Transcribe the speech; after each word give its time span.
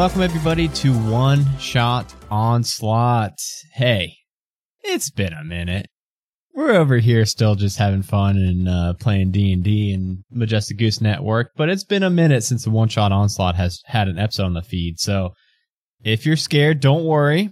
Welcome, 0.00 0.22
everybody, 0.22 0.68
to 0.68 0.94
One 1.10 1.44
Shot 1.58 2.14
Onslaught. 2.30 3.38
Hey, 3.74 4.16
it's 4.82 5.10
been 5.10 5.34
a 5.34 5.44
minute. 5.44 5.88
We're 6.54 6.70
over 6.70 6.96
here 6.96 7.26
still 7.26 7.54
just 7.54 7.76
having 7.76 8.00
fun 8.00 8.38
and 8.38 8.66
uh, 8.66 8.94
playing 8.94 9.32
D&D 9.32 9.92
and 9.92 10.24
Majestic 10.30 10.78
Goose 10.78 11.02
Network, 11.02 11.50
but 11.54 11.68
it's 11.68 11.84
been 11.84 12.02
a 12.02 12.08
minute 12.08 12.44
since 12.44 12.64
the 12.64 12.70
One 12.70 12.88
Shot 12.88 13.12
Onslaught 13.12 13.56
has 13.56 13.82
had 13.84 14.08
an 14.08 14.18
episode 14.18 14.46
on 14.46 14.54
the 14.54 14.62
feed. 14.62 14.98
So 14.98 15.34
if 16.02 16.24
you're 16.24 16.34
scared, 16.34 16.80
don't 16.80 17.04
worry. 17.04 17.50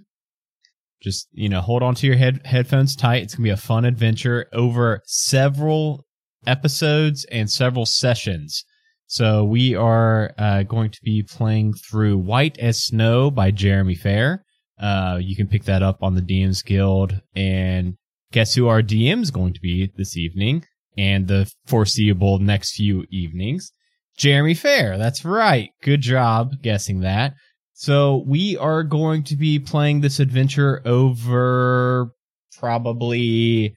Just, 1.02 1.28
you 1.32 1.50
know, 1.50 1.60
hold 1.60 1.82
on 1.82 1.94
to 1.96 2.06
your 2.06 2.16
head 2.16 2.40
headphones 2.46 2.96
tight. 2.96 3.24
It's 3.24 3.34
to 3.34 3.42
be 3.42 3.50
a 3.50 3.58
fun 3.58 3.84
adventure 3.84 4.46
over 4.54 5.02
several 5.04 6.06
episodes 6.46 7.26
and 7.30 7.50
several 7.50 7.84
sessions. 7.84 8.64
So 9.10 9.42
we 9.42 9.74
are 9.74 10.32
uh, 10.36 10.64
going 10.64 10.90
to 10.90 11.00
be 11.02 11.22
playing 11.22 11.72
through 11.72 12.18
White 12.18 12.58
as 12.58 12.84
Snow 12.84 13.30
by 13.30 13.50
Jeremy 13.50 13.94
Fair. 13.94 14.44
Uh, 14.78 15.18
you 15.20 15.34
can 15.34 15.48
pick 15.48 15.64
that 15.64 15.82
up 15.82 16.02
on 16.02 16.14
the 16.14 16.20
DMs 16.20 16.62
Guild. 16.62 17.18
And 17.34 17.94
guess 18.32 18.54
who 18.54 18.68
our 18.68 18.82
DM 18.82 19.22
is 19.22 19.30
going 19.30 19.54
to 19.54 19.60
be 19.60 19.90
this 19.96 20.14
evening 20.14 20.66
and 20.98 21.26
the 21.26 21.50
foreseeable 21.66 22.38
next 22.38 22.76
few 22.76 23.06
evenings? 23.10 23.72
Jeremy 24.18 24.52
Fair. 24.52 24.98
That's 24.98 25.24
right. 25.24 25.70
Good 25.82 26.02
job 26.02 26.60
guessing 26.62 27.00
that. 27.00 27.32
So 27.72 28.24
we 28.26 28.58
are 28.58 28.82
going 28.82 29.22
to 29.24 29.36
be 29.36 29.58
playing 29.58 30.02
this 30.02 30.20
adventure 30.20 30.82
over 30.84 32.10
probably 32.58 33.74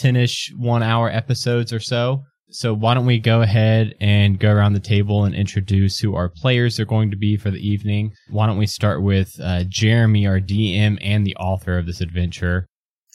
10ish 0.00 0.56
one 0.56 0.82
hour 0.82 1.10
episodes 1.10 1.70
or 1.70 1.80
so. 1.80 2.22
So 2.52 2.74
why 2.74 2.94
don't 2.94 3.06
we 3.06 3.20
go 3.20 3.42
ahead 3.42 3.94
and 4.00 4.38
go 4.38 4.50
around 4.50 4.72
the 4.72 4.80
table 4.80 5.24
and 5.24 5.34
introduce 5.34 6.00
who 6.00 6.16
our 6.16 6.28
players 6.28 6.80
are 6.80 6.84
going 6.84 7.12
to 7.12 7.16
be 7.16 7.36
for 7.36 7.50
the 7.50 7.66
evening? 7.66 8.12
Why 8.28 8.46
don't 8.46 8.58
we 8.58 8.66
start 8.66 9.02
with 9.02 9.32
uh, 9.40 9.64
Jeremy, 9.68 10.26
our 10.26 10.40
DM 10.40 10.98
and 11.00 11.24
the 11.24 11.36
author 11.36 11.78
of 11.78 11.86
this 11.86 12.00
adventure? 12.00 12.66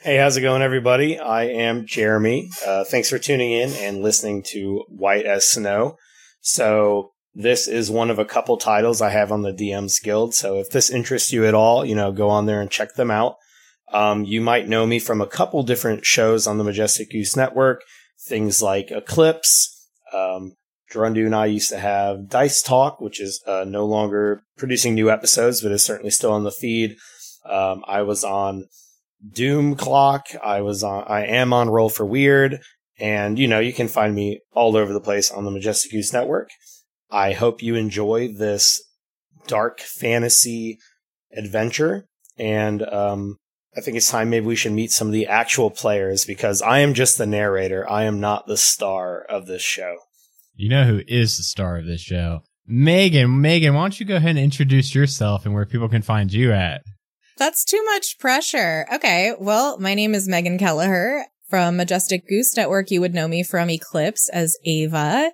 Hey, 0.02 0.18
how's 0.18 0.38
it 0.38 0.42
going, 0.42 0.62
everybody? 0.62 1.20
I 1.20 1.46
am 1.46 1.86
Jeremy. 1.86 2.50
Uh, 2.66 2.86
thanks 2.86 3.10
for 3.10 3.20
tuning 3.20 3.52
in 3.52 3.72
and 3.74 4.02
listening 4.02 4.42
to 4.52 4.86
White 4.88 5.26
as 5.26 5.48
Snow. 5.48 5.98
So 6.40 7.12
this 7.34 7.68
is 7.68 7.92
one 7.92 8.10
of 8.10 8.20
a 8.20 8.26
couple 8.26 8.56
titles 8.56 9.02
I 9.02 9.10
have 9.10 9.34
on 9.34 9.42
the 9.42 9.52
DMs 9.52 10.02
Guild. 10.02 10.34
So 10.34 10.60
if 10.60 10.70
this 10.70 10.90
interests 10.90 11.34
you 11.34 11.46
at 11.46 11.54
all, 11.54 11.84
you 11.84 11.96
know, 11.96 12.14
go 12.14 12.30
on 12.30 12.46
there 12.46 12.62
and 12.62 12.72
check 12.72 12.94
them 12.96 13.12
out. 13.12 13.36
Um, 13.92 14.24
you 14.24 14.40
might 14.40 14.70
know 14.70 14.86
me 14.86 15.00
from 15.00 15.22
a 15.22 15.28
couple 15.28 15.62
different 15.64 16.06
shows 16.06 16.48
on 16.48 16.58
the 16.58 16.64
Majestic 16.64 17.12
Goose 17.12 17.36
Network 17.36 17.82
things 18.28 18.62
like 18.62 18.92
Eclipse. 18.92 19.90
Um, 20.14 20.54
and 20.94 21.36
I 21.36 21.48
used 21.48 21.70
to 21.72 21.78
have 21.78 22.30
Dice 22.30 22.62
Talk, 22.62 23.02
which 23.02 23.20
is 23.20 23.44
uh, 23.46 23.66
no 23.68 23.86
longer 23.86 24.44
producing 24.58 24.96
new 24.96 25.12
episodes, 25.12 25.62
but 25.62 25.72
is 25.72 25.84
certainly 25.84 26.12
still 26.12 26.32
on 26.32 26.44
the 26.44 26.52
feed. 26.52 26.96
Um, 27.44 27.84
I 27.86 28.04
was 28.04 28.24
on 28.24 28.66
Doom 29.30 29.76
Clock. 29.76 30.28
I 30.44 30.62
was 30.62 30.84
on. 30.84 31.04
I 31.08 31.26
am 31.26 31.52
on 31.52 31.70
Roll 31.70 31.90
for 31.90 32.06
Weird, 32.06 32.62
and 32.98 33.38
you 33.38 33.48
know 33.48 33.60
you 33.60 33.74
can 33.74 33.88
find 33.88 34.16
me 34.16 34.42
all 34.54 34.78
over 34.78 34.94
the 34.94 35.02
place 35.02 35.32
on 35.32 35.44
the 35.44 35.52
Majestic 35.52 35.92
Goose 35.92 36.14
Network. 36.14 36.50
I 37.12 37.34
hope 37.34 37.62
you 37.62 37.76
enjoy 37.76 38.30
this 38.34 38.82
dark 39.48 39.80
fantasy 39.80 40.80
adventure, 41.36 42.08
and 42.38 42.84
um, 42.84 43.38
I 43.78 43.82
think 43.82 43.98
it's 43.98 44.10
time 44.10 44.30
maybe 44.30 44.46
we 44.46 44.56
should 44.56 44.72
meet 44.72 44.92
some 44.92 45.08
of 45.08 45.14
the 45.14 45.28
actual 45.28 45.70
players 45.70 46.24
because 46.24 46.62
I 46.62 46.80
am 46.80 46.94
just 46.94 47.18
the 47.18 47.26
narrator. 47.26 47.90
I 47.90 48.04
am 48.04 48.22
not 48.22 48.48
the 48.48 48.56
star 48.56 49.22
of 49.22 49.48
this 49.48 49.62
show. 49.62 49.98
You 50.56 50.70
know 50.70 50.86
who 50.86 51.02
is 51.08 51.36
the 51.36 51.44
star 51.44 51.78
of 51.78 51.86
this 51.86 52.00
show? 52.00 52.44
Megan. 52.66 53.42
Megan, 53.42 53.74
why 53.74 53.82
don't 53.82 54.00
you 54.00 54.06
go 54.06 54.16
ahead 54.16 54.32
and 54.32 54.40
introduce 54.40 54.96
yourself 54.96 55.46
and 55.46 55.54
where 55.54 55.66
people 55.66 55.90
can 55.90 56.02
find 56.02 56.32
you 56.32 56.54
at? 56.54 56.84
That's 57.38 57.66
too 57.66 57.84
much 57.84 58.18
pressure. 58.18 58.88
Okay. 58.94 59.34
Well, 59.38 59.78
my 59.78 59.94
name 59.94 60.16
is 60.16 60.28
Megan 60.28 60.58
Kelleher 60.58 61.26
from 61.50 61.76
Majestic 61.76 62.28
Goose 62.30 62.56
Network. 62.56 62.92
You 62.92 63.02
would 63.02 63.14
know 63.14 63.28
me 63.28 63.44
from 63.44 63.70
Eclipse 63.70 64.30
as 64.30 64.58
Ava. 64.64 65.32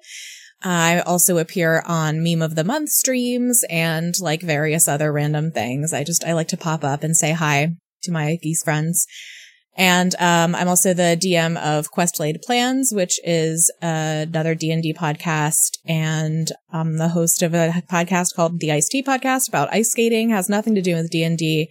I 0.63 1.01
also 1.01 1.37
appear 1.37 1.83
on 1.85 2.23
Meme 2.23 2.41
of 2.41 2.55
the 2.55 2.63
Month 2.63 2.89
streams 2.89 3.63
and 3.69 4.19
like 4.19 4.41
various 4.41 4.87
other 4.87 5.13
random 5.13 5.51
things. 5.51 5.93
I 5.93 6.03
just, 6.03 6.23
I 6.23 6.33
like 6.33 6.47
to 6.49 6.57
pop 6.57 6.83
up 6.83 7.03
and 7.03 7.15
say 7.15 7.33
hi 7.33 7.75
to 8.03 8.11
my 8.11 8.37
geese 8.41 8.63
friends. 8.63 9.07
And 9.77 10.13
um, 10.19 10.53
I'm 10.53 10.67
also 10.67 10.93
the 10.93 11.17
DM 11.19 11.57
of 11.57 11.91
Quest 11.91 12.19
Laid 12.19 12.41
Plans, 12.41 12.91
which 12.93 13.19
is 13.23 13.71
uh, 13.81 14.25
another 14.27 14.53
D 14.53 14.69
and 14.69 14.83
D 14.83 14.93
podcast, 14.93 15.77
and 15.85 16.51
I'm 16.71 16.97
the 16.97 17.09
host 17.09 17.41
of 17.41 17.53
a 17.53 17.81
podcast 17.89 18.35
called 18.35 18.59
the 18.59 18.71
Ice 18.71 18.89
Tea 18.89 19.01
Podcast 19.01 19.47
about 19.47 19.73
ice 19.73 19.91
skating. 19.91 20.29
Has 20.29 20.49
nothing 20.49 20.75
to 20.75 20.81
do 20.81 20.95
with 20.95 21.09
D 21.09 21.23
and 21.23 21.37
D, 21.37 21.69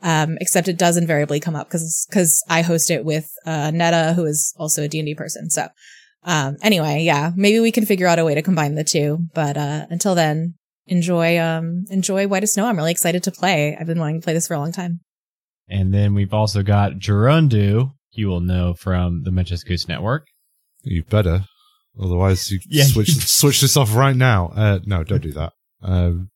um, 0.00 0.38
except 0.40 0.68
it 0.68 0.78
does 0.78 0.96
invariably 0.96 1.40
come 1.40 1.56
up 1.56 1.66
because 1.66 2.06
because 2.08 2.40
I 2.48 2.62
host 2.62 2.88
it 2.88 3.04
with 3.04 3.28
uh, 3.44 3.72
Netta, 3.72 4.12
who 4.14 4.26
is 4.26 4.54
also 4.56 4.84
a 4.84 4.88
D 4.88 5.00
and 5.00 5.06
D 5.06 5.16
person. 5.16 5.50
So 5.50 5.66
um, 6.22 6.56
anyway, 6.62 7.02
yeah, 7.02 7.32
maybe 7.34 7.58
we 7.58 7.72
can 7.72 7.84
figure 7.84 8.06
out 8.06 8.20
a 8.20 8.24
way 8.24 8.36
to 8.36 8.42
combine 8.42 8.76
the 8.76 8.84
two. 8.84 9.26
But 9.34 9.56
uh, 9.56 9.86
until 9.90 10.14
then, 10.14 10.54
enjoy 10.86 11.38
um, 11.40 11.84
enjoy 11.90 12.28
White 12.28 12.44
as 12.44 12.52
Snow. 12.52 12.66
I'm 12.66 12.76
really 12.76 12.92
excited 12.92 13.24
to 13.24 13.32
play. 13.32 13.76
I've 13.78 13.86
been 13.86 13.98
wanting 13.98 14.20
to 14.20 14.24
play 14.24 14.34
this 14.34 14.46
for 14.46 14.54
a 14.54 14.58
long 14.58 14.72
time. 14.72 15.00
And 15.70 15.94
then 15.94 16.14
we've 16.14 16.34
also 16.34 16.62
got 16.62 16.94
Gerundu, 16.94 17.92
you 18.12 18.28
will 18.28 18.40
know 18.40 18.74
from 18.74 19.22
the 19.22 19.30
Majestic 19.30 19.68
Goose 19.68 19.88
Network. 19.88 20.26
You 20.82 21.04
better. 21.04 21.44
Otherwise, 22.00 22.50
you 22.50 22.58
yeah. 22.68 22.84
switch 22.84 23.14
switch 23.26 23.60
this 23.60 23.76
off 23.76 23.94
right 23.94 24.16
now. 24.16 24.48
Uh, 24.54 24.80
no, 24.84 25.04
don't 25.04 25.22
do 25.22 25.32
that. 25.32 25.52
Um, 25.82 26.30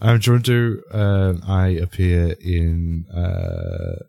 I'm 0.00 0.18
Gerundu. 0.18 0.78
Uh, 0.92 1.34
I 1.46 1.68
appear 1.68 2.36
in 2.40 3.04
uh, 3.14 4.04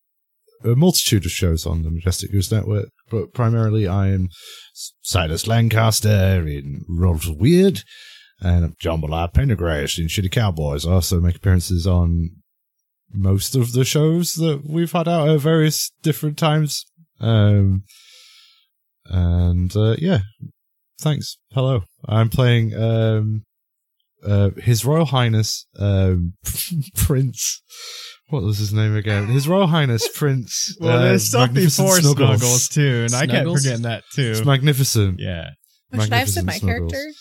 a 0.70 0.76
multitude 0.76 1.26
of 1.26 1.32
shows 1.32 1.66
on 1.66 1.84
the 1.84 1.92
Majestic 1.92 2.32
Goose 2.32 2.52
Network, 2.52 2.90
but 3.10 3.34
primarily 3.34 3.88
I 3.88 4.10
am 4.10 4.30
Silas 5.02 5.48
Lancaster 5.48 6.48
in 6.48 6.84
Rolls 6.90 7.30
Weird, 7.30 7.84
and 8.40 8.74
John 8.80 9.02
Ballard 9.02 9.34
Pendergrass 9.34 10.00
in 10.00 10.08
Shitty 10.08 10.32
Cowboys. 10.32 10.86
I 10.86 10.94
also 10.94 11.20
make 11.20 11.36
appearances 11.36 11.86
on 11.86 12.32
most 13.14 13.56
of 13.56 13.74
the 13.74 13.86
shows 13.86 14.36
that 14.36 14.64
we've 14.66 14.92
had 14.92 15.08
out 15.08 15.30
at 15.30 15.40
various 15.40 15.92
different 16.02 16.38
times. 16.38 16.86
Um, 17.20 17.84
and 19.06 19.76
uh, 19.76 19.96
yeah, 20.00 20.20
thanks. 21.00 21.38
Hello, 21.52 21.84
I'm 22.08 22.30
playing 22.30 22.74
um, 22.76 23.44
uh, 24.26 24.52
His 24.58 24.86
Royal 24.86 25.06
Highness 25.06 25.68
um, 25.78 26.34
Prince. 26.96 27.62
What 28.30 28.44
was 28.44 28.58
his 28.58 28.74
name 28.74 28.96
again? 28.96 29.28
His 29.28 29.48
Royal 29.48 29.68
Highness 29.68 30.08
Prince. 30.08 30.76
well, 30.82 31.02
there's 31.02 31.34
uh, 31.34 31.46
stuff 31.46 31.54
before 31.54 32.00
Snuggles. 32.00 32.40
Snuggles 32.40 32.68
too, 32.70 33.02
and 33.02 33.12
Snuggles? 33.12 33.30
I 33.30 33.44
kept 33.44 33.50
forgetting 33.50 33.84
that 33.84 34.04
too. 34.14 34.32
It's 34.32 34.46
magnificent. 34.46 35.20
Yeah. 35.20 35.50
should 35.94 36.12
I 36.12 36.18
have 36.18 36.30
said 36.30 36.46
my 36.46 36.58
Snuggles. 36.58 36.92
character? 36.92 37.14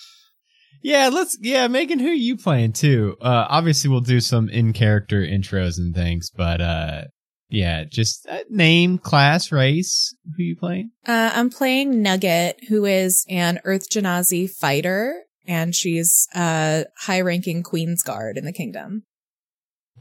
Yeah, 0.82 1.09
let's. 1.12 1.39
Yeah, 1.41 1.68
Megan, 1.68 1.98
who 1.98 2.09
are 2.09 2.12
you 2.12 2.36
playing 2.36 2.72
too? 2.72 3.16
Uh, 3.21 3.47
obviously, 3.48 3.89
we'll 3.89 4.01
do 4.01 4.21
some 4.21 4.48
in 4.48 4.72
character 4.72 5.22
intros 5.22 5.78
and 5.78 5.95
things, 5.95 6.30
but 6.34 6.60
uh, 6.60 7.03
yeah, 7.48 7.84
just 7.84 8.27
uh, 8.28 8.41
name, 8.51 8.98
class, 8.98 9.53
race. 9.53 10.15
Who 10.36 10.42
you 10.42 10.57
playing? 10.57 10.91
Uh, 11.07 11.30
I'm 11.34 11.51
playing 11.51 12.03
Nugget, 12.03 12.65
who 12.68 12.84
is 12.84 13.24
an 13.28 13.60
Earth 13.65 13.89
Genasi 13.91 14.51
fighter, 14.51 15.22
and 15.47 15.74
she's 15.74 16.27
a 16.34 16.86
high-ranking 16.98 17.62
Queen's 17.62 18.03
Guard 18.03 18.36
in 18.36 18.45
the 18.45 18.53
kingdom. 18.53 19.04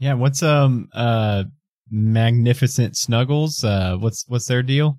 Yeah, 0.00 0.14
what's 0.14 0.42
um 0.42 0.88
uh 0.92 1.44
magnificent 1.90 2.96
Snuggles? 2.96 3.62
Uh, 3.62 3.96
what's 3.98 4.24
what's 4.26 4.46
their 4.46 4.62
deal? 4.62 4.98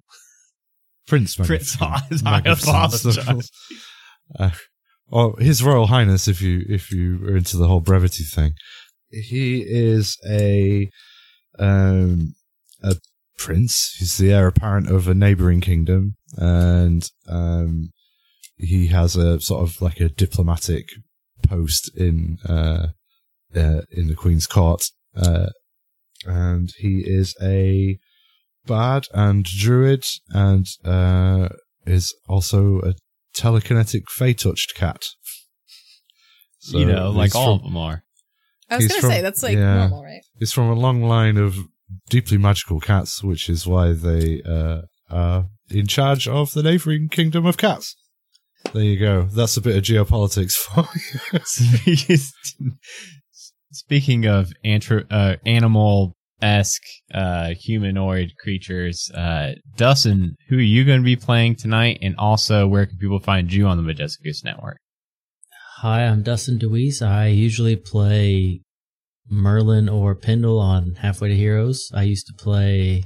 Prince 1.07 1.35
Prince. 1.35 1.75
I 1.81 2.41
apologize. 2.45 3.51
Or 5.13 5.35
His 5.37 5.61
Royal 5.61 5.85
Highness, 5.85 6.27
if 6.27 6.41
you 6.41 6.65
if 6.67 6.91
you 6.91 7.23
are 7.27 7.37
into 7.37 7.55
the 7.55 7.67
whole 7.67 7.81
brevity 7.81 8.23
thing, 8.23 8.53
he 9.11 9.61
is 9.61 10.17
a 10.27 10.89
um, 11.59 12.33
a 12.81 12.95
prince. 13.37 13.95
He's 13.99 14.17
the 14.17 14.33
heir 14.33 14.47
apparent 14.47 14.89
of 14.89 15.07
a 15.07 15.13
neighboring 15.13 15.61
kingdom, 15.61 16.15
and 16.35 17.07
um, 17.29 17.91
he 18.57 18.87
has 18.87 19.15
a 19.15 19.39
sort 19.39 19.61
of 19.61 19.79
like 19.83 19.99
a 19.99 20.09
diplomatic 20.09 20.87
post 21.47 21.95
in 21.95 22.39
uh, 22.49 22.87
uh, 23.55 23.81
in 23.91 24.07
the 24.07 24.15
Queen's 24.17 24.47
court, 24.47 24.81
uh, 25.15 25.49
and 26.25 26.71
he 26.79 27.03
is 27.05 27.35
a 27.39 27.99
bard 28.65 29.05
and 29.13 29.45
druid, 29.45 30.05
and 30.29 30.65
uh, 30.83 31.49
is 31.85 32.15
also 32.27 32.79
a 32.79 32.95
telekinetic 33.35 34.03
fey 34.09 34.33
touched 34.33 34.75
cat. 34.75 35.03
So 36.59 36.79
you 36.79 36.85
know, 36.85 37.11
like 37.11 37.35
all 37.35 37.57
from, 37.57 37.59
of 37.59 37.63
them 37.63 37.77
are. 37.77 38.03
I 38.69 38.77
was 38.77 38.87
going 38.87 39.01
to 39.01 39.07
say 39.07 39.21
that's 39.21 39.43
like 39.43 39.57
yeah, 39.57 39.75
normal, 39.75 40.03
right? 40.03 40.21
It's 40.39 40.53
from 40.53 40.69
a 40.69 40.73
long 40.73 41.03
line 41.03 41.37
of 41.37 41.57
deeply 42.09 42.37
magical 42.37 42.79
cats, 42.79 43.23
which 43.23 43.49
is 43.49 43.67
why 43.67 43.93
they 43.93 44.41
uh, 44.43 44.81
are 45.09 45.47
in 45.69 45.87
charge 45.87 46.27
of 46.27 46.53
the 46.53 46.63
neighboring 46.63 47.09
kingdom 47.09 47.45
of 47.45 47.57
cats. 47.57 47.95
There 48.71 48.83
you 48.83 48.97
go. 48.97 49.23
That's 49.23 49.57
a 49.57 49.61
bit 49.61 49.75
of 49.75 49.83
geopolitics 49.83 50.53
for 50.55 50.87
you. 51.85 52.71
speaking 53.71 54.25
of 54.25 54.53
antro- 54.63 55.05
uh, 55.09 55.35
animal 55.45 56.15
esque 56.43 56.83
uh, 57.13 57.53
humanoid 57.57 58.33
creatures, 58.37 59.09
uh, 59.15 59.53
Dustin, 59.77 60.35
who 60.49 60.57
are 60.57 60.61
you 60.61 60.83
going 60.83 60.99
to 60.99 61.05
be 61.05 61.15
playing 61.15 61.55
tonight? 61.55 61.99
And 62.01 62.15
also, 62.17 62.67
where 62.67 62.85
can 62.85 62.97
people 62.97 63.19
find 63.19 63.51
you 63.51 63.65
on 63.65 63.77
the 63.77 63.83
Majestic 63.83 64.25
Goose 64.25 64.43
Network? 64.43 64.77
Hi, 65.77 66.03
I'm 66.03 66.21
Dustin 66.21 66.59
DeWeese. 66.59 67.01
I 67.01 67.27
usually 67.27 67.77
play 67.77 68.61
Merlin 69.29 69.87
or 69.87 70.15
Pendle 70.15 70.59
on 70.59 70.95
Halfway 70.95 71.29
to 71.29 71.35
Heroes. 71.35 71.89
I 71.93 72.03
used 72.03 72.27
to 72.27 72.33
play 72.33 73.05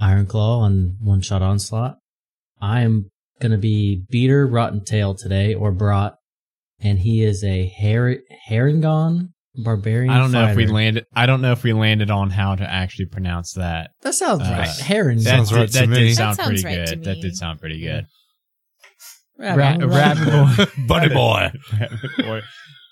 Ironclaw 0.00 0.60
on 0.60 0.96
One 1.00 1.20
Shot 1.20 1.42
Onslaught. 1.42 1.96
I 2.60 2.80
am 2.80 3.10
going 3.40 3.52
to 3.52 3.58
be 3.58 4.04
Beater 4.10 4.46
Rotten 4.46 4.84
Tail 4.84 5.14
today, 5.14 5.54
or 5.54 5.70
Brat, 5.70 6.14
and 6.80 6.98
he 6.98 7.22
is 7.22 7.44
a 7.44 7.72
Her- 7.80 8.22
Harengon 8.50 9.30
barbarian. 9.58 10.10
I 10.12 10.18
don't 10.18 10.32
know 10.32 10.46
if 10.48 10.56
we 10.56 10.66
landed. 10.66 11.04
I 11.14 11.26
don't 11.26 11.40
know 11.40 11.52
if 11.52 11.62
we 11.62 11.72
landed 11.72 12.10
on 12.10 12.30
how 12.30 12.54
to 12.54 12.64
actually 12.68 13.06
pronounce 13.06 13.52
that. 13.54 13.90
That 14.02 14.14
sounds 14.14 14.42
Uh, 14.42 14.56
right. 14.58 14.68
Heron. 14.68 15.20
Sounds 15.20 15.48
did, 15.50 15.56
right 15.56 15.68
to 15.68 15.78
that 15.80 15.88
me. 15.88 15.98
did 16.00 16.14
sound 16.16 16.36
sounds 16.36 16.62
pretty 16.62 16.64
right 16.78 16.88
good. 16.88 17.04
That 17.04 17.20
did 17.20 17.36
sound 17.36 17.60
pretty 17.60 17.80
good. 17.80 18.06
Rabbit, 19.38 19.86
Ra- 19.86 19.96
rabbit. 19.96 20.26
rabbit 20.26 20.66
boy, 20.76 20.82
Bunny 20.86 21.08
boy. 21.14 21.50
rabbit 21.78 22.00
boy. 22.18 22.40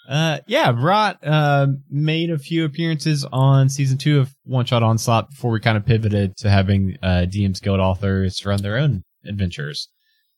Uh, 0.06 0.38
yeah, 0.46 0.70
Rot 0.76 1.18
uh, 1.26 1.68
made 1.88 2.30
a 2.30 2.38
few 2.38 2.66
appearances 2.66 3.24
on 3.32 3.70
season 3.70 3.96
two 3.96 4.20
of 4.20 4.30
One 4.44 4.66
Shot 4.66 4.82
Onslaught 4.82 5.30
before 5.30 5.50
we 5.50 5.60
kind 5.60 5.78
of 5.78 5.86
pivoted 5.86 6.36
to 6.38 6.50
having 6.50 6.98
uh, 7.02 7.24
DM's 7.26 7.60
Guild 7.60 7.80
authors 7.80 8.44
run 8.44 8.60
their 8.60 8.76
own 8.76 9.04
adventures. 9.26 9.88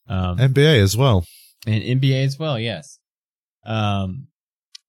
Um, 0.09 0.39
NBA 0.39 0.81
as 0.81 0.97
well. 0.97 1.25
and 1.67 1.83
NBA 1.83 2.25
as 2.25 2.39
well. 2.39 2.61
Yes. 2.61 3.01
Um, 3.65 4.29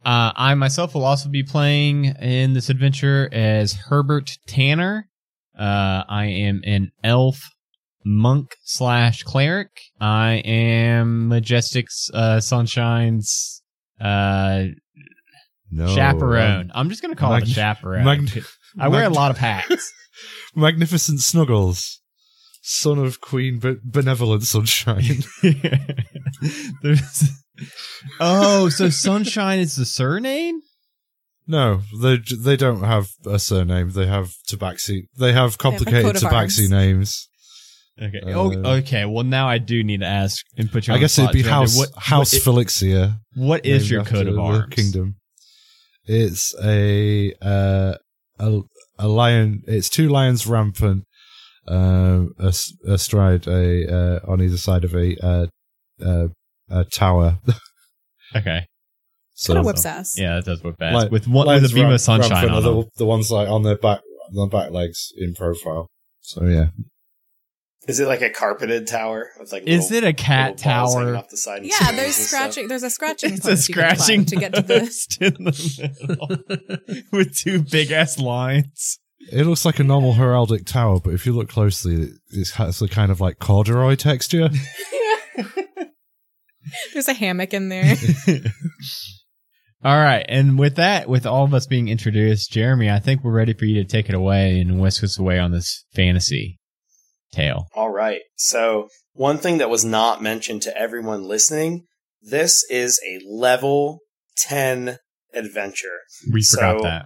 uh, 0.05 0.31
I 0.35 0.53
myself 0.55 0.93
will 0.95 1.05
also 1.05 1.29
be 1.29 1.43
playing 1.43 2.05
in 2.05 2.53
this 2.53 2.69
adventure 2.69 3.29
as 3.31 3.73
Herbert 3.73 4.37
Tanner. 4.47 5.09
Uh, 5.57 6.03
I 6.07 6.25
am 6.25 6.61
an 6.65 6.91
elf 7.03 7.41
monk 8.05 8.55
slash 8.63 9.23
cleric. 9.23 9.69
I 9.99 10.41
am 10.45 11.27
Majestic's 11.27 12.09
uh, 12.13 12.39
Sunshine's 12.39 13.61
uh, 13.99 14.65
No. 15.71 15.87
chaperone. 15.93 16.71
I'm 16.73 16.89
just 16.89 17.01
gonna 17.01 17.15
call 17.15 17.33
it 17.35 17.43
a 17.43 17.47
chaperone. 17.47 18.05
I 18.79 18.87
wear 18.89 19.03
a 19.05 19.09
lot 19.09 19.31
of 19.31 19.37
hats. 19.37 19.91
Magnificent 20.55 21.19
Snuggles, 21.19 22.01
son 22.69 22.99
of 22.99 23.21
Queen 23.21 23.59
Be- 23.59 23.77
Benevolent 23.83 24.43
Sunshine. 24.43 25.23
There's- 26.81 27.29
oh, 28.19 28.69
so 28.69 28.89
Sunshine 28.89 29.59
is 29.59 29.75
the 29.75 29.85
surname? 29.85 30.61
no, 31.47 31.81
they 32.01 32.17
they 32.43 32.57
don't 32.57 32.83
have 32.83 33.07
a 33.25 33.39
surname. 33.39 33.91
They 33.91 34.05
have 34.05 34.33
tabaxi. 34.49 35.07
They 35.17 35.31
have 35.31 35.57
complicated 35.57 36.03
coat 36.03 36.15
of 36.17 36.21
tabaxi 36.29 36.59
arms. 36.63 36.69
names. 36.71 37.29
Okay. 37.99 38.19
Uh, 38.21 38.35
oh, 38.35 38.51
okay. 38.77 39.05
Well, 39.05 39.23
now 39.23 39.47
I 39.47 39.57
do 39.57 39.83
need 39.83 40.01
to 40.01 40.05
ask 40.05 40.45
and 40.57 40.69
put 40.71 40.87
you. 40.87 40.93
I 40.93 40.97
guess 40.99 41.15
the 41.15 41.23
it'd 41.23 41.33
be 41.33 41.41
House 41.41 41.75
What, 41.77 41.89
House 41.95 42.33
what, 42.33 42.41
Felixia. 42.43 43.19
what 43.33 43.65
is 43.65 43.89
your 43.89 44.01
after 44.01 44.13
coat 44.13 44.27
of 44.27 44.35
the 44.35 44.41
arms? 44.41 44.75
Kingdom. 44.75 45.15
It's 46.05 46.53
a 46.63 47.33
uh, 47.41 47.95
a 48.39 48.59
a 48.99 49.07
lion. 49.07 49.63
It's 49.67 49.89
two 49.89 50.09
lions 50.09 50.45
rampant, 50.45 51.05
um, 51.67 52.33
as- 52.39 52.73
astride 52.87 53.47
a 53.47 53.87
uh, 53.93 54.19
on 54.31 54.41
either 54.41 54.57
side 54.57 54.83
of 54.83 54.93
a 54.95 55.15
uh, 55.25 55.47
uh, 56.03 56.27
a 56.69 56.83
tower. 56.85 57.39
Okay. 58.35 58.65
so 59.35 59.53
Kind 59.53 59.59
of 59.61 59.65
whips 59.67 59.85
ass. 59.85 60.15
Yeah, 60.19 60.35
that 60.35 60.45
does 60.45 60.61
whip 60.61 60.75
ass. 60.81 60.93
Like- 60.93 61.11
with 61.11 61.27
one 61.27 61.47
with 61.47 61.47
lions 61.47 61.71
a 61.71 61.75
beam 61.75 61.85
ram- 61.85 61.93
of 61.93 62.01
sunshine 62.01 62.49
on 62.49 62.61
them. 62.61 62.75
the, 62.81 62.89
the 62.97 63.05
ones 63.05 63.31
like 63.31 63.47
on 63.47 63.63
their 63.63 63.77
back, 63.77 64.01
on 64.29 64.49
their 64.49 64.61
back 64.61 64.71
legs 64.71 65.13
in 65.17 65.33
profile. 65.33 65.87
So 66.19 66.43
yeah, 66.43 66.67
Is 67.87 68.01
it 68.01 68.07
like 68.09 68.21
a 68.21 68.29
carpeted 68.29 68.85
tower 68.85 69.29
with 69.39 69.53
like? 69.53 69.63
Is 69.65 69.89
little- 69.91 70.09
it 70.09 70.11
a 70.11 70.13
cat 70.13 70.57
little 70.57 70.71
balls 70.71 70.93
hanging 70.95 71.07
tower? 71.07 71.15
off 71.17 71.29
the 71.29 71.37
side 71.37 71.61
Yeah, 71.63 71.91
there's 71.93 72.05
and 72.05 72.13
stuff? 72.15 72.27
scratching. 72.27 72.67
There's 72.67 72.83
a 72.83 72.89
scratching. 72.89 73.33
It's 73.33 73.45
a 73.45 73.49
post 73.51 73.69
you 73.69 73.75
can 73.75 73.83
climb 73.83 73.95
scratching 73.95 74.25
to 74.25 74.35
get 74.35 74.53
to 74.55 74.61
the. 74.61 74.79
post 74.81 75.21
in 75.21 75.33
the 75.45 75.97
middle 76.09 77.03
with 77.17 77.33
two 77.37 77.63
big 77.63 77.91
ass 77.91 78.19
lines. 78.19 78.99
It 79.31 79.45
looks 79.45 79.65
like 79.65 79.79
a 79.79 79.83
normal 79.83 80.13
heraldic 80.13 80.65
tower, 80.65 80.99
but 80.99 81.13
if 81.13 81.25
you 81.25 81.33
look 81.33 81.49
closely, 81.49 82.09
it 82.29 82.49
has 82.55 82.81
a 82.81 82.87
kind 82.87 83.11
of 83.11 83.21
like 83.21 83.39
corduroy 83.39 83.95
texture. 83.95 84.49
There's 86.93 87.07
a 87.07 87.13
hammock 87.13 87.53
in 87.53 87.69
there. 87.69 87.95
All 89.83 89.97
right, 89.97 90.25
and 90.27 90.57
with 90.57 90.75
that, 90.75 91.07
with 91.07 91.25
all 91.27 91.43
of 91.43 91.53
us 91.53 91.67
being 91.67 91.87
introduced, 91.87 92.51
Jeremy, 92.51 92.89
I 92.89 92.99
think 92.99 93.23
we're 93.23 93.31
ready 93.31 93.53
for 93.53 93.65
you 93.65 93.75
to 93.83 93.87
take 93.87 94.09
it 94.09 94.15
away 94.15 94.59
and 94.59 94.81
whisk 94.81 95.03
us 95.03 95.19
away 95.19 95.37
on 95.37 95.51
this 95.51 95.85
fantasy 95.93 96.57
tale. 97.31 97.67
All 97.75 97.91
right. 97.91 98.21
So, 98.35 98.87
one 99.13 99.37
thing 99.37 99.59
that 99.59 99.69
was 99.69 99.85
not 99.85 100.21
mentioned 100.21 100.63
to 100.63 100.75
everyone 100.77 101.23
listening 101.23 101.85
this 102.21 102.65
is 102.69 102.99
a 103.07 103.19
level 103.29 103.99
10 104.37 104.97
adventure. 105.33 105.99
We 106.33 106.41
forgot 106.43 106.77
So- 106.79 106.83
that. 106.83 107.05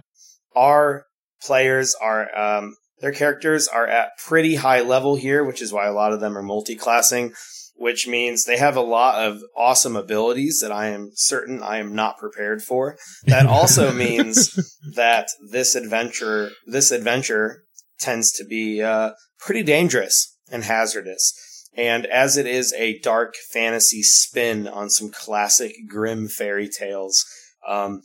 Our 0.56 1.04
players 1.44 1.94
are, 2.00 2.36
um, 2.38 2.76
their 3.00 3.12
characters 3.12 3.68
are 3.68 3.86
at 3.86 4.16
pretty 4.18 4.56
high 4.56 4.80
level 4.80 5.16
here, 5.16 5.44
which 5.44 5.60
is 5.60 5.72
why 5.72 5.86
a 5.86 5.92
lot 5.92 6.12
of 6.12 6.20
them 6.20 6.36
are 6.38 6.42
multi 6.42 6.76
classing, 6.76 7.32
which 7.74 8.06
means 8.06 8.44
they 8.44 8.58
have 8.58 8.76
a 8.76 8.80
lot 8.80 9.26
of 9.26 9.40
awesome 9.56 9.96
abilities 9.96 10.60
that 10.60 10.72
I 10.72 10.88
am 10.88 11.10
certain 11.14 11.62
I 11.62 11.78
am 11.78 11.94
not 11.94 12.18
prepared 12.18 12.62
for. 12.62 12.96
That 13.24 13.46
also 13.46 13.92
means 13.94 14.54
that 14.94 15.28
this 15.50 15.74
adventure, 15.74 16.50
this 16.66 16.90
adventure 16.90 17.64
tends 17.98 18.32
to 18.32 18.44
be 18.44 18.82
uh, 18.82 19.12
pretty 19.38 19.62
dangerous 19.62 20.36
and 20.50 20.64
hazardous. 20.64 21.34
And 21.74 22.04
as 22.06 22.36
it 22.36 22.46
is 22.46 22.72
a 22.74 22.98
dark 22.98 23.34
fantasy 23.50 24.02
spin 24.02 24.68
on 24.68 24.90
some 24.90 25.10
classic 25.10 25.72
grim 25.88 26.28
fairy 26.28 26.68
tales, 26.68 27.24
um, 27.66 28.02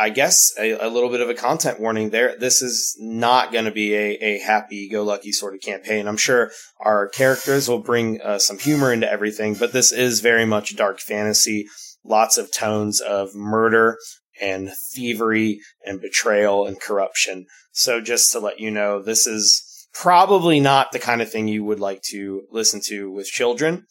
I 0.00 0.08
guess 0.08 0.54
a, 0.58 0.72
a 0.72 0.88
little 0.88 1.10
bit 1.10 1.20
of 1.20 1.28
a 1.28 1.34
content 1.34 1.78
warning 1.78 2.08
there. 2.08 2.34
This 2.38 2.62
is 2.62 2.96
not 2.98 3.52
going 3.52 3.66
to 3.66 3.70
be 3.70 3.94
a, 3.94 4.14
a 4.14 4.38
happy 4.38 4.88
go 4.88 5.02
lucky 5.04 5.30
sort 5.30 5.54
of 5.54 5.60
campaign. 5.60 6.08
I'm 6.08 6.16
sure 6.16 6.50
our 6.80 7.08
characters 7.10 7.68
will 7.68 7.82
bring 7.82 8.18
uh, 8.22 8.38
some 8.38 8.58
humor 8.58 8.94
into 8.94 9.10
everything, 9.10 9.54
but 9.54 9.72
this 9.72 9.92
is 9.92 10.20
very 10.20 10.46
much 10.46 10.74
dark 10.74 11.00
fantasy. 11.00 11.66
Lots 12.02 12.38
of 12.38 12.50
tones 12.50 13.02
of 13.02 13.34
murder 13.34 13.98
and 14.40 14.72
thievery 14.94 15.60
and 15.84 16.00
betrayal 16.00 16.66
and 16.66 16.80
corruption. 16.80 17.44
So 17.72 18.00
just 18.00 18.32
to 18.32 18.40
let 18.40 18.58
you 18.58 18.70
know, 18.70 19.02
this 19.02 19.26
is 19.26 19.86
probably 19.92 20.60
not 20.60 20.92
the 20.92 20.98
kind 20.98 21.20
of 21.20 21.30
thing 21.30 21.46
you 21.46 21.62
would 21.64 21.80
like 21.80 22.00
to 22.04 22.44
listen 22.50 22.80
to 22.86 23.10
with 23.10 23.26
children. 23.26 23.84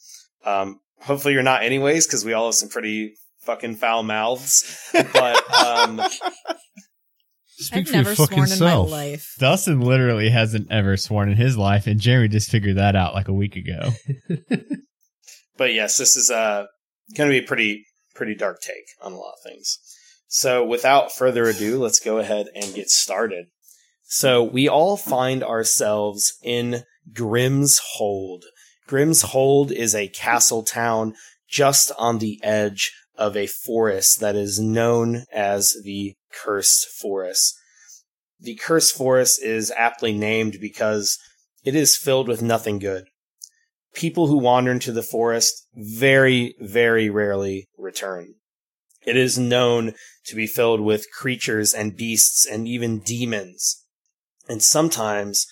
Um, 0.44 0.80
hopefully 1.02 1.34
you're 1.34 1.44
not 1.44 1.62
anyways, 1.62 2.08
because 2.08 2.24
we 2.24 2.32
all 2.32 2.46
have 2.46 2.56
some 2.56 2.68
pretty 2.68 3.14
fucking 3.40 3.76
foul 3.76 4.02
mouths. 4.02 4.76
But 5.12 5.54
um, 5.54 6.00
Speak 7.60 7.80
I've 7.80 7.86
for 7.88 7.92
never 7.92 8.14
fucking 8.14 8.36
sworn 8.36 8.48
self. 8.48 8.86
in 8.86 8.90
my 8.90 8.96
life. 8.96 9.34
Dustin 9.38 9.80
literally 9.80 10.30
hasn't 10.30 10.70
ever 10.70 10.96
sworn 10.96 11.30
in 11.30 11.36
his 11.36 11.58
life, 11.58 11.86
and 11.86 12.00
Jeremy 12.00 12.28
just 12.28 12.50
figured 12.50 12.78
that 12.78 12.96
out 12.96 13.12
like 13.14 13.28
a 13.28 13.34
week 13.34 13.54
ago. 13.56 13.90
but 15.58 15.74
yes, 15.74 15.98
this 15.98 16.16
is 16.16 16.30
uh, 16.30 16.64
going 17.16 17.30
to 17.30 17.38
be 17.38 17.44
a 17.44 17.46
pretty 17.46 17.84
pretty 18.14 18.34
dark 18.34 18.60
take 18.60 18.86
on 19.02 19.12
a 19.12 19.16
lot 19.16 19.34
of 19.34 19.50
things. 19.50 19.78
So 20.26 20.64
without 20.64 21.12
further 21.12 21.44
ado, 21.44 21.78
let's 21.78 22.00
go 22.00 22.18
ahead 22.18 22.46
and 22.54 22.74
get 22.74 22.88
started. 22.88 23.46
So 24.04 24.42
we 24.42 24.68
all 24.68 24.96
find 24.96 25.44
ourselves 25.44 26.32
in 26.42 26.84
Grimm's 27.12 27.80
Hold. 27.94 28.44
Grimm's 28.86 29.22
Hold 29.22 29.70
is 29.70 29.94
a 29.94 30.08
castle 30.08 30.62
town 30.62 31.14
just 31.48 31.92
on 31.98 32.18
the 32.18 32.40
edge 32.42 32.92
of 33.20 33.36
a 33.36 33.46
forest 33.46 34.18
that 34.18 34.34
is 34.34 34.58
known 34.58 35.24
as 35.32 35.76
the 35.84 36.14
Cursed 36.32 36.88
Forest. 36.88 37.54
The 38.40 38.56
Cursed 38.56 38.96
Forest 38.96 39.40
is 39.42 39.72
aptly 39.76 40.12
named 40.12 40.56
because 40.60 41.18
it 41.64 41.76
is 41.76 41.96
filled 41.96 42.26
with 42.26 42.42
nothing 42.42 42.80
good 42.80 43.04
people 43.94 44.28
who 44.28 44.38
wander 44.38 44.70
into 44.70 44.92
the 44.92 45.02
forest 45.02 45.66
very, 45.74 46.54
very 46.60 47.10
rarely 47.10 47.68
return. 47.76 48.34
It 49.06 49.16
is 49.16 49.38
known 49.38 49.94
to 50.26 50.36
be 50.36 50.46
filled 50.46 50.80
with 50.80 51.10
creatures 51.10 51.72
and 51.72 51.96
beasts 51.96 52.46
and 52.46 52.68
even 52.68 53.00
demons. 53.00 53.84
And 54.48 54.62
sometimes 54.62 55.46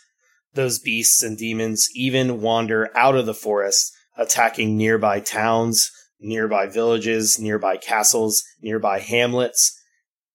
those 0.54 0.78
beasts 0.78 1.22
and 1.22 1.36
demons 1.36 1.88
even 1.94 2.40
wander 2.40 2.90
out 2.96 3.16
of 3.16 3.26
the 3.26 3.34
forest, 3.34 3.92
attacking 4.16 4.76
nearby 4.76 5.20
towns, 5.20 5.90
nearby 6.20 6.66
villages, 6.66 7.38
nearby 7.38 7.76
castles, 7.76 8.42
nearby 8.60 9.00
hamlets. 9.00 9.78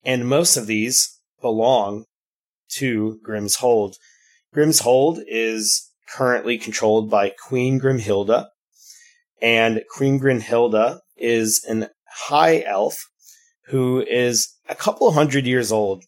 And 0.03 0.27
most 0.27 0.57
of 0.57 0.67
these 0.67 1.19
belong 1.41 2.05
to 2.75 3.19
Grimm's 3.23 3.55
Hold. 3.55 3.97
Grimm's 4.53 4.79
Hold 4.79 5.19
is 5.27 5.89
currently 6.09 6.57
controlled 6.57 7.09
by 7.09 7.31
Queen 7.47 7.79
Grimhilda, 7.79 8.47
and 9.41 9.83
Queen 9.89 10.19
Grimhilda 10.19 10.99
is 11.17 11.63
an 11.67 11.89
high 12.27 12.61
elf 12.61 13.09
who 13.67 14.01
is 14.01 14.53
a 14.69 14.75
couple 14.75 15.11
hundred 15.11 15.45
years 15.45 15.71
old. 15.71 16.03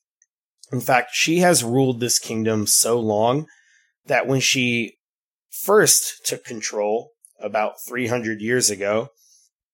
In 0.71 0.81
fact, 0.81 1.11
she 1.13 1.39
has 1.39 1.63
ruled 1.63 1.99
this 1.99 2.19
kingdom 2.19 2.67
so 2.67 2.99
long 2.99 3.47
that 4.05 4.27
when 4.27 4.39
she 4.39 4.97
first 5.49 6.25
took 6.25 6.43
control 6.43 7.11
about 7.39 7.75
300 7.87 8.41
years 8.41 8.69
ago, 8.69 9.09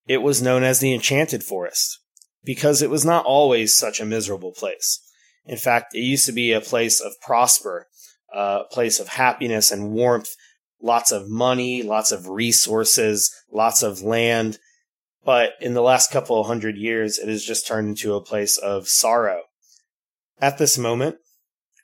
it 0.07 0.21
was 0.21 0.41
known 0.41 0.63
as 0.63 0.79
the 0.79 0.93
Enchanted 0.93 1.43
Forest 1.43 1.99
because 2.43 2.81
it 2.81 2.89
was 2.89 3.05
not 3.05 3.25
always 3.25 3.77
such 3.77 3.99
a 3.99 4.05
miserable 4.05 4.51
place. 4.51 4.99
In 5.45 5.57
fact, 5.57 5.95
it 5.95 5.99
used 5.99 6.25
to 6.25 6.31
be 6.31 6.51
a 6.51 6.61
place 6.61 6.99
of 6.99 7.13
prosper, 7.21 7.87
a 8.33 8.61
place 8.71 8.99
of 8.99 9.09
happiness 9.09 9.71
and 9.71 9.91
warmth, 9.91 10.29
lots 10.81 11.11
of 11.11 11.29
money, 11.29 11.83
lots 11.83 12.11
of 12.11 12.27
resources, 12.27 13.31
lots 13.51 13.83
of 13.83 14.01
land. 14.01 14.57
But 15.23 15.51
in 15.61 15.73
the 15.73 15.81
last 15.81 16.11
couple 16.11 16.39
of 16.39 16.47
hundred 16.47 16.77
years, 16.77 17.19
it 17.19 17.27
has 17.27 17.43
just 17.43 17.67
turned 17.67 17.89
into 17.89 18.15
a 18.15 18.23
place 18.23 18.57
of 18.57 18.87
sorrow. 18.87 19.41
At 20.39 20.57
this 20.57 20.77
moment, 20.77 21.17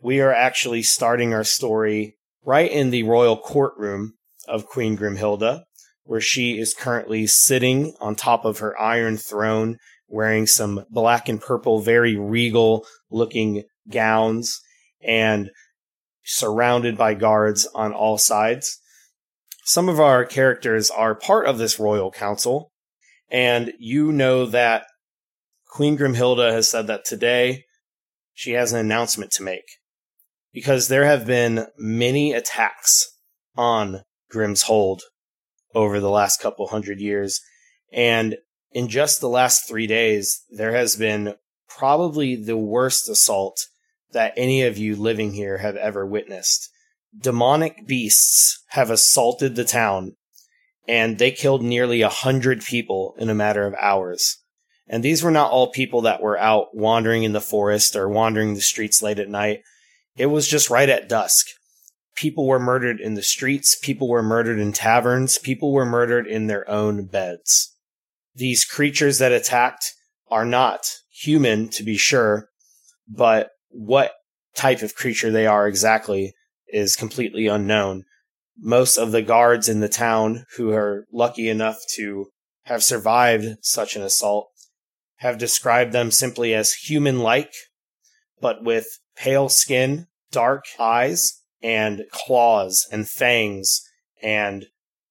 we 0.01 0.19
are 0.21 0.33
actually 0.33 0.83
starting 0.83 1.33
our 1.33 1.43
story 1.43 2.17
right 2.43 2.71
in 2.71 2.89
the 2.89 3.03
royal 3.03 3.37
courtroom 3.37 4.13
of 4.47 4.65
Queen 4.65 4.97
Grimhilda, 4.97 5.63
where 6.07 6.21
she 6.21 6.57
is 6.57 6.73
currently 6.73 7.27
sitting 7.27 7.93
on 7.99 8.15
top 8.15 8.45
of 8.45 8.59
her 8.59 8.79
iron 8.79 9.17
throne, 9.17 9.77
wearing 10.07 10.47
some 10.47 10.85
black 10.89 11.27
and 11.29 11.41
purple, 11.41 11.81
very 11.81 12.15
regal 12.15 12.85
looking 13.11 13.63
gowns, 13.89 14.61
and 15.01 15.51
surrounded 16.23 16.97
by 16.97 17.13
guards 17.13 17.67
on 17.75 17.93
all 17.93 18.17
sides. 18.17 18.79
Some 19.63 19.89
of 19.89 19.99
our 19.99 20.25
characters 20.25 20.89
are 20.89 21.13
part 21.13 21.45
of 21.45 21.57
this 21.57 21.79
royal 21.79 22.11
council, 22.11 22.71
and 23.29 23.73
you 23.79 24.11
know 24.11 24.45
that 24.45 24.85
Queen 25.67 25.97
Grimhilda 25.97 26.51
has 26.51 26.69
said 26.69 26.87
that 26.87 27.05
today 27.05 27.65
she 28.33 28.51
has 28.51 28.71
an 28.71 28.79
announcement 28.79 29.31
to 29.31 29.43
make 29.43 29.65
because 30.53 30.87
there 30.87 31.05
have 31.05 31.25
been 31.25 31.67
many 31.77 32.31
attacks 32.33 33.17
on 33.57 34.03
Grimm's 34.29 34.63
Hold 34.63 35.03
over 35.77 35.99
the 35.99 36.09
last 36.09 36.41
couple 36.41 36.67
hundred 36.67 36.99
years. 36.99 37.39
And 37.93 38.37
in 38.71 38.87
just 38.87 39.21
the 39.21 39.29
last 39.29 39.67
three 39.67 39.85
days, 39.85 40.43
there 40.49 40.73
has 40.73 40.95
been 40.95 41.35
probably 41.69 42.35
the 42.35 42.57
worst 42.57 43.07
assault 43.07 43.59
that 44.11 44.33
any 44.35 44.63
of 44.63 44.79
you 44.79 44.95
living 44.95 45.33
here 45.33 45.59
have 45.59 45.75
ever 45.75 46.03
witnessed. 46.03 46.67
Demonic 47.15 47.85
beasts 47.85 48.63
have 48.69 48.89
assaulted 48.89 49.55
the 49.55 49.63
town 49.63 50.15
and 50.87 51.19
they 51.19 51.31
killed 51.31 51.61
nearly 51.61 52.01
a 52.01 52.09
hundred 52.09 52.63
people 52.63 53.13
in 53.19 53.29
a 53.29 53.35
matter 53.35 53.67
of 53.67 53.75
hours. 53.79 54.37
And 54.87 55.03
these 55.03 55.21
were 55.21 55.31
not 55.31 55.51
all 55.51 55.69
people 55.71 56.01
that 56.01 56.21
were 56.21 56.39
out 56.39 56.69
wandering 56.73 57.21
in 57.21 57.33
the 57.33 57.41
forest 57.41 57.95
or 57.95 58.09
wandering 58.09 58.55
the 58.55 58.61
streets 58.61 59.03
late 59.03 59.19
at 59.19 59.29
night. 59.29 59.59
It 60.15 60.27
was 60.27 60.47
just 60.47 60.71
right 60.71 60.89
at 60.89 61.07
dusk 61.07 61.45
people 62.17 62.45
were 62.45 62.59
murdered 62.59 62.99
in 62.99 63.13
the 63.13 63.23
streets, 63.23 63.77
people 63.77 64.09
were 64.09 64.23
murdered 64.23 64.59
in 64.59 64.73
taverns, 64.73 65.37
people 65.37 65.71
were 65.71 65.85
murdered 65.85 66.27
in 66.27 66.47
their 66.47 66.69
own 66.69 67.05
beds. 67.05 67.73
These 68.35 68.65
creatures 68.65 69.19
that 69.19 69.31
attacked 69.31 69.93
are 70.29 70.45
not 70.45 70.81
human, 71.09 71.69
to 71.69 71.83
be 71.83 71.95
sure, 71.95 72.49
but 73.07 73.51
what 73.69 74.11
type 74.55 74.81
of 74.81 74.95
creature 74.95 75.31
they 75.31 75.47
are 75.47 75.67
exactly 75.67 76.33
is 76.67 76.95
completely 76.95 77.47
unknown. 77.47 78.03
Most 78.59 78.97
of 78.97 79.11
the 79.11 79.21
guards 79.21 79.69
in 79.69 79.79
the 79.79 79.87
town 79.87 80.45
who 80.57 80.71
are 80.71 81.05
lucky 81.13 81.47
enough 81.47 81.77
to 81.95 82.27
have 82.65 82.83
survived 82.83 83.57
such 83.61 83.95
an 83.95 84.01
assault 84.01 84.49
have 85.17 85.37
described 85.37 85.93
them 85.93 86.11
simply 86.11 86.53
as 86.53 86.73
human 86.73 87.19
like, 87.19 87.53
but 88.41 88.63
with 88.63 88.87
pale 89.15 89.49
skin, 89.49 90.07
dark 90.31 90.65
eyes, 90.79 91.36
and 91.61 92.03
claws 92.11 92.87
and 92.91 93.09
fangs 93.09 93.81
and 94.21 94.65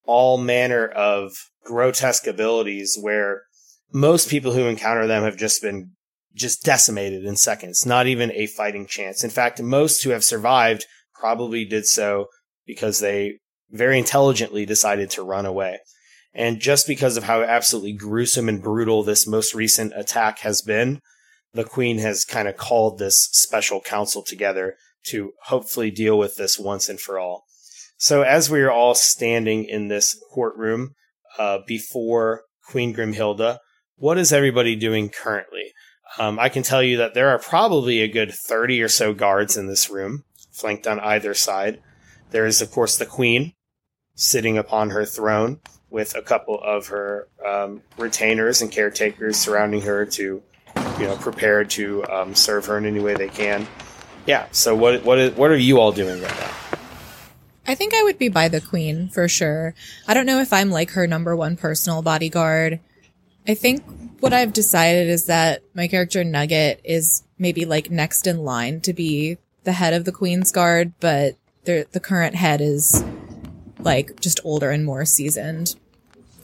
all 0.04 0.38
manner 0.38 0.86
of 0.86 1.32
grotesque 1.64 2.26
abilities 2.26 2.96
where 3.00 3.42
most 3.92 4.28
people 4.28 4.52
who 4.52 4.66
encounter 4.66 5.06
them 5.06 5.22
have 5.22 5.36
just 5.36 5.62
been 5.62 5.92
just 6.34 6.62
decimated 6.62 7.24
in 7.24 7.36
seconds, 7.36 7.86
not 7.86 8.06
even 8.06 8.30
a 8.32 8.46
fighting 8.46 8.86
chance. 8.86 9.24
In 9.24 9.30
fact, 9.30 9.60
most 9.60 10.04
who 10.04 10.10
have 10.10 10.22
survived 10.22 10.86
probably 11.14 11.64
did 11.64 11.86
so 11.86 12.26
because 12.66 13.00
they 13.00 13.38
very 13.70 13.98
intelligently 13.98 14.66
decided 14.66 15.10
to 15.10 15.22
run 15.22 15.46
away. 15.46 15.78
And 16.34 16.60
just 16.60 16.86
because 16.86 17.16
of 17.16 17.24
how 17.24 17.42
absolutely 17.42 17.94
gruesome 17.94 18.48
and 18.48 18.62
brutal 18.62 19.02
this 19.02 19.26
most 19.26 19.54
recent 19.54 19.94
attack 19.96 20.40
has 20.40 20.60
been, 20.60 21.00
the 21.54 21.64
Queen 21.64 21.98
has 21.98 22.24
kind 22.24 22.46
of 22.46 22.58
called 22.58 22.98
this 22.98 23.28
special 23.32 23.80
council 23.80 24.22
together 24.22 24.76
to 25.06 25.32
hopefully 25.44 25.90
deal 25.90 26.18
with 26.18 26.36
this 26.36 26.58
once 26.58 26.88
and 26.88 27.00
for 27.00 27.18
all. 27.18 27.44
So 27.98 28.22
as 28.22 28.50
we 28.50 28.60
are 28.60 28.70
all 28.70 28.94
standing 28.94 29.64
in 29.64 29.88
this 29.88 30.18
courtroom 30.32 30.94
uh, 31.38 31.58
before 31.66 32.42
Queen 32.68 32.94
Grimhilda, 32.94 33.58
what 33.96 34.18
is 34.18 34.32
everybody 34.32 34.76
doing 34.76 35.08
currently? 35.08 35.72
Um, 36.18 36.38
I 36.38 36.50
can 36.50 36.62
tell 36.62 36.82
you 36.82 36.98
that 36.98 37.14
there 37.14 37.30
are 37.30 37.38
probably 37.38 38.00
a 38.00 38.08
good 38.08 38.32
30 38.32 38.82
or 38.82 38.88
so 38.88 39.14
guards 39.14 39.56
in 39.56 39.66
this 39.66 39.88
room, 39.88 40.24
flanked 40.52 40.86
on 40.86 41.00
either 41.00 41.32
side. 41.34 41.80
There 42.30 42.46
is, 42.46 42.60
of 42.60 42.70
course, 42.70 42.98
the 42.98 43.06
Queen 43.06 43.54
sitting 44.14 44.58
upon 44.58 44.90
her 44.90 45.04
throne 45.04 45.60
with 45.88 46.14
a 46.14 46.22
couple 46.22 46.60
of 46.62 46.88
her 46.88 47.28
um, 47.46 47.82
retainers 47.96 48.60
and 48.60 48.70
caretakers 48.70 49.36
surrounding 49.36 49.82
her 49.82 50.04
to, 50.04 50.42
you 50.98 51.06
know, 51.06 51.16
prepare 51.16 51.64
to 51.64 52.04
um, 52.06 52.34
serve 52.34 52.66
her 52.66 52.76
in 52.76 52.84
any 52.84 53.00
way 53.00 53.14
they 53.14 53.28
can 53.28 53.66
yeah. 54.26 54.46
So 54.52 54.74
what 54.74 55.04
what 55.04 55.18
is, 55.18 55.36
what 55.36 55.50
are 55.50 55.56
you 55.56 55.80
all 55.80 55.92
doing 55.92 56.20
right 56.20 56.36
now? 56.40 56.56
I 57.68 57.74
think 57.74 57.94
I 57.94 58.02
would 58.02 58.18
be 58.18 58.28
by 58.28 58.48
the 58.48 58.60
queen 58.60 59.08
for 59.08 59.28
sure. 59.28 59.74
I 60.06 60.14
don't 60.14 60.26
know 60.26 60.40
if 60.40 60.52
I'm 60.52 60.70
like 60.70 60.90
her 60.90 61.06
number 61.06 61.34
one 61.34 61.56
personal 61.56 62.00
bodyguard. 62.02 62.80
I 63.48 63.54
think 63.54 63.82
what 64.20 64.32
I've 64.32 64.52
decided 64.52 65.08
is 65.08 65.26
that 65.26 65.62
my 65.74 65.88
character 65.88 66.22
Nugget 66.22 66.80
is 66.84 67.22
maybe 67.38 67.64
like 67.64 67.90
next 67.90 68.26
in 68.26 68.44
line 68.44 68.80
to 68.82 68.92
be 68.92 69.38
the 69.64 69.72
head 69.72 69.94
of 69.94 70.04
the 70.04 70.12
queen's 70.12 70.52
guard, 70.52 70.92
but 71.00 71.36
the 71.64 71.86
the 71.92 72.00
current 72.00 72.34
head 72.34 72.60
is 72.60 73.04
like 73.80 74.20
just 74.20 74.40
older 74.44 74.70
and 74.70 74.84
more 74.84 75.04
seasoned. 75.04 75.74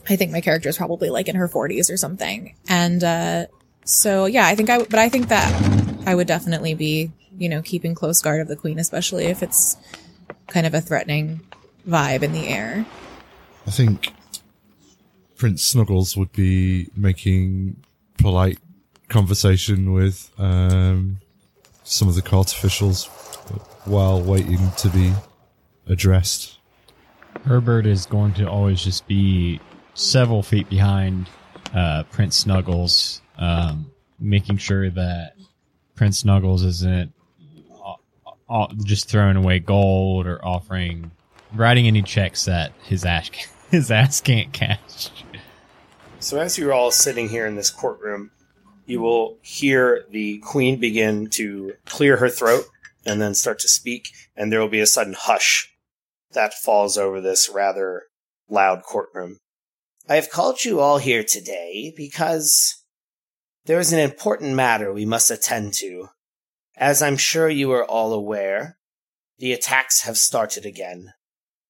I 0.08 0.16
think 0.16 0.32
my 0.32 0.40
character 0.40 0.68
is 0.68 0.76
probably 0.76 1.10
like 1.10 1.28
in 1.28 1.36
her 1.36 1.48
40s 1.48 1.92
or 1.92 1.96
something. 1.96 2.54
And 2.68 3.02
uh 3.04 3.46
so 3.84 4.26
yeah, 4.26 4.46
I 4.46 4.54
think 4.54 4.70
I 4.70 4.78
but 4.78 4.98
I 4.98 5.08
think 5.08 5.28
that 5.28 6.02
I 6.06 6.14
would 6.14 6.26
definitely 6.26 6.74
be 6.74 7.12
you 7.38 7.48
know, 7.48 7.62
keeping 7.62 7.94
close 7.94 8.20
guard 8.20 8.40
of 8.40 8.48
the 8.48 8.56
queen, 8.56 8.78
especially 8.78 9.26
if 9.26 9.42
it's 9.42 9.76
kind 10.48 10.66
of 10.66 10.74
a 10.74 10.80
threatening 10.80 11.40
vibe 11.88 12.22
in 12.22 12.32
the 12.32 12.48
air. 12.48 12.84
I 13.66 13.70
think 13.70 14.12
Prince 15.36 15.62
Snuggles 15.62 16.16
would 16.16 16.32
be 16.32 16.88
making 16.96 17.76
polite 18.18 18.58
conversation 19.08 19.92
with 19.92 20.30
um, 20.38 21.18
some 21.84 22.08
of 22.08 22.14
the 22.14 22.22
court 22.22 22.52
officials 22.52 23.06
while 23.84 24.22
waiting 24.22 24.70
to 24.78 24.88
be 24.88 25.12
addressed. 25.86 26.58
Herbert 27.44 27.86
is 27.86 28.06
going 28.06 28.34
to 28.34 28.48
always 28.48 28.82
just 28.82 29.06
be 29.06 29.60
several 29.94 30.42
feet 30.42 30.68
behind 30.68 31.28
uh, 31.74 32.04
Prince 32.04 32.36
Snuggles, 32.36 33.20
um, 33.38 33.90
making 34.20 34.58
sure 34.58 34.90
that 34.90 35.34
Prince 35.94 36.18
Snuggles 36.20 36.62
isn't 36.62 37.12
just 38.85 39.09
throwing 39.09 39.37
away 39.37 39.59
gold 39.59 40.26
or 40.26 40.44
offering 40.44 41.11
writing 41.54 41.87
any 41.87 42.02
checks 42.02 42.44
that 42.44 42.73
his 42.82 43.04
ass 43.04 43.30
his 43.71 43.90
ass 43.90 44.21
can't 44.21 44.52
cash. 44.52 45.11
So 46.21 46.38
as 46.38 46.56
you're 46.56 46.73
all 46.73 46.90
sitting 46.90 47.28
here 47.28 47.47
in 47.47 47.56
this 47.56 47.71
courtroom, 47.71 48.30
you 48.87 49.00
will 49.00 49.38
hear 49.42 50.04
the 50.11 50.38
queen 50.38 50.78
begin 50.78 51.28
to 51.30 51.75
clear 51.87 52.16
her 52.18 52.28
throat 52.28 52.64
and 53.04 53.21
then 53.21 53.35
start 53.35 53.59
to 53.61 53.68
speak, 53.68 54.09
and 54.37 54.52
there 54.52 54.61
will 54.61 54.68
be 54.68 54.80
a 54.80 54.87
sudden 54.87 55.14
hush 55.18 55.73
that 56.32 56.54
falls 56.54 56.97
over 56.97 57.21
this 57.21 57.49
rather 57.52 58.04
loud 58.49 58.82
courtroom. 58.82 59.38
I 60.09 60.16
have 60.16 60.30
called 60.30 60.64
you 60.64 60.80
all 60.80 60.99
here 60.99 61.25
today 61.25 61.92
because 61.97 62.82
there 63.66 63.78
is 63.78 63.92
an 63.92 63.99
important 63.99 64.54
matter 64.54 64.92
we 64.92 65.06
must 65.06 65.30
attend 65.30 65.75
to 65.75 66.09
as 66.76 67.02
I'm 67.02 67.16
sure 67.16 67.48
you 67.48 67.70
are 67.72 67.84
all 67.84 68.12
aware, 68.12 68.78
the 69.38 69.52
attacks 69.52 70.02
have 70.02 70.16
started 70.16 70.64
again. 70.64 71.12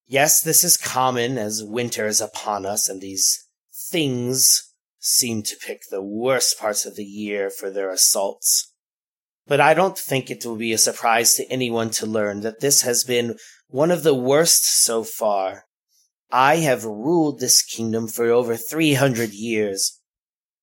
Yes, 0.06 0.40
this 0.40 0.62
is 0.62 0.76
common 0.76 1.38
as 1.38 1.64
winter 1.64 2.06
is 2.06 2.20
upon 2.20 2.66
us 2.66 2.88
and 2.88 3.00
these 3.00 3.48
things 3.90 4.72
seem 4.98 5.42
to 5.42 5.56
pick 5.56 5.82
the 5.90 6.02
worst 6.02 6.58
parts 6.58 6.86
of 6.86 6.96
the 6.96 7.04
year 7.04 7.50
for 7.50 7.70
their 7.70 7.90
assaults. 7.90 8.72
But 9.46 9.60
I 9.60 9.74
don't 9.74 9.98
think 9.98 10.30
it 10.30 10.44
will 10.46 10.56
be 10.56 10.72
a 10.72 10.78
surprise 10.78 11.34
to 11.34 11.50
anyone 11.50 11.90
to 11.90 12.06
learn 12.06 12.42
that 12.42 12.60
this 12.60 12.82
has 12.82 13.02
been 13.02 13.36
one 13.68 13.90
of 13.90 14.02
the 14.02 14.14
worst 14.14 14.84
so 14.84 15.02
far. 15.02 15.64
I 16.30 16.56
have 16.56 16.84
ruled 16.84 17.40
this 17.40 17.62
kingdom 17.62 18.06
for 18.06 18.30
over 18.30 18.56
300 18.56 19.32
years, 19.32 20.00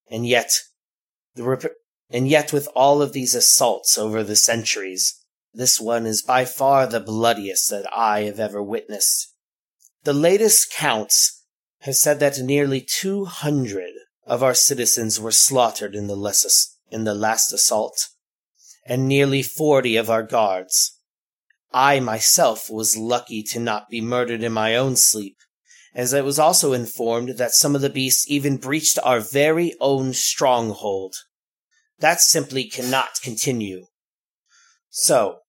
and 0.10 0.25
yet 0.25 0.50
the 1.36 1.43
rep- 1.43 1.74
And 2.10 2.28
yet, 2.28 2.51
with 2.51 2.68
all 2.75 3.01
of 3.01 3.13
these 3.13 3.36
assaults 3.36 3.98
over 3.98 4.24
the 4.24 4.36
centuries, 4.36 5.16
this 5.54 5.80
one 5.80 6.06
is 6.06 6.22
by 6.22 6.46
far 6.46 6.88
the 6.88 7.00
bloodiest 7.00 7.70
that 7.70 7.86
I 7.96 8.22
have 8.22 8.39
ever 8.39 8.62
witnessed. 8.63 9.34
The 10.04 10.13
latest 10.13 10.72
counts 10.72 11.44
have 11.82 11.96
said 11.96 12.20
that 12.20 12.39
nearly 12.39 12.82
200 12.82 13.92
of 14.25 14.44
our 14.44 14.54
citizens 14.54 15.20
were 15.20 15.32
slaughtered 15.32 15.96
in 15.96 16.08
the, 16.08 16.16
less, 16.16 16.78
in 16.92 17.04
the 17.04 17.16
last 17.16 17.51
assault, 17.51 18.10
and 18.86 19.08
nearly 19.08 19.42
40 19.42 19.96
of 19.96 20.10
our 20.10 20.24
guards. 20.24 20.98
I 21.72 22.00
myself 22.00 22.70
was 22.70 22.98
lucky 22.98 23.44
to 23.44 23.60
not 23.60 23.89
be 23.89 24.01
murdered 24.01 24.44
in 24.44 24.51
my 24.51 24.75
own 24.75 24.96
sleep, 24.96 25.38
as 25.94 26.13
I 26.13 26.22
was 26.22 26.39
also 26.39 26.74
informed 26.74 27.38
that 27.38 27.51
some 27.51 27.75
of 27.75 27.82
the 27.82 27.89
beasts 27.89 28.30
even 28.30 28.58
breached 28.58 28.98
our 29.04 29.20
very 29.20 29.75
own 29.80 30.13
stronghold. 30.13 31.16
That 32.00 32.22
simply 32.22 32.65
cannot 32.65 33.22
continue. 33.22 33.86
So, 34.89 35.39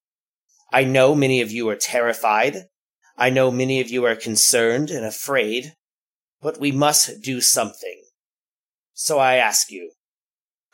I 0.73 0.85
know 0.85 1.15
many 1.15 1.41
of 1.41 1.51
you 1.51 1.69
are 1.69 1.77
terrified. 1.77 2.67
I 3.17 3.31
know 3.31 3.51
many 3.51 3.81
of 3.81 3.91
you 3.91 4.05
are 4.05 4.17
concerned 4.17 4.91
and 4.91 5.05
afraid, 5.05 5.75
but 6.41 6.59
we 6.59 6.73
must 6.73 7.23
do 7.23 7.41
something. 7.41 8.03
So 8.95 9.19
I 9.19 9.37
ask 9.37 9.71
you, 9.71 9.93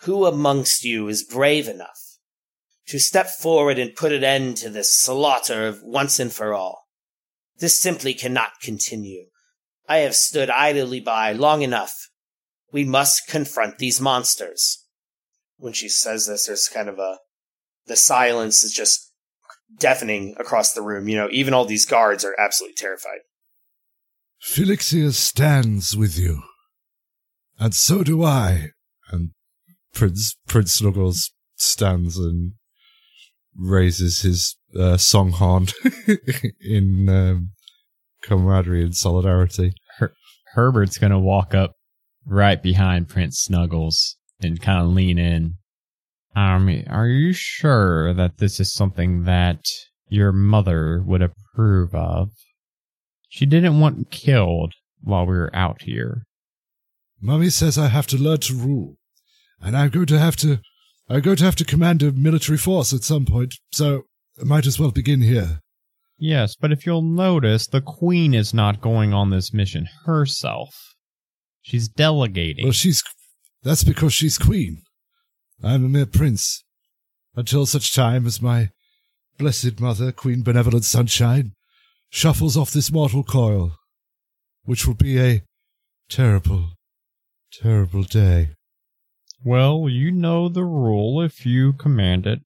who 0.00 0.26
amongst 0.26 0.84
you 0.84 1.08
is 1.08 1.24
brave 1.24 1.68
enough 1.68 2.18
to 2.88 2.98
step 2.98 3.28
forward 3.28 3.78
and 3.78 3.94
put 3.94 4.12
an 4.12 4.24
end 4.24 4.58
to 4.58 4.70
this 4.70 4.94
slaughter 4.94 5.78
once 5.82 6.18
and 6.18 6.32
for 6.32 6.54
all? 6.54 6.86
This 7.58 7.78
simply 7.78 8.14
cannot 8.14 8.60
continue. 8.62 9.26
I 9.88 9.98
have 9.98 10.14
stood 10.14 10.50
idly 10.50 11.00
by 11.00 11.32
long 11.32 11.62
enough. 11.62 12.08
We 12.72 12.84
must 12.84 13.28
confront 13.28 13.78
these 13.78 14.00
monsters. 14.00 14.85
When 15.58 15.72
she 15.72 15.88
says 15.88 16.26
this, 16.26 16.46
there's 16.46 16.68
kind 16.68 16.88
of 16.88 16.98
a, 16.98 17.18
the 17.86 17.96
silence 17.96 18.62
is 18.62 18.72
just 18.72 19.12
deafening 19.78 20.34
across 20.38 20.72
the 20.72 20.82
room. 20.82 21.08
You 21.08 21.16
know, 21.16 21.28
even 21.30 21.54
all 21.54 21.64
these 21.64 21.86
guards 21.86 22.24
are 22.24 22.34
absolutely 22.38 22.74
terrified. 22.76 23.20
Felixia 24.44 25.12
stands 25.12 25.96
with 25.96 26.18
you. 26.18 26.42
And 27.58 27.74
so 27.74 28.02
do 28.02 28.22
I. 28.22 28.70
And 29.10 29.30
Prince 29.94 30.36
Prince 30.46 30.74
Snuggles 30.74 31.32
stands 31.56 32.18
and 32.18 32.52
raises 33.56 34.20
his 34.20 34.56
uh, 34.78 34.98
song 34.98 35.32
horn 35.32 35.68
in 36.60 37.08
um, 37.08 37.50
camaraderie 38.22 38.82
and 38.84 38.94
solidarity. 38.94 39.72
Her- 39.98 40.12
Herbert's 40.52 40.98
gonna 40.98 41.18
walk 41.18 41.54
up 41.54 41.72
right 42.26 42.62
behind 42.62 43.08
Prince 43.08 43.38
Snuggles 43.38 44.16
and 44.42 44.60
kind 44.60 44.80
of 44.80 44.88
lean 44.88 45.18
in. 45.18 45.54
Um, 46.34 46.68
are 46.88 47.08
you 47.08 47.32
sure 47.32 48.12
that 48.12 48.38
this 48.38 48.60
is 48.60 48.72
something 48.72 49.24
that 49.24 49.64
your 50.08 50.32
mother 50.32 51.02
would 51.04 51.22
approve 51.22 51.94
of? 51.94 52.30
She 53.28 53.46
didn't 53.46 53.80
want 53.80 54.10
killed 54.10 54.74
while 55.00 55.26
we 55.26 55.36
were 55.36 55.54
out 55.54 55.82
here. 55.82 56.26
Mummy 57.20 57.50
says 57.50 57.78
I 57.78 57.88
have 57.88 58.06
to 58.08 58.18
learn 58.18 58.38
to 58.40 58.54
rule, 58.54 58.96
and 59.60 59.76
I'm 59.76 59.88
going 59.88 60.06
to 60.06 60.18
have 60.18 60.36
to, 60.36 60.60
I'm 61.08 61.22
going 61.22 61.36
to 61.38 61.44
have 61.44 61.56
to 61.56 61.64
command 61.64 62.02
a 62.02 62.12
military 62.12 62.58
force 62.58 62.92
at 62.92 63.04
some 63.04 63.24
point. 63.24 63.54
So 63.72 64.02
I 64.40 64.44
might 64.44 64.66
as 64.66 64.78
well 64.78 64.90
begin 64.90 65.22
here. 65.22 65.60
Yes, 66.18 66.56
but 66.56 66.72
if 66.72 66.86
you'll 66.86 67.02
notice, 67.02 67.66
the 67.66 67.80
queen 67.80 68.34
is 68.34 68.54
not 68.54 68.80
going 68.80 69.12
on 69.12 69.30
this 69.30 69.52
mission 69.52 69.88
herself. 70.04 70.94
She's 71.62 71.88
delegating. 71.88 72.64
Well, 72.64 72.72
she's, 72.72 73.02
that's 73.66 73.82
because 73.82 74.14
she's 74.14 74.38
queen. 74.38 74.82
I'm 75.60 75.84
a 75.84 75.88
mere 75.88 76.06
prince. 76.06 76.62
Until 77.34 77.66
such 77.66 77.92
time 77.94 78.24
as 78.24 78.40
my 78.40 78.70
blessed 79.38 79.80
mother, 79.80 80.12
Queen 80.12 80.42
Benevolent 80.42 80.84
Sunshine, 80.84 81.52
shuffles 82.08 82.56
off 82.56 82.70
this 82.70 82.92
mortal 82.92 83.24
coil, 83.24 83.72
which 84.62 84.86
will 84.86 84.94
be 84.94 85.18
a 85.20 85.42
terrible, 86.08 86.70
terrible 87.52 88.04
day. 88.04 88.50
Well, 89.44 89.88
you 89.88 90.12
know 90.12 90.48
the 90.48 90.64
rule. 90.64 91.20
If 91.20 91.44
you 91.44 91.72
command 91.72 92.24
it, 92.24 92.42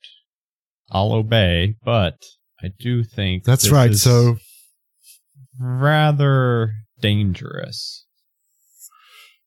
I'll 0.90 1.12
obey, 1.12 1.74
but 1.84 2.16
I 2.62 2.68
do 2.80 3.04
think 3.04 3.44
That's 3.44 3.70
right, 3.70 3.90
is 3.90 4.02
so 4.02 4.38
rather 5.60 6.72
dangerous. 6.98 8.06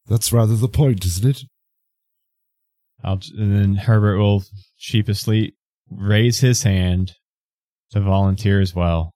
that's 0.07 0.31
rather 0.31 0.55
the 0.55 0.69
point, 0.69 1.03
isn't 1.05 1.27
it? 1.27 1.43
I'll, 3.03 3.19
and 3.37 3.55
then 3.55 3.75
Herbert 3.75 4.17
will 4.17 4.43
sheepishly 4.77 5.55
raise 5.89 6.39
his 6.39 6.63
hand 6.63 7.13
to 7.91 8.01
volunteer 8.01 8.59
as 8.59 8.73
well. 8.73 9.11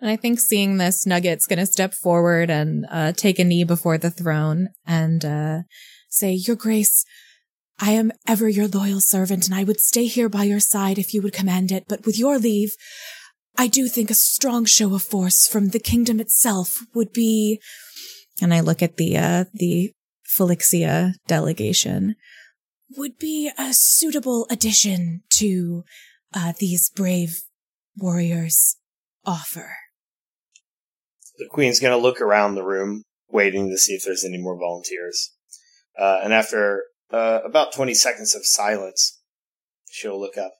And 0.00 0.10
I 0.10 0.16
think 0.16 0.40
seeing 0.40 0.78
this, 0.78 1.06
Nugget's 1.06 1.46
going 1.46 1.60
to 1.60 1.66
step 1.66 1.94
forward 1.94 2.50
and 2.50 2.86
uh, 2.90 3.12
take 3.12 3.38
a 3.38 3.44
knee 3.44 3.62
before 3.62 3.98
the 3.98 4.10
throne 4.10 4.70
and 4.84 5.24
uh, 5.24 5.58
say, 6.10 6.32
Your 6.32 6.56
Grace, 6.56 7.04
I 7.80 7.92
am 7.92 8.10
ever 8.26 8.48
your 8.48 8.66
loyal 8.66 9.00
servant, 9.00 9.46
and 9.46 9.54
I 9.54 9.64
would 9.64 9.80
stay 9.80 10.06
here 10.06 10.28
by 10.28 10.44
your 10.44 10.60
side 10.60 10.98
if 10.98 11.14
you 11.14 11.22
would 11.22 11.32
command 11.32 11.70
it. 11.70 11.84
But 11.88 12.04
with 12.04 12.18
your 12.18 12.38
leave, 12.38 12.72
I 13.56 13.68
do 13.68 13.86
think 13.86 14.10
a 14.10 14.14
strong 14.14 14.64
show 14.64 14.94
of 14.94 15.02
force 15.02 15.46
from 15.46 15.68
the 15.68 15.78
kingdom 15.78 16.18
itself 16.18 16.78
would 16.94 17.12
be. 17.12 17.60
And 18.40 18.52
I 18.52 18.60
look 18.60 18.82
at 18.82 18.96
the 18.96 19.16
uh, 19.16 19.44
the 19.54 19.92
Felixia 20.36 21.12
delegation 21.28 22.16
would 22.96 23.18
be 23.18 23.50
a 23.58 23.72
suitable 23.72 24.46
addition 24.50 25.22
to 25.30 25.84
uh, 26.34 26.52
these 26.58 26.90
brave 26.90 27.42
warriors' 27.96 28.76
offer. 29.24 29.76
The 31.38 31.48
queen's 31.50 31.80
going 31.80 31.96
to 31.96 32.02
look 32.02 32.20
around 32.20 32.54
the 32.54 32.64
room, 32.64 33.04
waiting 33.28 33.70
to 33.70 33.78
see 33.78 33.94
if 33.94 34.04
there's 34.04 34.24
any 34.24 34.38
more 34.38 34.58
volunteers. 34.58 35.32
Uh, 35.98 36.20
and 36.22 36.32
after 36.32 36.84
uh, 37.10 37.40
about 37.44 37.72
20 37.72 37.94
seconds 37.94 38.34
of 38.34 38.46
silence, 38.46 39.20
she'll 39.90 40.20
look 40.20 40.38
up. 40.38 40.52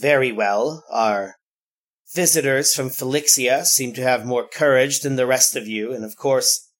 Very 0.00 0.32
well. 0.32 0.84
Our 0.90 1.36
visitors 2.14 2.74
from 2.74 2.88
Felixia 2.88 3.64
seem 3.64 3.92
to 3.94 4.02
have 4.02 4.24
more 4.24 4.46
courage 4.46 5.00
than 5.00 5.16
the 5.16 5.26
rest 5.26 5.56
of 5.56 5.66
you, 5.66 5.92
and 5.92 6.04
of 6.04 6.16
course, 6.16 6.70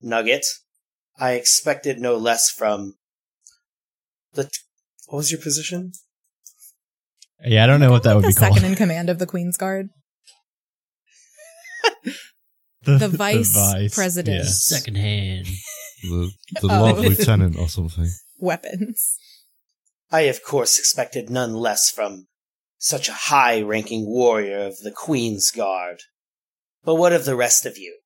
Nugget, 0.00 0.46
I 1.18 1.32
expected 1.32 2.00
no 2.00 2.16
less 2.16 2.50
from 2.50 2.94
the. 4.34 4.50
What 5.06 5.18
was 5.18 5.32
your 5.32 5.40
position? 5.40 5.92
Yeah, 7.44 7.64
I 7.64 7.66
don't 7.66 7.80
know 7.80 7.90
what 7.90 8.02
that 8.04 8.14
would 8.14 8.24
the 8.24 8.28
be 8.28 8.32
second 8.32 8.58
called. 8.58 8.64
in 8.70 8.74
command 8.76 9.08
of 9.10 9.18
the 9.18 9.26
Queen's 9.26 9.56
Guard. 9.56 9.88
the, 12.84 12.98
the 12.98 13.08
vice 13.08 13.52
president. 13.94 14.36
yeah. 14.44 14.50
Second 14.50 14.96
hand. 14.96 15.46
The, 16.02 16.30
the 16.60 16.68
Oh. 16.70 16.80
Lord 16.92 16.98
Lieutenant 16.98 17.58
or 17.58 17.68
something. 17.68 18.08
Weapons. 18.38 19.16
I, 20.10 20.22
of 20.22 20.42
course, 20.42 20.78
expected 20.78 21.30
none 21.30 21.54
less 21.54 21.90
from 21.90 22.26
such 22.78 23.08
a 23.08 23.12
high 23.12 23.60
ranking 23.62 24.06
warrior 24.06 24.60
of 24.66 24.78
the 24.78 24.90
Queen's 24.92 25.50
Guard. 25.50 26.00
But 26.84 26.94
what 26.96 27.12
of 27.12 27.24
the 27.26 27.36
rest 27.36 27.66
of 27.66 27.76
you? 27.78 27.98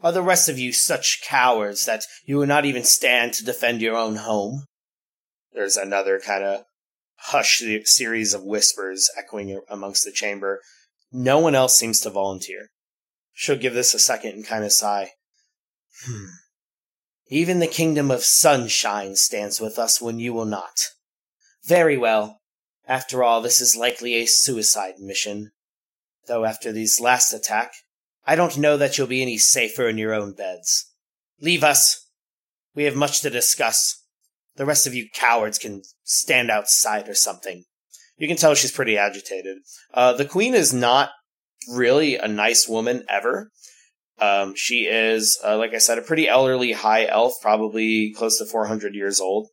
Are 0.00 0.12
the 0.12 0.22
rest 0.22 0.48
of 0.48 0.58
you 0.58 0.72
such 0.72 1.20
cowards 1.24 1.84
that 1.86 2.04
you 2.24 2.36
will 2.38 2.46
not 2.46 2.64
even 2.64 2.84
stand 2.84 3.34
to 3.34 3.44
defend 3.44 3.80
your 3.82 3.96
own 3.96 4.16
home? 4.16 4.64
There's 5.52 5.76
another 5.76 6.20
kind 6.20 6.44
of 6.44 6.64
hush 7.16 7.62
series 7.84 8.34
of 8.34 8.44
whispers 8.44 9.10
echoing 9.16 9.60
amongst 9.68 10.04
the 10.04 10.12
chamber. 10.12 10.60
No 11.10 11.38
one 11.38 11.54
else 11.54 11.76
seems 11.76 12.00
to 12.00 12.10
volunteer. 12.10 12.70
She'll 13.32 13.56
give 13.56 13.74
this 13.74 13.94
a 13.94 13.98
second 13.98 14.32
and 14.32 14.46
kind 14.46 14.64
of 14.64 14.72
sigh. 14.72 15.12
Hmm. 16.04 16.26
Even 17.28 17.58
the 17.58 17.66
kingdom 17.66 18.10
of 18.10 18.24
sunshine 18.24 19.16
stands 19.16 19.60
with 19.60 19.78
us 19.78 20.00
when 20.00 20.18
you 20.18 20.32
will 20.32 20.46
not. 20.46 20.80
Very 21.64 21.96
well. 21.96 22.40
After 22.86 23.22
all, 23.22 23.42
this 23.42 23.60
is 23.60 23.76
likely 23.76 24.14
a 24.14 24.26
suicide 24.26 24.94
mission. 24.98 25.52
Though 26.26 26.44
after 26.44 26.72
these 26.72 27.00
last 27.00 27.32
attack, 27.32 27.72
I 28.26 28.34
don't 28.34 28.58
know 28.58 28.76
that 28.76 28.96
you'll 28.96 29.06
be 29.06 29.22
any 29.22 29.38
safer 29.38 29.88
in 29.88 29.98
your 29.98 30.14
own 30.14 30.32
beds. 30.32 30.92
Leave 31.40 31.62
us. 31.62 32.06
We 32.74 32.84
have 32.84 32.96
much 32.96 33.20
to 33.22 33.30
discuss. 33.30 34.04
The 34.58 34.66
rest 34.66 34.86
of 34.86 34.94
you 34.94 35.08
cowards 35.14 35.56
can 35.58 35.82
stand 36.02 36.50
outside 36.50 37.08
or 37.08 37.14
something. 37.14 37.64
You 38.16 38.26
can 38.26 38.36
tell 38.36 38.54
she's 38.54 38.72
pretty 38.72 38.98
agitated. 38.98 39.58
Uh, 39.94 40.12
the 40.12 40.24
queen 40.24 40.52
is 40.52 40.74
not 40.74 41.10
really 41.72 42.16
a 42.16 42.26
nice 42.26 42.68
woman 42.68 43.04
ever. 43.08 43.50
Um, 44.20 44.56
she 44.56 44.86
is, 44.86 45.38
uh, 45.44 45.56
like 45.56 45.74
I 45.74 45.78
said, 45.78 45.98
a 45.98 46.02
pretty 46.02 46.28
elderly 46.28 46.72
high 46.72 47.06
elf, 47.06 47.34
probably 47.40 48.12
close 48.16 48.38
to 48.38 48.44
400 48.44 48.96
years 48.96 49.20
old. 49.20 49.48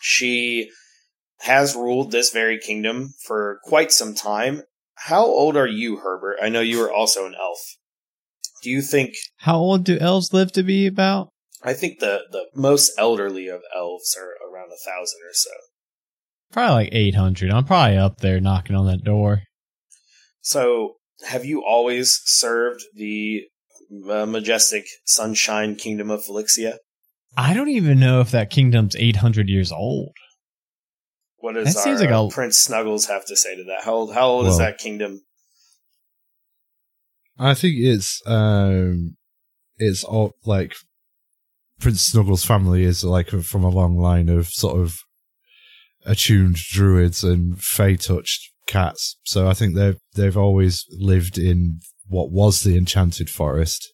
She 0.00 0.70
has 1.40 1.76
ruled 1.76 2.10
this 2.10 2.30
very 2.30 2.58
kingdom 2.58 3.12
for 3.26 3.60
quite 3.64 3.92
some 3.92 4.14
time. 4.14 4.62
How 4.94 5.24
old 5.24 5.58
are 5.58 5.66
you, 5.66 5.98
Herbert? 5.98 6.38
I 6.42 6.48
know 6.48 6.60
you 6.60 6.82
are 6.82 6.92
also 6.92 7.26
an 7.26 7.34
elf. 7.38 7.58
Do 8.62 8.70
you 8.70 8.80
think? 8.80 9.14
How 9.38 9.56
old 9.56 9.84
do 9.84 9.98
elves 9.98 10.32
live 10.32 10.52
to 10.52 10.62
be 10.62 10.86
about? 10.86 11.31
I 11.62 11.74
think 11.74 12.00
the 12.00 12.22
the 12.30 12.46
most 12.54 12.92
elderly 12.98 13.48
of 13.48 13.60
elves 13.74 14.16
are 14.18 14.34
around 14.48 14.70
a 14.72 14.76
thousand 14.84 15.20
or 15.24 15.32
so. 15.32 15.50
Probably 16.52 16.84
like 16.84 16.94
800. 16.94 17.50
I'm 17.50 17.64
probably 17.64 17.96
up 17.96 18.18
there 18.18 18.40
knocking 18.40 18.76
on 18.76 18.86
that 18.86 19.04
door. 19.04 19.44
So, 20.42 20.96
have 21.26 21.46
you 21.46 21.64
always 21.64 22.20
served 22.24 22.82
the 22.94 23.44
uh, 24.10 24.26
majestic 24.26 24.84
Sunshine 25.06 25.76
Kingdom 25.76 26.10
of 26.10 26.24
Felixia? 26.24 26.76
I 27.36 27.54
don't 27.54 27.70
even 27.70 27.98
know 27.98 28.20
if 28.20 28.30
that 28.32 28.50
kingdom's 28.50 28.94
800 28.96 29.48
years 29.48 29.72
old. 29.72 30.12
What 31.38 31.54
does 31.54 31.72
That 31.74 31.76
our, 31.78 31.84
seems 31.84 32.00
like 32.00 32.10
uh, 32.10 32.24
a- 32.24 32.28
Prince 32.28 32.58
Snuggles 32.58 33.06
have 33.06 33.24
to 33.26 33.36
say 33.36 33.56
to 33.56 33.64
that? 33.64 33.84
How 33.84 33.94
old, 33.94 34.12
how 34.14 34.26
old 34.28 34.46
is 34.46 34.58
that 34.58 34.78
kingdom? 34.78 35.22
I 37.38 37.54
think 37.54 37.74
it's 37.78 38.20
um, 38.26 39.16
it's 39.78 40.04
all 40.04 40.32
like 40.44 40.74
Prince 41.82 42.02
Snuggles' 42.02 42.44
family 42.44 42.84
is 42.84 43.02
like 43.02 43.30
from 43.30 43.64
a 43.64 43.68
long 43.68 43.98
line 43.98 44.28
of 44.28 44.46
sort 44.46 44.78
of 44.78 45.00
attuned 46.06 46.54
druids 46.54 47.24
and 47.24 47.60
fey 47.60 47.96
touched 47.96 48.52
cats. 48.68 49.16
So 49.24 49.48
I 49.48 49.54
think 49.54 49.74
they've 49.74 49.98
they've 50.14 50.36
always 50.36 50.86
lived 50.90 51.38
in 51.38 51.80
what 52.06 52.30
was 52.30 52.60
the 52.60 52.76
enchanted 52.76 53.28
forest, 53.28 53.92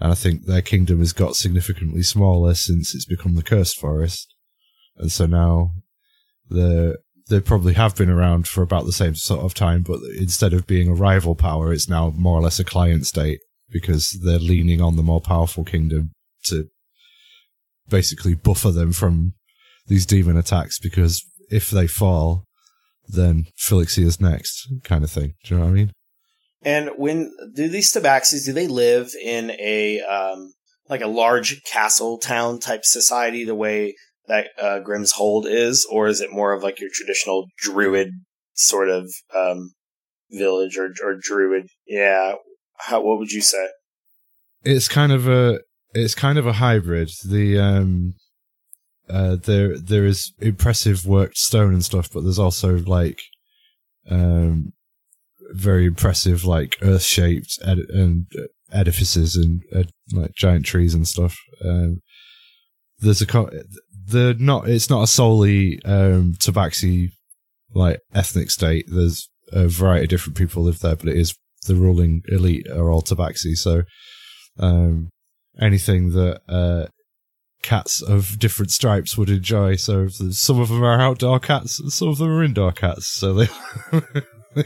and 0.00 0.12
I 0.12 0.14
think 0.14 0.46
their 0.46 0.62
kingdom 0.62 1.00
has 1.00 1.12
got 1.12 1.34
significantly 1.34 2.04
smaller 2.04 2.54
since 2.54 2.94
it's 2.94 3.04
become 3.04 3.34
the 3.34 3.42
cursed 3.42 3.80
forest, 3.80 4.32
and 4.96 5.10
so 5.10 5.26
now 5.26 5.72
the 6.48 6.98
they 7.28 7.40
probably 7.40 7.74
have 7.74 7.96
been 7.96 8.10
around 8.10 8.46
for 8.46 8.62
about 8.62 8.86
the 8.86 8.92
same 8.92 9.16
sort 9.16 9.40
of 9.40 9.54
time, 9.54 9.82
but 9.82 9.98
instead 10.16 10.52
of 10.52 10.68
being 10.68 10.88
a 10.88 10.94
rival 10.94 11.34
power, 11.34 11.72
it's 11.72 11.88
now 11.88 12.10
more 12.16 12.38
or 12.38 12.42
less 12.42 12.60
a 12.60 12.64
client 12.64 13.06
state 13.06 13.40
because 13.70 14.18
they're 14.24 14.38
leaning 14.38 14.80
on 14.80 14.94
the 14.94 15.02
more 15.02 15.20
powerful 15.20 15.64
kingdom 15.64 16.12
to 16.44 16.68
basically 17.88 18.34
buffer 18.34 18.70
them 18.70 18.92
from 18.92 19.34
these 19.86 20.06
demon 20.06 20.36
attacks. 20.36 20.78
Because 20.78 21.24
if 21.50 21.70
they 21.70 21.86
fall, 21.86 22.44
then 23.08 23.46
Felixia's 23.56 24.20
next, 24.20 24.68
kind 24.84 25.04
of 25.04 25.10
thing. 25.10 25.34
Do 25.44 25.54
you 25.54 25.58
know 25.58 25.66
what 25.66 25.70
I 25.70 25.74
mean? 25.74 25.92
And 26.62 26.90
when 26.96 27.32
do 27.54 27.68
these 27.68 27.92
tabaxis 27.92 28.44
do 28.44 28.52
they 28.52 28.66
live 28.66 29.12
in 29.22 29.52
a 29.52 30.00
um, 30.00 30.52
like 30.88 31.00
a 31.00 31.06
large 31.06 31.62
castle 31.62 32.18
town 32.18 32.58
type 32.58 32.84
society 32.84 33.44
the 33.44 33.54
way 33.54 33.94
that 34.26 34.48
uh, 34.60 34.80
Grimm's 34.80 35.12
Hold 35.12 35.46
is, 35.46 35.86
or 35.90 36.08
is 36.08 36.20
it 36.20 36.32
more 36.32 36.52
of 36.52 36.62
like 36.62 36.80
your 36.80 36.90
traditional 36.92 37.46
druid 37.58 38.10
sort 38.54 38.90
of 38.90 39.10
um, 39.34 39.72
village 40.30 40.76
or 40.76 40.90
or 41.04 41.14
druid? 41.20 41.68
Yeah, 41.86 42.34
how 42.76 43.02
what 43.02 43.18
would 43.18 43.30
you 43.30 43.42
say? 43.42 43.68
It's 44.64 44.88
kind 44.88 45.12
of 45.12 45.28
a 45.28 45.60
it's 45.98 46.14
kind 46.14 46.38
of 46.38 46.46
a 46.46 46.54
hybrid. 46.54 47.10
The 47.24 47.58
um 47.58 48.14
uh 49.08 49.36
there 49.36 49.78
there 49.78 50.04
is 50.04 50.32
impressive 50.40 51.06
worked 51.06 51.38
stone 51.38 51.72
and 51.72 51.84
stuff, 51.84 52.10
but 52.12 52.22
there's 52.22 52.38
also 52.38 52.76
like 52.78 53.20
um 54.10 54.72
very 55.52 55.86
impressive 55.86 56.44
like 56.44 56.76
earth 56.82 57.02
shaped 57.02 57.58
ed- 57.64 57.90
and 57.90 58.26
edifices 58.70 59.34
and 59.34 59.62
uh, 59.74 59.88
like 60.12 60.34
giant 60.34 60.66
trees 60.66 60.94
and 60.94 61.08
stuff. 61.08 61.36
Um 61.64 62.00
there's 62.98 63.22
a 63.22 63.26
co- 63.26 63.50
the 64.06 64.36
not 64.38 64.68
it's 64.68 64.90
not 64.90 65.04
a 65.04 65.06
solely 65.06 65.80
um 65.84 66.34
tabaxi 66.38 67.10
like 67.74 68.00
ethnic 68.14 68.50
state. 68.50 68.86
There's 68.88 69.28
a 69.52 69.68
variety 69.68 70.04
of 70.04 70.10
different 70.10 70.36
people 70.36 70.62
live 70.62 70.80
there, 70.80 70.96
but 70.96 71.08
it 71.08 71.16
is 71.16 71.34
the 71.66 71.74
ruling 71.74 72.22
elite 72.28 72.68
are 72.68 72.90
all 72.90 73.02
tabaxi. 73.02 73.54
So 73.54 73.82
um, 74.58 75.10
anything 75.60 76.10
that 76.10 76.40
uh, 76.48 76.86
cats 77.62 78.02
of 78.02 78.38
different 78.38 78.70
stripes 78.70 79.16
would 79.16 79.30
enjoy. 79.30 79.76
So 79.76 80.08
some 80.08 80.60
of 80.60 80.68
them 80.68 80.82
are 80.82 81.00
outdoor 81.00 81.40
cats, 81.40 81.80
and 81.80 81.92
some 81.92 82.08
of 82.08 82.18
them 82.18 82.28
are 82.28 82.44
indoor 82.44 82.72
cats. 82.72 83.06
So 83.06 83.34
they, 83.34 83.48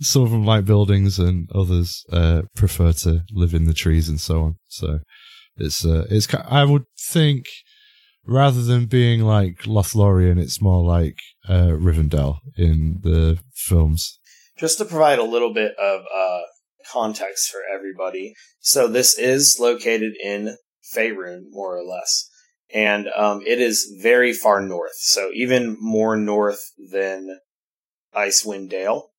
some 0.00 0.22
of 0.22 0.30
them 0.30 0.44
like 0.44 0.64
buildings, 0.64 1.18
and 1.18 1.48
others 1.54 2.04
uh, 2.12 2.42
prefer 2.56 2.92
to 2.92 3.22
live 3.32 3.54
in 3.54 3.64
the 3.64 3.74
trees 3.74 4.08
and 4.08 4.20
so 4.20 4.42
on. 4.42 4.54
So 4.68 5.00
it's 5.56 5.84
uh, 5.84 6.06
it's 6.10 6.32
I 6.34 6.64
would 6.64 6.84
think 6.98 7.46
rather 8.26 8.62
than 8.62 8.86
being 8.86 9.22
like 9.22 9.62
Lothlorien, 9.62 10.38
it's 10.38 10.62
more 10.62 10.84
like 10.84 11.16
uh, 11.48 11.72
Rivendell 11.72 12.38
in 12.56 13.00
the 13.02 13.38
films. 13.54 14.18
Just 14.58 14.78
to 14.78 14.84
provide 14.84 15.18
a 15.18 15.24
little 15.24 15.54
bit 15.54 15.72
of 15.76 16.02
uh, 16.14 16.40
context 16.90 17.50
for 17.50 17.60
everybody, 17.72 18.34
so 18.58 18.88
this 18.88 19.18
is 19.18 19.58
located 19.60 20.12
in 20.22 20.56
Faerun, 20.94 21.44
more 21.50 21.76
or 21.76 21.84
less, 21.84 22.28
and 22.72 23.08
um, 23.16 23.42
it 23.46 23.60
is 23.60 23.96
very 24.02 24.32
far 24.32 24.60
north. 24.60 24.96
So 24.96 25.30
even 25.34 25.76
more 25.80 26.16
north 26.16 26.62
than 26.90 27.38
Icewind 28.14 28.70
Dale. 28.70 29.10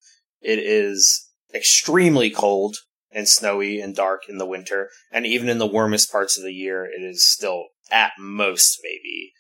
It 0.42 0.60
is 0.60 1.30
extremely 1.54 2.30
cold 2.30 2.78
and 3.12 3.28
snowy 3.28 3.80
and 3.80 3.96
dark 3.96 4.24
in 4.28 4.38
the 4.38 4.46
winter, 4.46 4.90
and 5.12 5.26
even 5.26 5.50
in 5.50 5.58
the 5.58 5.68
warmest 5.68 6.12
parts 6.12 6.38
of 6.38 6.44
the 6.44 6.54
year, 6.54 6.86
it 6.86 7.02
is 7.02 7.26
still 7.26 7.68
at 7.92 8.14
most 8.18 8.80
maybe 8.84 9.34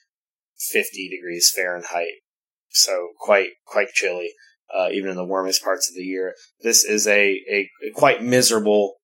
50 0.57 1.09
degrees 1.09 1.51
Fahrenheit. 1.55 2.21
So 2.69 3.09
quite 3.17 3.51
quite 3.65 3.89
chilly, 3.89 4.33
uh, 4.75 4.89
even 4.91 5.09
in 5.09 5.15
the 5.15 5.25
warmest 5.25 5.63
parts 5.63 5.89
of 5.89 5.95
the 5.95 6.03
year. 6.03 6.35
This 6.61 6.83
is 6.83 7.07
a, 7.07 7.41
a, 7.49 7.69
quite 7.93 8.23
miserable 8.23 8.95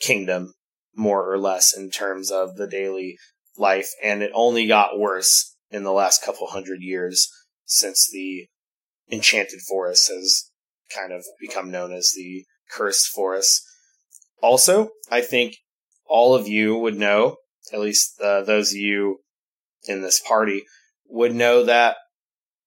kingdom, 0.00 0.54
more 0.94 1.30
or 1.30 1.38
less, 1.38 1.76
in 1.76 1.90
terms 1.90 2.30
of 2.30 2.56
the 2.56 2.66
daily 2.66 3.16
life, 3.56 3.88
and 4.02 4.22
it 4.22 4.30
only 4.34 4.66
got 4.66 4.98
worse 4.98 5.56
in 5.70 5.84
the 5.84 5.92
last 5.92 6.22
couple 6.24 6.46
hundred 6.48 6.80
years 6.80 7.28
since 7.64 8.08
the 8.10 8.46
Enchanted 9.10 9.60
Forest 9.68 10.10
has 10.12 10.50
kind 10.94 11.12
of 11.12 11.24
become 11.40 11.70
known 11.70 11.92
as 11.92 12.12
the 12.14 12.44
Cursed 12.70 13.08
Forest. 13.08 13.62
Also, 14.42 14.90
I 15.10 15.20
think 15.20 15.56
all 16.06 16.34
of 16.34 16.48
you 16.48 16.76
would 16.76 16.96
know, 16.96 17.36
at 17.72 17.80
least 17.80 18.20
uh, 18.20 18.42
those 18.42 18.70
of 18.70 18.76
you 18.76 19.20
in 19.84 20.02
this 20.02 20.20
party, 20.20 20.64
would 21.08 21.34
know 21.34 21.64
that 21.64 21.96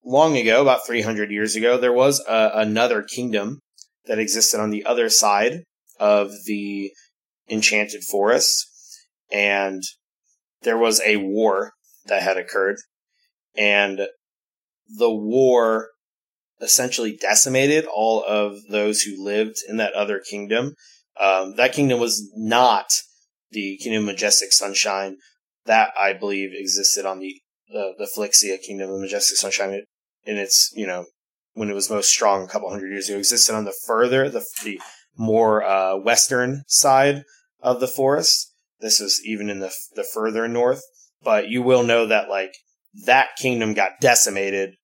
long 0.06 0.38
ago, 0.38 0.62
about 0.62 0.86
300 0.86 1.32
years 1.32 1.56
ago, 1.56 1.78
there 1.78 1.94
was 1.94 2.24
a, 2.28 2.52
another 2.54 3.02
kingdom 3.02 3.60
that 4.06 4.20
existed 4.20 4.60
on 4.60 4.70
the 4.70 4.86
other 4.86 5.10
side 5.10 5.64
of 6.00 6.32
the 6.46 6.92
Enchanted 7.50 8.04
Forest, 8.04 8.68
and 9.32 9.82
there 10.62 10.78
was 10.78 11.02
a 11.02 11.18
war 11.18 11.72
that 12.06 12.22
had 12.22 12.38
occurred, 12.38 12.78
and 13.58 14.08
the 14.88 15.14
war 15.14 15.90
essentially 16.62 17.18
decimated 17.20 17.86
all 17.86 18.24
of 18.24 18.58
those 18.70 19.02
who 19.02 19.24
lived 19.24 19.58
in 19.68 19.78
that 19.78 19.94
other 19.94 20.20
kingdom. 20.20 20.74
Um, 21.20 21.56
that 21.56 21.74
kingdom 21.74 22.00
was 22.00 22.32
not 22.36 22.88
the 23.52 23.78
Kingdom 23.78 24.04
of 24.04 24.14
Majestic 24.14 24.52
Sunshine 24.52 25.18
that 25.66 25.92
I 26.00 26.14
believe 26.14 26.52
existed 26.54 27.06
on 27.06 27.20
the 27.20 27.42
the, 27.68 27.94
the 27.98 28.60
Kingdom 28.66 28.92
of 28.92 29.00
Majestic 29.00 29.38
Sunshine 29.38 29.82
in 30.26 30.38
its 30.38 30.72
you 30.76 30.88
know 30.88 31.06
when 31.54 31.70
it 31.70 31.76
was 31.76 31.90
most 31.90 32.10
strong 32.10 32.44
a 32.44 32.48
couple 32.48 32.70
hundred 32.70 32.92
years 32.92 33.10
ago 33.10 33.18
existed 33.18 33.56
on 33.56 33.66
the 33.66 33.76
further 33.86 34.30
the 34.30 34.46
the 34.64 34.80
more 35.18 35.64
uh, 35.64 35.96
western 35.98 36.64
side 36.68 37.24
of 37.62 37.80
the 37.80 37.88
forest. 37.88 38.54
This 38.80 39.00
was 39.00 39.22
even 39.26 39.50
in 39.50 39.60
the 39.60 39.74
the 39.96 40.04
further 40.04 40.48
north, 40.48 40.84
but 41.24 41.50
you 41.50 41.62
will 41.62 41.84
know 41.84 42.06
that 42.08 42.30
like 42.30 42.56
that 43.06 43.36
kingdom 43.38 43.74
got 43.74 44.00
decimated 44.02 44.76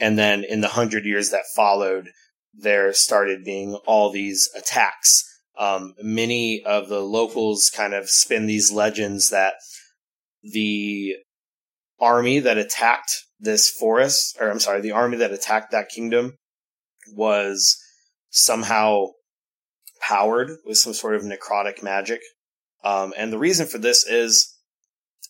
and 0.00 0.18
then 0.18 0.44
in 0.44 0.60
the 0.60 0.68
hundred 0.68 1.04
years 1.04 1.30
that 1.30 1.44
followed, 1.54 2.10
there 2.54 2.92
started 2.92 3.44
being 3.44 3.74
all 3.86 4.10
these 4.10 4.48
attacks. 4.56 5.24
Um, 5.58 5.94
many 6.00 6.62
of 6.64 6.88
the 6.88 7.00
locals 7.00 7.70
kind 7.74 7.94
of 7.94 8.08
spin 8.08 8.46
these 8.46 8.72
legends 8.72 9.30
that 9.30 9.54
the 10.42 11.16
army 12.00 12.38
that 12.40 12.58
attacked 12.58 13.12
this 13.40 13.70
forest, 13.70 14.36
or 14.40 14.50
I'm 14.50 14.60
sorry, 14.60 14.80
the 14.80 14.92
army 14.92 15.16
that 15.18 15.32
attacked 15.32 15.70
that 15.72 15.88
kingdom 15.88 16.34
was 17.14 17.76
somehow 18.30 19.06
powered 20.00 20.50
with 20.64 20.78
some 20.78 20.92
sort 20.92 21.14
of 21.14 21.22
necrotic 21.22 21.82
magic. 21.82 22.20
Um, 22.84 23.12
and 23.16 23.32
the 23.32 23.38
reason 23.38 23.66
for 23.66 23.78
this 23.78 24.06
is 24.06 24.54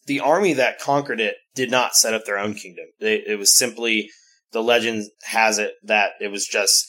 the 0.07 0.20
army 0.20 0.54
that 0.54 0.81
conquered 0.81 1.20
it 1.20 1.37
did 1.54 1.70
not 1.70 1.96
set 1.96 2.14
up 2.14 2.24
their 2.24 2.38
own 2.38 2.54
kingdom. 2.54 2.87
They, 3.00 3.16
it 3.16 3.38
was 3.38 3.54
simply 3.54 4.11
the 4.52 4.62
legend 4.62 5.07
has 5.24 5.59
it 5.59 5.74
that 5.85 6.12
it 6.20 6.28
was 6.28 6.46
just 6.46 6.87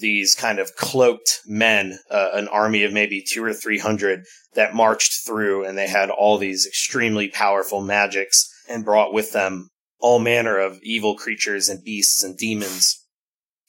these 0.00 0.34
kind 0.34 0.58
of 0.58 0.74
cloaked 0.76 1.40
men, 1.46 1.98
uh, 2.10 2.30
an 2.32 2.48
army 2.48 2.84
of 2.84 2.92
maybe 2.92 3.22
two 3.22 3.44
or 3.44 3.52
three 3.52 3.78
hundred 3.78 4.24
that 4.54 4.74
marched 4.74 5.26
through 5.26 5.64
and 5.64 5.76
they 5.76 5.88
had 5.88 6.08
all 6.08 6.38
these 6.38 6.66
extremely 6.66 7.28
powerful 7.28 7.82
magics 7.82 8.50
and 8.68 8.84
brought 8.84 9.12
with 9.12 9.32
them 9.32 9.70
all 9.98 10.18
manner 10.18 10.58
of 10.58 10.80
evil 10.82 11.16
creatures 11.16 11.68
and 11.68 11.82
beasts 11.82 12.22
and 12.22 12.36
demons. 12.36 13.06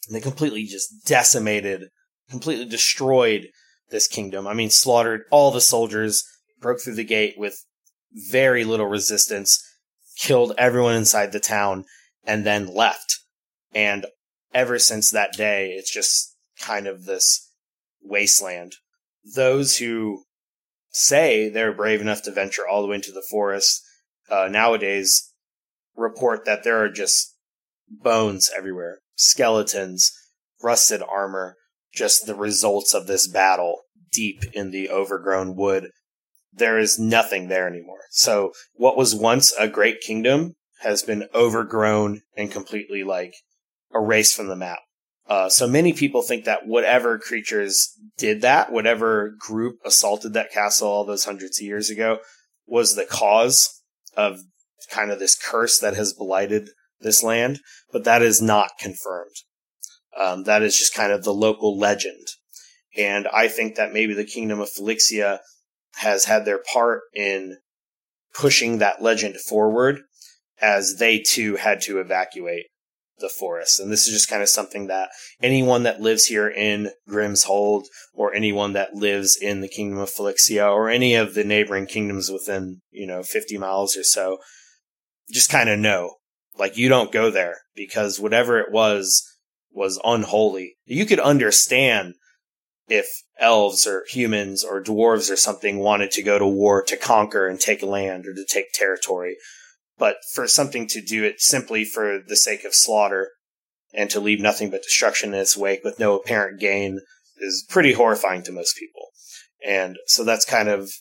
And 0.08 0.16
they 0.16 0.22
completely 0.22 0.66
just 0.66 1.06
decimated, 1.06 1.90
completely 2.30 2.66
destroyed 2.66 3.48
this 3.90 4.08
kingdom. 4.08 4.48
I 4.48 4.54
mean, 4.54 4.70
slaughtered 4.70 5.24
all 5.32 5.52
the 5.52 5.62
soldiers, 5.62 6.24
broke 6.60 6.82
through 6.82 6.96
the 6.96 7.04
gate 7.04 7.36
with 7.38 7.64
very 8.12 8.64
little 8.64 8.88
resistance, 8.88 9.64
killed 10.18 10.54
everyone 10.58 10.96
inside 10.96 11.32
the 11.32 11.40
town, 11.40 11.86
and 12.26 12.46
then 12.46 12.68
left. 12.68 13.20
And 13.74 14.06
ever 14.54 14.80
since 14.80 15.12
that 15.12 15.34
day, 15.34 15.72
it's 15.72 15.92
just 15.92 16.36
kind 16.60 16.88
of 16.88 17.06
this 17.06 17.52
wasteland. 18.02 18.74
Those 19.36 19.78
who 19.78 20.24
say 20.90 21.50
they're 21.50 21.74
brave 21.74 22.02
enough 22.02 22.24
to 22.24 22.32
venture 22.32 22.68
all 22.68 22.82
the 22.82 22.88
way 22.88 22.96
into 22.96 23.12
the 23.12 23.26
forest 23.30 23.82
uh, 24.30 24.48
nowadays 24.50 25.32
report 25.96 26.46
that 26.46 26.64
there 26.64 26.84
are 26.84 26.90
just 26.90 27.36
bones 27.90 28.50
everywhere, 28.56 29.00
skeletons, 29.16 30.12
rusted 30.62 31.02
armor, 31.02 31.56
just 31.94 32.26
the 32.26 32.36
results 32.36 32.94
of 32.94 33.08
this 33.08 33.28
battle 33.28 33.82
deep 34.12 34.44
in 34.54 34.72
the 34.72 34.90
overgrown 34.90 35.56
wood. 35.56 35.90
There 36.54 36.80
is 36.80 36.98
nothing 36.98 37.48
there 37.48 37.68
anymore. 37.68 38.02
So 38.12 38.52
what 38.74 38.98
was 38.98 39.14
once 39.14 39.54
a 39.60 39.68
great 39.68 40.02
kingdom 40.02 40.56
has 40.82 41.04
been 41.04 41.28
overgrown 41.34 42.22
and 42.38 42.52
completely 42.52 43.04
like 43.04 43.34
erased 43.94 44.36
from 44.36 44.48
the 44.48 44.56
map. 44.56 44.80
Uh, 45.28 45.50
so 45.50 45.68
many 45.68 45.92
people 45.92 46.22
think 46.22 46.46
that 46.46 46.68
whatever 46.68 47.18
creatures 47.18 47.98
did 48.18 48.42
that, 48.42 48.72
whatever 48.72 49.36
group 49.40 49.80
assaulted 49.84 50.34
that 50.34 50.52
castle 50.52 50.88
all 50.88 51.06
those 51.06 51.26
hundreds 51.26 51.60
of 51.60 51.66
years 51.66 51.90
ago, 51.90 52.20
was 52.68 52.96
the 52.96 53.06
cause 53.06 53.75
of 54.15 54.39
kind 54.91 55.12
of 55.12 55.19
this 55.19 55.36
curse 55.36 55.80
that 55.80 55.95
has 55.95 56.13
blighted 56.13 56.69
this 56.99 57.23
land. 57.23 57.60
But 57.91 58.04
that 58.04 58.21
is 58.21 58.41
not 58.41 58.71
confirmed. 58.80 59.36
Um, 60.19 60.43
that 60.43 60.62
is 60.62 60.78
just 60.78 60.93
kind 60.93 61.12
of 61.12 61.23
the 61.23 61.34
local 61.34 61.78
legend. 61.78 62.28
And 62.97 63.28
I 63.28 63.47
think 63.47 63.75
that 63.75 63.93
maybe 63.93 64.13
the 64.13 64.23
kingdom 64.23 64.60
of 64.60 64.69
Felixia 64.69 65.39
has 65.95 66.25
had 66.25 66.45
their 66.45 66.62
part 66.71 67.01
in 67.13 67.58
pushing 68.34 68.78
that 68.78 69.01
legend 69.01 69.38
forward 69.38 70.01
as 70.62 70.97
they 70.97 71.19
too 71.19 71.56
had 71.58 71.82
to 71.82 71.99
evacuate 71.99 72.67
the 73.19 73.30
forest. 73.30 73.80
And 73.80 73.91
this 73.91 74.08
is 74.08 74.13
just 74.13 74.30
kind 74.30 74.41
of 74.41 74.49
something 74.49 74.88
that 74.88 75.10
anyone 75.41 75.84
that 75.84 76.01
lives 76.01 76.25
here 76.25 76.49
in 76.49 76.91
Grimm's 77.08 77.45
Hold 77.45 77.88
or 78.13 78.34
anyone 78.34 78.73
that 78.73 78.95
lives 78.95 79.38
in 79.39 79.62
the 79.62 79.67
kingdom 79.67 79.99
of 79.99 80.10
Felixia 80.10 80.71
or 80.71 80.89
any 80.89 81.15
of 81.15 81.34
the 81.34 81.43
neighboring 81.43 81.86
kingdoms 81.86 82.30
within, 82.30 82.82
you 82.91 83.08
know, 83.08 83.23
50 83.23 83.58
miles 83.58 83.95
or 83.95 84.04
so 84.04 84.39
just 85.32 85.49
kind 85.49 85.69
of 85.69 85.80
know. 85.80 86.15
Like 86.58 86.78
you 86.78 86.88
don't 86.88 87.12
go 87.12 87.30
there 87.30 87.58
because 87.75 88.19
whatever 88.19 88.60
it 88.60 88.71
was 88.71 89.23
was 89.71 89.99
unholy. 90.06 90.75
You 90.86 91.06
could 91.06 91.19
understand 91.19 92.15
if 92.88 93.08
elves 93.39 93.86
or 93.86 94.06
humans 94.08 94.63
or 94.63 94.82
dwarves 94.82 95.30
or 95.32 95.36
something 95.36 95.80
wanted 95.80 96.12
to 96.12 96.23
go 96.23 96.39
to 96.39 96.47
war 96.47 96.82
to 96.84 96.95
conquer 96.95 97.47
and 97.47 97.60
take 97.60 97.82
land 97.82 98.25
or 98.25 98.34
to 98.34 98.45
take 98.45 98.71
territory. 98.71 99.36
But 99.98 100.18
for 100.34 100.48
something 100.48 100.88
to 100.88 101.02
do 101.02 101.24
it 101.24 101.40
simply 101.40 101.86
for 101.86 102.20
the 102.26 102.36
sake 102.36 102.66
of 102.66 102.76
slaughter 102.76 103.32
and 103.94 104.10
to 104.10 104.20
leave 104.20 104.42
nothing 104.42 104.70
but 104.70 104.84
destruction 104.84 105.34
in 105.34 105.40
its 105.40 105.56
wake 105.56 105.84
with 105.84 106.00
no 106.00 106.18
apparent 106.18 106.60
gain 106.60 107.00
is 107.38 107.66
pretty 107.70 107.94
horrifying 107.94 108.44
to 108.44 108.52
most 108.52 108.78
people. 108.78 109.10
And 109.66 109.98
so 110.06 110.24
that's 110.24 110.46
kind 110.46 110.70
of 110.70 110.92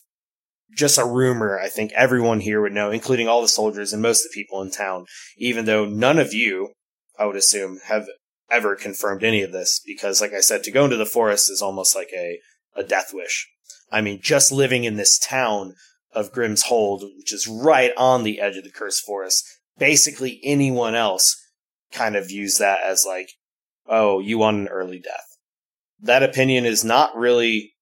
just 0.75 0.97
a 0.97 1.05
rumor 1.05 1.59
I 1.59 1.69
think 1.69 1.91
everyone 1.93 2.39
here 2.39 2.61
would 2.61 2.73
know, 2.73 2.91
including 2.91 3.27
all 3.27 3.41
the 3.41 3.47
soldiers 3.47 3.93
and 3.93 4.01
most 4.01 4.25
of 4.25 4.31
the 4.31 4.41
people 4.41 4.61
in 4.61 4.71
town, 4.71 5.05
even 5.37 5.65
though 5.65 5.85
none 5.85 6.19
of 6.19 6.33
you, 6.33 6.73
I 7.17 7.25
would 7.25 7.35
assume, 7.35 7.79
have 7.85 8.07
ever 8.49 8.75
confirmed 8.75 9.23
any 9.23 9.41
of 9.41 9.51
this 9.51 9.81
because, 9.85 10.21
like 10.21 10.33
I 10.33 10.41
said, 10.41 10.63
to 10.63 10.71
go 10.71 10.85
into 10.85 10.97
the 10.97 11.05
forest 11.05 11.49
is 11.49 11.61
almost 11.61 11.95
like 11.95 12.09
a, 12.13 12.39
a 12.75 12.83
death 12.83 13.11
wish. 13.13 13.47
I 13.91 14.01
mean, 14.01 14.19
just 14.21 14.51
living 14.51 14.83
in 14.83 14.95
this 14.95 15.17
town 15.17 15.75
of 16.15 16.31
Grimm's 16.31 16.63
Hold, 16.63 17.03
which 17.17 17.33
is 17.33 17.47
right 17.47 17.91
on 17.97 18.23
the 18.23 18.39
edge 18.39 18.57
of 18.57 18.63
the 18.63 18.71
cursed 18.71 19.05
forest, 19.05 19.45
basically 19.77 20.39
anyone 20.43 20.95
else 20.95 21.35
kind 21.91 22.15
of 22.15 22.27
views 22.27 22.57
that 22.57 22.79
as 22.83 23.05
like, 23.07 23.29
oh, 23.87 24.19
you 24.19 24.37
want 24.37 24.57
an 24.57 24.67
early 24.67 24.99
death. 24.99 25.37
That 25.99 26.23
opinion 26.23 26.65
is 26.65 26.83
not 26.83 27.15
really 27.15 27.73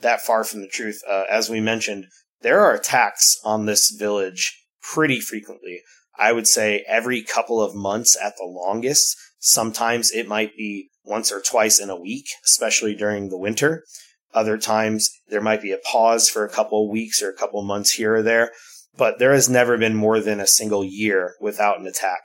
that 0.00 0.20
far 0.20 0.44
from 0.44 0.60
the 0.60 0.68
truth. 0.68 1.00
Uh, 1.08 1.24
as 1.30 1.50
we 1.50 1.60
mentioned, 1.60 2.06
there 2.42 2.60
are 2.60 2.74
attacks 2.74 3.38
on 3.44 3.66
this 3.66 3.90
village 3.90 4.56
pretty 4.82 5.20
frequently. 5.20 5.82
I 6.18 6.32
would 6.32 6.46
say 6.46 6.84
every 6.86 7.22
couple 7.22 7.62
of 7.62 7.74
months 7.74 8.16
at 8.22 8.34
the 8.36 8.44
longest. 8.44 9.16
Sometimes 9.38 10.10
it 10.10 10.28
might 10.28 10.56
be 10.56 10.90
once 11.04 11.32
or 11.32 11.40
twice 11.40 11.80
in 11.80 11.90
a 11.90 12.00
week, 12.00 12.26
especially 12.44 12.94
during 12.94 13.28
the 13.28 13.38
winter. 13.38 13.84
Other 14.32 14.58
times 14.58 15.10
there 15.28 15.40
might 15.40 15.62
be 15.62 15.72
a 15.72 15.78
pause 15.78 16.28
for 16.28 16.44
a 16.44 16.50
couple 16.50 16.84
of 16.84 16.90
weeks 16.90 17.22
or 17.22 17.30
a 17.30 17.36
couple 17.36 17.60
of 17.60 17.66
months 17.66 17.92
here 17.92 18.16
or 18.16 18.22
there, 18.22 18.52
but 18.96 19.18
there 19.18 19.32
has 19.32 19.48
never 19.48 19.76
been 19.76 19.94
more 19.94 20.20
than 20.20 20.40
a 20.40 20.46
single 20.46 20.84
year 20.84 21.34
without 21.40 21.80
an 21.80 21.86
attack. 21.86 22.20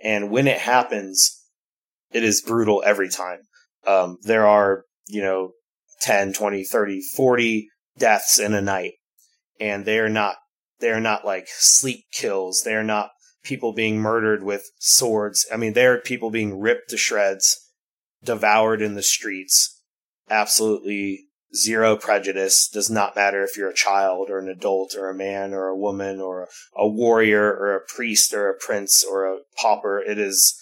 And 0.00 0.30
when 0.30 0.46
it 0.46 0.58
happens, 0.58 1.44
it 2.12 2.22
is 2.22 2.42
brutal 2.42 2.82
every 2.86 3.08
time. 3.08 3.40
Um, 3.86 4.18
there 4.22 4.46
are, 4.46 4.84
you 5.08 5.20
know, 5.20 5.52
10, 6.02 6.32
20, 6.32 6.64
30, 6.64 7.02
40 7.14 7.68
deaths 7.98 8.38
in 8.38 8.54
a 8.54 8.62
night. 8.62 8.92
And 9.60 9.84
they 9.84 9.98
are 9.98 10.08
not, 10.08 10.36
they 10.80 10.90
are 10.90 11.00
not 11.00 11.24
like 11.24 11.46
sleep 11.48 12.04
kills. 12.12 12.62
They 12.64 12.74
are 12.74 12.84
not 12.84 13.10
people 13.42 13.72
being 13.72 13.98
murdered 13.98 14.44
with 14.44 14.70
swords. 14.78 15.46
I 15.52 15.56
mean, 15.56 15.72
they 15.72 15.86
are 15.86 15.98
people 15.98 16.30
being 16.30 16.60
ripped 16.60 16.90
to 16.90 16.96
shreds, 16.96 17.56
devoured 18.22 18.80
in 18.80 18.94
the 18.94 19.02
streets. 19.02 19.82
Absolutely 20.30 21.27
zero 21.54 21.96
prejudice. 21.96 22.68
Does 22.68 22.90
not 22.90 23.16
matter 23.16 23.42
if 23.42 23.56
you're 23.56 23.70
a 23.70 23.74
child 23.74 24.28
or 24.30 24.38
an 24.38 24.48
adult 24.48 24.94
or 24.94 25.08
a 25.08 25.14
man 25.14 25.52
or 25.52 25.68
a 25.68 25.76
woman 25.76 26.20
or 26.20 26.48
a, 26.76 26.88
warrior 26.88 27.44
or 27.44 27.74
a 27.74 27.80
priest 27.80 28.32
or 28.32 28.48
a 28.48 28.58
prince 28.58 29.04
or 29.04 29.26
a 29.26 29.38
pauper. 29.60 30.00
It 30.00 30.18
is, 30.18 30.54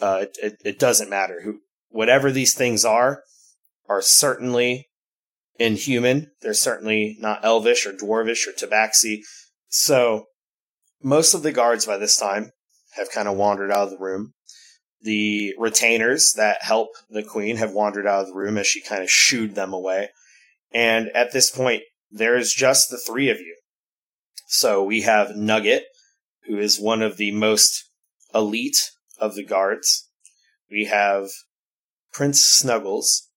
uh, 0.00 0.20
it, 0.22 0.38
it, 0.42 0.56
it 0.64 0.78
doesn't 0.78 1.10
matter 1.10 1.40
who, 1.42 1.60
whatever 1.88 2.30
these 2.30 2.54
things 2.54 2.84
are, 2.84 3.22
are 3.88 4.02
certainly 4.02 4.88
inhuman. 5.58 6.30
They're 6.40 6.54
certainly 6.54 7.16
not 7.20 7.44
elvish 7.44 7.86
or 7.86 7.92
dwarvish 7.92 8.46
or 8.46 8.52
tabaxi. 8.52 9.20
So 9.68 10.26
most 11.02 11.34
of 11.34 11.42
the 11.42 11.52
guards 11.52 11.86
by 11.86 11.96
this 11.96 12.18
time 12.18 12.52
have 12.96 13.10
kind 13.10 13.28
of 13.28 13.36
wandered 13.36 13.70
out 13.70 13.84
of 13.84 13.90
the 13.90 13.98
room. 13.98 14.34
The 15.02 15.54
retainers 15.58 16.34
that 16.36 16.62
help 16.62 16.90
the 17.08 17.22
queen 17.22 17.56
have 17.56 17.72
wandered 17.72 18.06
out 18.06 18.22
of 18.22 18.26
the 18.28 18.34
room 18.34 18.58
as 18.58 18.66
she 18.66 18.82
kind 18.82 19.02
of 19.02 19.10
shooed 19.10 19.54
them 19.54 19.72
away. 19.72 20.10
And 20.72 21.08
at 21.14 21.32
this 21.32 21.50
point, 21.50 21.82
there 22.10 22.36
is 22.36 22.52
just 22.52 22.90
the 22.90 22.98
three 22.98 23.30
of 23.30 23.38
you. 23.38 23.56
So 24.46 24.82
we 24.82 25.02
have 25.02 25.36
Nugget, 25.36 25.84
who 26.46 26.58
is 26.58 26.80
one 26.80 27.02
of 27.02 27.16
the 27.16 27.30
most 27.30 27.84
elite 28.34 28.90
of 29.18 29.34
the 29.34 29.44
guards. 29.44 30.08
We 30.70 30.86
have 30.86 31.28
Prince 32.12 32.42
Snuggles, 32.42 33.28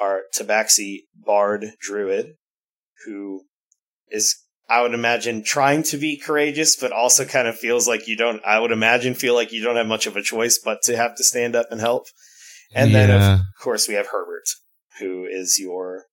our 0.00 0.22
Tabaxi 0.34 1.04
bard 1.14 1.72
druid, 1.80 2.34
who 3.04 3.42
is 4.10 4.36
I 4.70 4.82
would 4.82 4.94
imagine 4.94 5.42
trying 5.42 5.82
to 5.84 5.96
be 5.96 6.16
courageous, 6.16 6.76
but 6.76 6.92
also 6.92 7.24
kind 7.24 7.48
of 7.48 7.58
feels 7.58 7.88
like 7.88 8.06
you 8.06 8.16
don't, 8.16 8.40
I 8.44 8.60
would 8.60 8.70
imagine 8.70 9.14
feel 9.14 9.34
like 9.34 9.52
you 9.52 9.64
don't 9.64 9.74
have 9.74 9.88
much 9.88 10.06
of 10.06 10.16
a 10.16 10.22
choice 10.22 10.60
but 10.64 10.82
to 10.82 10.96
have 10.96 11.16
to 11.16 11.24
stand 11.24 11.56
up 11.56 11.66
and 11.72 11.80
help. 11.80 12.06
And 12.72 12.92
yeah. 12.92 13.06
then, 13.06 13.32
of 13.32 13.40
course, 13.60 13.88
we 13.88 13.94
have 13.94 14.06
Herbert, 14.06 14.48
who 15.00 15.24
is 15.24 15.58
your, 15.58 16.04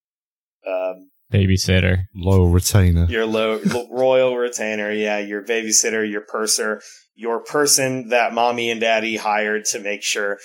um, 0.66 1.12
babysitter, 1.32 2.06
loyal 2.16 2.50
retainer, 2.50 3.06
your 3.06 3.28
low, 3.28 3.60
royal 3.92 4.36
retainer. 4.36 4.92
Yeah. 4.92 5.20
Your 5.20 5.44
babysitter, 5.44 6.10
your 6.10 6.22
purser, 6.22 6.82
your 7.14 7.44
person 7.44 8.10
that 8.10 8.34
mommy 8.34 8.72
and 8.72 8.82
daddy 8.82 9.18
hired 9.18 9.66
to 9.66 9.80
make 9.80 10.02
sure 10.02 10.40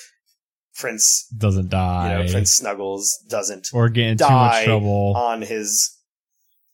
Prince 0.74 1.26
doesn't 1.36 1.70
die. 1.70 2.18
You 2.18 2.24
know, 2.24 2.30
Prince 2.32 2.56
Snuggles 2.56 3.24
doesn't 3.28 3.68
or 3.72 3.88
get 3.88 4.06
in 4.06 4.18
too 4.18 4.28
much 4.28 4.64
trouble 4.64 5.14
on 5.16 5.40
his 5.42 5.98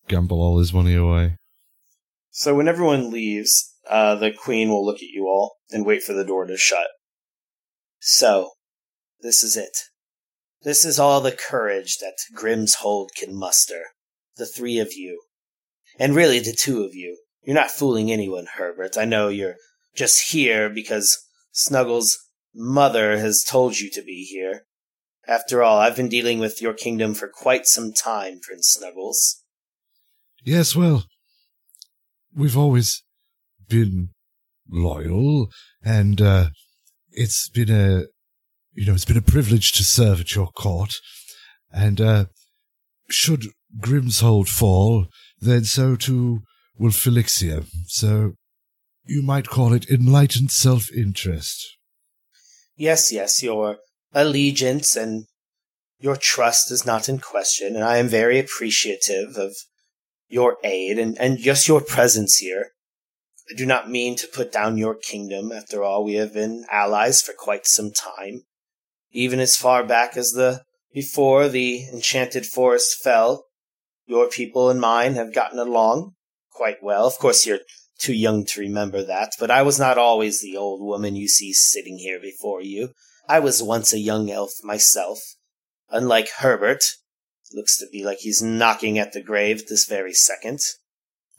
gamble 0.09 0.41
all 0.41 0.59
his 0.59 0.73
money 0.73 0.95
away. 0.95 1.37
So 2.31 2.55
when 2.55 2.69
everyone 2.69 3.11
leaves, 3.11 3.75
uh, 3.89 4.15
the 4.15 4.33
queen 4.33 4.69
will 4.69 4.85
look 4.85 4.97
at 4.97 5.11
you 5.11 5.27
all 5.27 5.57
and 5.71 5.85
wait 5.85 6.03
for 6.03 6.13
the 6.13 6.25
door 6.25 6.47
to 6.47 6.57
shut. 6.57 6.89
So, 8.01 8.53
this 9.21 9.43
is 9.43 9.57
it. 9.57 9.77
This 10.63 10.85
is 10.85 10.99
all 10.99 11.21
the 11.21 11.33
courage 11.33 11.99
that 11.99 12.17
Grimm's 12.35 12.77
Hold 12.77 13.11
can 13.17 13.35
muster. 13.35 13.83
The 14.37 14.47
three 14.47 14.79
of 14.79 14.93
you. 14.93 15.23
And 15.99 16.15
really 16.15 16.39
the 16.39 16.57
two 16.57 16.85
of 16.85 16.95
you. 16.95 17.19
You're 17.43 17.55
not 17.55 17.71
fooling 17.71 18.11
anyone, 18.11 18.47
Herbert. 18.57 18.97
I 18.97 19.05
know 19.05 19.29
you're 19.29 19.57
just 19.97 20.33
here 20.33 20.69
because 20.69 21.19
Snuggles' 21.53 22.19
mother 22.55 23.19
has 23.19 23.43
told 23.43 23.79
you 23.79 23.91
to 23.91 24.03
be 24.03 24.25
here. 24.25 24.65
After 25.27 25.63
all, 25.63 25.79
I've 25.79 25.97
been 25.97 26.09
dealing 26.09 26.39
with 26.39 26.63
your 26.63 26.73
kingdom 26.73 27.15
for 27.15 27.29
quite 27.29 27.67
some 27.67 27.93
time, 27.93 28.41
Prince 28.41 28.69
Snuggles. 28.69 29.43
Yes, 30.45 30.75
well, 30.75 31.05
we've 32.35 32.57
always 32.57 33.03
been 33.69 34.11
loyal, 34.71 35.51
and 35.85 36.21
uh, 36.21 36.51
it's 37.11 37.49
been 37.49 37.71
a, 37.71 38.05
you 38.73 38.87
know, 38.87 38.95
it's 38.95 39.05
been 39.05 39.17
a 39.17 39.23
privilege 39.23 39.73
to 39.73 39.85
serve 39.85 40.21
at 40.21 40.35
your 40.35 40.49
court. 40.49 40.95
And 41.73 42.01
uh, 42.01 42.27
should 43.11 43.47
Grimm's 43.81 44.21
Hold 44.21 44.49
fall, 44.49 45.07
then 45.41 45.65
so 45.65 45.97
too 45.97 46.41
will 46.79 46.91
Felixia. 46.91 47.67
So 47.87 48.33
you 49.05 49.23
might 49.23 49.49
call 49.49 49.73
it 49.73 49.91
enlightened 49.91 50.51
self-interest. 50.51 51.77
Yes, 52.77 53.11
yes, 53.11 53.43
your 53.43 53.79
allegiance 54.15 54.97
and 54.97 55.25
your 55.99 56.17
trust 56.17 56.71
is 56.71 56.87
not 56.87 57.09
in 57.09 57.19
question, 57.19 57.75
and 57.75 57.85
I 57.85 57.97
am 57.97 58.07
very 58.07 58.39
appreciative 58.39 59.37
of 59.37 59.57
your 60.29 60.59
aid 60.63 60.99
and, 60.99 61.19
and 61.19 61.39
just 61.39 61.69
your 61.69 61.81
presence 61.81 62.37
here. 62.37 62.73
I 63.51 63.55
do 63.55 63.65
not 63.65 63.91
mean 63.91 64.15
to 64.17 64.29
put 64.29 64.53
down 64.53 64.77
your 64.77 64.95
kingdom. 64.95 65.53
After 65.53 65.83
all, 65.83 66.05
we 66.05 66.15
have 66.15 66.35
been 66.35 66.67
allies 66.71 67.23
for 67.23 67.33
quite 67.33 67.67
some 67.67 67.91
time. 67.91 68.43
Even 69.11 69.41
as 69.41 69.57
far 69.57 69.85
back 69.85 70.17
as 70.17 70.33
the 70.33 70.63
before 70.93 71.49
the 71.49 71.85
enchanted 71.93 72.47
forest 72.47 73.03
fell, 73.03 73.47
your 74.07 74.29
people 74.29 74.69
and 74.71 74.81
mine 74.81 75.15
have 75.15 75.35
gotten 75.35 75.59
along 75.59 76.15
quite 76.51 76.83
well. 76.83 77.07
Of 77.07 77.19
course, 77.19 77.47
you're 77.47 77.61
too 77.99 78.15
young 78.15 78.45
to 78.47 78.61
remember 78.61 79.03
that, 79.03 79.33
but 79.39 79.51
I 79.51 79.63
was 79.63 79.79
not 79.79 79.99
always 79.99 80.41
the 80.41 80.57
old 80.57 80.83
woman 80.83 81.17
you 81.17 81.29
see 81.29 81.53
sitting 81.53 81.99
here 81.99 82.21
before 82.21 82.63
you. 82.63 82.91
I 83.29 83.41
was 83.41 83.63
once 83.63 83.93
a 83.93 83.99
young 83.99 84.31
elf 84.31 84.53
myself. 84.63 85.21
Unlike 85.91 86.29
Herbert, 86.39 86.83
looks 87.53 87.79
to 87.79 87.87
be 87.91 88.05
like 88.05 88.19
he's 88.19 88.43
knocking 88.43 88.99
at 88.99 89.13
the 89.13 89.23
grave 89.23 89.67
this 89.69 89.87
very 89.87 90.13
second. 90.13 90.61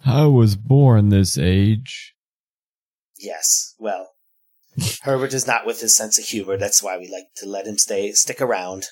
I 0.06 0.26
was 0.26 0.56
born 0.56 1.10
this 1.10 1.38
age. 1.38 2.14
Yes, 3.18 3.76
well, 3.78 4.12
Herbert 5.02 5.34
is 5.34 5.48
not 5.48 5.66
with 5.66 5.82
his 5.82 5.96
sense 5.96 6.18
of 6.18 6.26
humor. 6.26 6.58
That's 6.58 6.82
why 6.82 6.98
we 6.98 7.08
like 7.08 7.26
to 7.38 7.46
let 7.46 7.68
him 7.68 7.78
stay, 7.78 8.12
stick 8.14 8.42
around. 8.42 8.88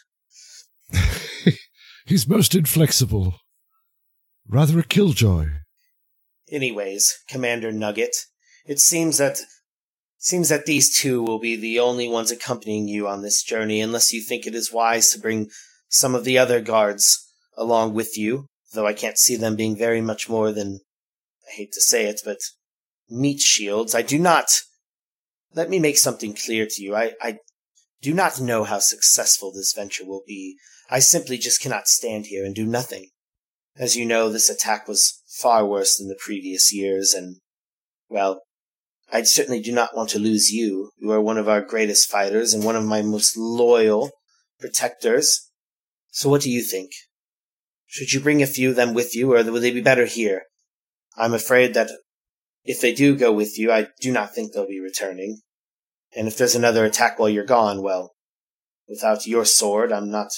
He's 2.06 2.28
most 2.28 2.56
inflexible. 2.56 3.36
Rather 4.48 4.80
a 4.80 4.84
killjoy. 4.84 5.48
Anyways, 6.50 7.18
Commander 7.30 7.72
Nugget, 7.72 8.16
it 8.66 8.80
seems 8.80 9.18
that 9.18 9.40
seems 10.18 10.50
that 10.50 10.66
these 10.66 10.96
two 10.96 11.22
will 11.22 11.40
be 11.40 11.56
the 11.56 11.80
only 11.80 12.08
ones 12.08 12.32
accompanying 12.32 12.88
you 12.88 13.08
on 13.08 13.22
this 13.22 13.44
journey, 13.44 13.82
unless 13.82 14.14
you 14.14 14.22
think 14.22 14.48
it 14.48 14.56
is 14.56 14.74
wise 14.74 15.12
to 15.12 15.20
bring 15.20 15.50
some 15.90 16.16
of 16.16 16.24
the 16.24 16.38
other 16.38 16.62
guards 16.62 17.26
along 17.56 17.94
with 17.94 18.18
you. 18.18 18.48
Though 18.74 18.88
I 18.88 18.94
can't 18.94 19.18
see 19.18 19.36
them 19.36 19.56
being 19.56 19.78
very 19.78 20.02
much 20.02 20.30
more 20.30 20.52
than 20.52 20.80
I 21.48 21.54
hate 21.54 21.72
to 21.74 21.82
say 21.82 22.06
it, 22.06 22.22
but 22.24 22.40
meat 23.10 23.40
shields. 23.40 23.96
I 23.96 24.02
do 24.02 24.20
not. 24.20 24.48
Let 25.54 25.70
me 25.70 25.80
make 25.80 25.98
something 25.98 26.34
clear 26.34 26.68
to 26.70 26.84
you. 26.84 26.96
I, 26.96 27.14
I 27.22 27.38
do 28.02 28.14
not 28.14 28.40
know 28.40 28.64
how 28.66 28.80
successful 28.80 29.52
this 29.52 29.74
venture 29.74 30.06
will 30.06 30.24
be. 30.28 30.58
I 30.90 31.00
simply 31.00 31.38
just 31.38 31.62
cannot 31.62 31.88
stand 31.88 32.28
here 32.28 32.46
and 32.46 32.54
do 32.54 32.66
nothing. 32.66 33.10
As 33.78 33.96
you 33.96 34.06
know, 34.06 34.30
this 34.30 34.50
attack 34.50 34.88
was 34.88 35.22
far 35.40 35.66
worse 35.66 35.98
than 35.98 36.08
the 36.08 36.20
previous 36.20 36.74
years, 36.74 37.14
and, 37.14 37.38
well, 38.10 38.42
I 39.12 39.24
certainly 39.24 39.62
do 39.62 39.72
not 39.72 39.96
want 39.96 40.10
to 40.10 40.20
lose 40.20 40.52
you. 40.52 40.92
You 40.98 41.12
are 41.12 41.22
one 41.22 41.38
of 41.38 41.48
our 41.48 41.62
greatest 41.62 42.10
fighters 42.10 42.54
and 42.54 42.64
one 42.64 42.76
of 42.76 42.84
my 42.84 43.02
most 43.02 43.38
loyal 43.38 44.12
protectors. 44.60 45.47
So 46.12 46.30
what 46.30 46.42
do 46.42 46.52
you 46.52 46.62
think? 46.62 46.92
Should 47.86 48.14
you 48.14 48.20
bring 48.20 48.42
a 48.42 48.48
few 48.48 48.70
of 48.70 48.76
them 48.76 48.94
with 48.94 49.16
you, 49.16 49.34
or 49.34 49.44
would 49.44 49.62
they 49.62 49.72
be 49.72 49.82
better 49.82 50.06
here? 50.06 50.44
I'm 51.18 51.34
afraid 51.34 51.74
that 51.74 51.90
if 52.64 52.82
they 52.82 52.94
do 52.94 53.16
go 53.16 53.32
with 53.32 53.58
you, 53.58 53.72
I 53.72 53.88
do 54.02 54.12
not 54.12 54.34
think 54.34 54.54
they'll 54.54 54.68
be 54.68 54.80
returning. 54.80 55.42
And 56.16 56.28
if 56.28 56.38
there's 56.38 56.56
another 56.56 56.86
attack 56.86 57.18
while 57.18 57.30
you're 57.30 57.46
gone, 57.46 57.82
well, 57.82 58.16
without 58.88 59.26
your 59.26 59.46
sword, 59.46 59.92
I'm 59.92 60.12
not 60.12 60.30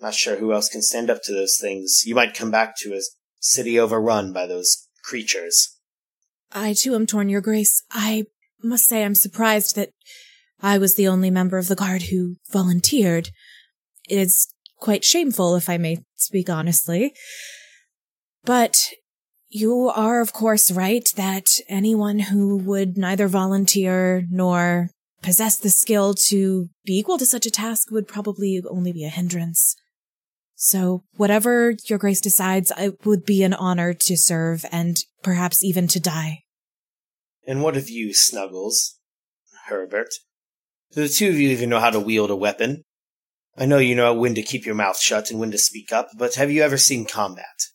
not 0.00 0.14
sure 0.14 0.36
who 0.36 0.52
else 0.52 0.68
can 0.68 0.82
stand 0.82 1.08
up 1.08 1.22
to 1.22 1.32
those 1.32 1.56
things. 1.60 2.02
You 2.04 2.14
might 2.14 2.34
come 2.34 2.50
back 2.50 2.76
to 2.78 2.94
a 2.94 3.00
city 3.40 3.78
overrun 3.78 4.32
by 4.32 4.46
those 4.46 4.88
creatures. 5.04 5.78
I 6.52 6.74
too 6.74 6.94
am 6.94 7.06
torn, 7.06 7.28
Your 7.28 7.40
Grace. 7.40 7.82
I 7.90 8.24
must 8.62 8.86
say 8.86 9.04
I'm 9.04 9.14
surprised 9.14 9.76
that 9.76 9.90
I 10.60 10.78
was 10.78 10.94
the 10.94 11.08
only 11.08 11.30
member 11.30 11.58
of 11.58 11.68
the 11.68 11.76
guard 11.76 12.02
who 12.04 12.36
volunteered. 12.50 13.30
It 14.08 14.18
is 14.18 14.48
quite 14.78 15.04
shameful, 15.04 15.56
if 15.56 15.68
I 15.68 15.78
may 15.78 15.98
speak 16.14 16.48
honestly. 16.50 17.14
But 18.44 18.90
you 19.48 19.90
are, 19.94 20.20
of 20.20 20.32
course, 20.32 20.70
right 20.70 21.08
that 21.16 21.48
anyone 21.68 22.18
who 22.18 22.56
would 22.56 22.96
neither 22.96 23.28
volunteer 23.28 24.26
nor 24.30 24.90
possess 25.22 25.56
the 25.56 25.70
skill 25.70 26.12
to 26.12 26.68
be 26.84 26.98
equal 26.98 27.18
to 27.18 27.26
such 27.26 27.46
a 27.46 27.50
task 27.50 27.90
would 27.90 28.06
probably 28.06 28.62
only 28.68 28.92
be 28.92 29.04
a 29.04 29.08
hindrance. 29.08 29.76
So, 30.56 31.04
whatever 31.16 31.74
Your 31.86 31.98
Grace 31.98 32.20
decides, 32.20 32.72
it 32.76 33.04
would 33.04 33.24
be 33.24 33.42
an 33.42 33.54
honor 33.54 33.92
to 33.94 34.16
serve 34.16 34.64
and 34.70 34.98
perhaps 35.22 35.64
even 35.64 35.88
to 35.88 36.00
die. 36.00 36.42
And 37.46 37.62
what 37.62 37.76
of 37.76 37.88
you, 37.88 38.14
Snuggles? 38.14 38.98
Herbert? 39.66 40.14
Do 40.92 41.02
the 41.02 41.08
two 41.08 41.28
of 41.28 41.36
you 41.36 41.50
even 41.50 41.70
know 41.70 41.80
how 41.80 41.90
to 41.90 42.00
wield 42.00 42.30
a 42.30 42.36
weapon? 42.36 42.84
I 43.56 43.66
know 43.66 43.78
you 43.78 43.94
know 43.94 44.12
when 44.14 44.34
to 44.34 44.42
keep 44.42 44.66
your 44.66 44.74
mouth 44.74 44.98
shut 44.98 45.30
and 45.30 45.38
when 45.38 45.50
to 45.52 45.58
speak 45.58 45.92
up, 45.92 46.08
but 46.16 46.34
have 46.34 46.50
you 46.50 46.62
ever 46.62 46.76
seen 46.76 47.06
combat? 47.06 47.66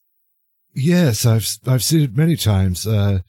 Yes, 0.73 1.25
I've 1.25 1.47
I've 1.65 1.83
seen 1.83 2.01
it 2.01 2.15
many 2.15 2.35
times. 2.35 2.85
Uh, 2.85 3.19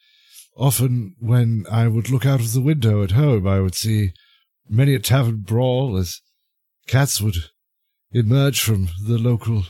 often, 0.56 1.14
when 1.18 1.64
I 1.70 1.88
would 1.88 2.10
look 2.10 2.26
out 2.26 2.40
of 2.40 2.52
the 2.52 2.60
window 2.60 3.02
at 3.02 3.12
home, 3.12 3.46
I 3.46 3.60
would 3.60 3.74
see 3.74 4.12
many 4.68 4.94
a 4.94 4.98
tavern 4.98 5.40
brawl 5.40 5.96
as 5.96 6.20
cats 6.86 7.20
would 7.20 7.36
emerge 8.12 8.60
from 8.60 8.88
the 9.06 9.18
local 9.18 9.64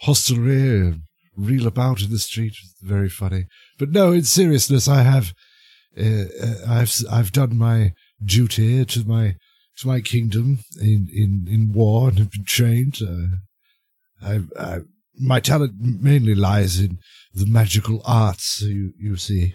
hostelry 0.00 0.80
and 0.80 1.02
reel 1.36 1.66
about 1.66 2.02
in 2.02 2.10
the 2.10 2.18
street. 2.18 2.54
Very 2.80 3.08
funny. 3.08 3.46
But 3.78 3.90
no, 3.90 4.12
in 4.12 4.24
seriousness, 4.24 4.88
I 4.88 5.02
have 5.02 5.32
uh, 5.98 6.24
uh, 6.42 6.54
I've 6.66 6.94
I've 7.10 7.32
done 7.32 7.56
my 7.56 7.92
duty 8.24 8.84
to 8.84 9.06
my 9.06 9.36
to 9.78 9.88
my 9.88 10.00
kingdom 10.00 10.58
in 10.80 11.08
in 11.12 11.46
in 11.48 11.72
war 11.72 12.08
and 12.08 12.18
have 12.18 12.30
been 12.30 12.44
trained. 12.44 12.98
Uh, 13.02 13.36
I, 14.22 14.40
I 14.58 14.78
my 15.18 15.40
talent 15.40 15.74
mainly 15.78 16.34
lies 16.34 16.78
in 16.80 16.98
the 17.34 17.46
magical 17.46 18.02
arts. 18.04 18.62
You 18.62 18.92
you 18.98 19.16
see. 19.16 19.54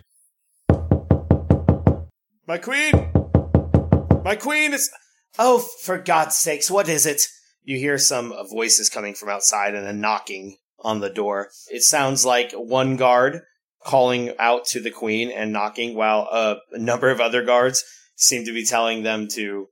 My 2.48 2.58
queen, 2.58 3.12
my 4.24 4.36
queen 4.36 4.74
is. 4.74 4.90
Oh, 5.40 5.60
for 5.84 6.00
God's 6.00 6.36
sakes, 6.36 6.72
what 6.72 6.90
is 6.90 7.06
it? 7.06 7.22
You 7.64 7.78
hear 7.78 8.00
some 8.00 8.34
voices 8.50 8.90
coming 8.90 9.14
from 9.14 9.30
outside 9.30 9.76
and 9.76 9.86
a 9.86 9.94
knocking 9.94 10.58
on 10.80 11.00
the 11.00 11.10
door. 11.10 11.50
It 11.70 11.84
sounds 11.84 12.26
like 12.26 12.54
one 12.54 12.96
guard 12.96 13.42
calling 13.84 14.34
out 14.40 14.66
to 14.66 14.80
the 14.80 14.90
queen 14.90 15.30
and 15.30 15.54
knocking, 15.54 15.96
while 15.96 16.28
a 16.32 16.58
number 16.74 17.10
of 17.10 17.22
other 17.22 17.44
guards 17.44 17.84
seem 18.16 18.46
to 18.46 18.54
be 18.54 18.66
telling 18.66 19.04
them 19.04 19.28
to 19.34 19.68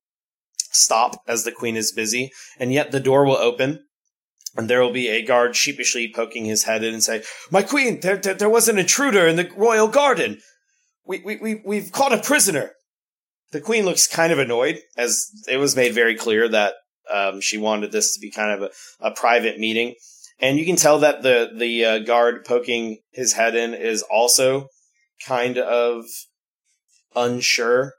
stop 0.76 1.22
as 1.28 1.44
the 1.44 1.52
queen 1.52 1.76
is 1.76 1.92
busy. 1.92 2.32
And 2.60 2.72
yet 2.74 2.92
the 2.92 3.00
door 3.00 3.26
will 3.26 3.38
open 3.38 3.86
and 4.56 4.70
there 4.70 4.82
will 4.82 4.94
be 4.94 5.10
a 5.10 5.26
guard 5.26 5.56
sheepishly 5.56 6.12
poking 6.14 6.46
his 6.46 6.64
head 6.64 6.84
in 6.84 6.94
and 6.94 7.04
say, 7.04 7.24
"My 7.52 7.62
queen, 7.62 8.00
there, 8.00 8.18
there, 8.18 8.34
there 8.34 8.50
was 8.50 8.70
an 8.70 8.80
intruder 8.80 9.28
in 9.28 9.36
the 9.36 9.50
royal 9.56 9.90
garden. 9.90 10.40
We, 11.06 11.22
we, 11.26 11.38
we, 11.38 11.62
we've 11.66 11.92
caught 11.92 12.14
a 12.14 12.22
prisoner." 12.22 12.72
The 13.52 13.60
queen 13.60 13.84
looks 13.86 14.08
kind 14.08 14.32
of 14.32 14.40
annoyed, 14.40 14.80
as 14.98 15.30
it 15.50 15.58
was 15.58 15.76
made 15.76 15.94
very 15.94 16.16
clear 16.16 16.48
that 16.48 16.76
um, 17.14 17.42
she 17.42 17.58
wanted 17.58 17.92
this 17.92 18.14
to 18.14 18.20
be 18.20 18.32
kind 18.32 18.52
of 18.52 18.62
a, 18.62 19.08
a 19.08 19.12
private 19.12 19.60
meeting 19.60 19.96
and 20.40 20.58
you 20.58 20.66
can 20.66 20.76
tell 20.76 21.00
that 21.00 21.22
the 21.22 21.50
the 21.56 21.86
uh, 21.86 22.00
guard 22.00 22.46
poking 22.46 23.00
his 23.12 23.34
head 23.34 23.56
in 23.56 23.74
is 23.74 24.02
also 24.04 24.68
kind 25.26 25.58
of 25.58 26.06
unsure 27.16 27.94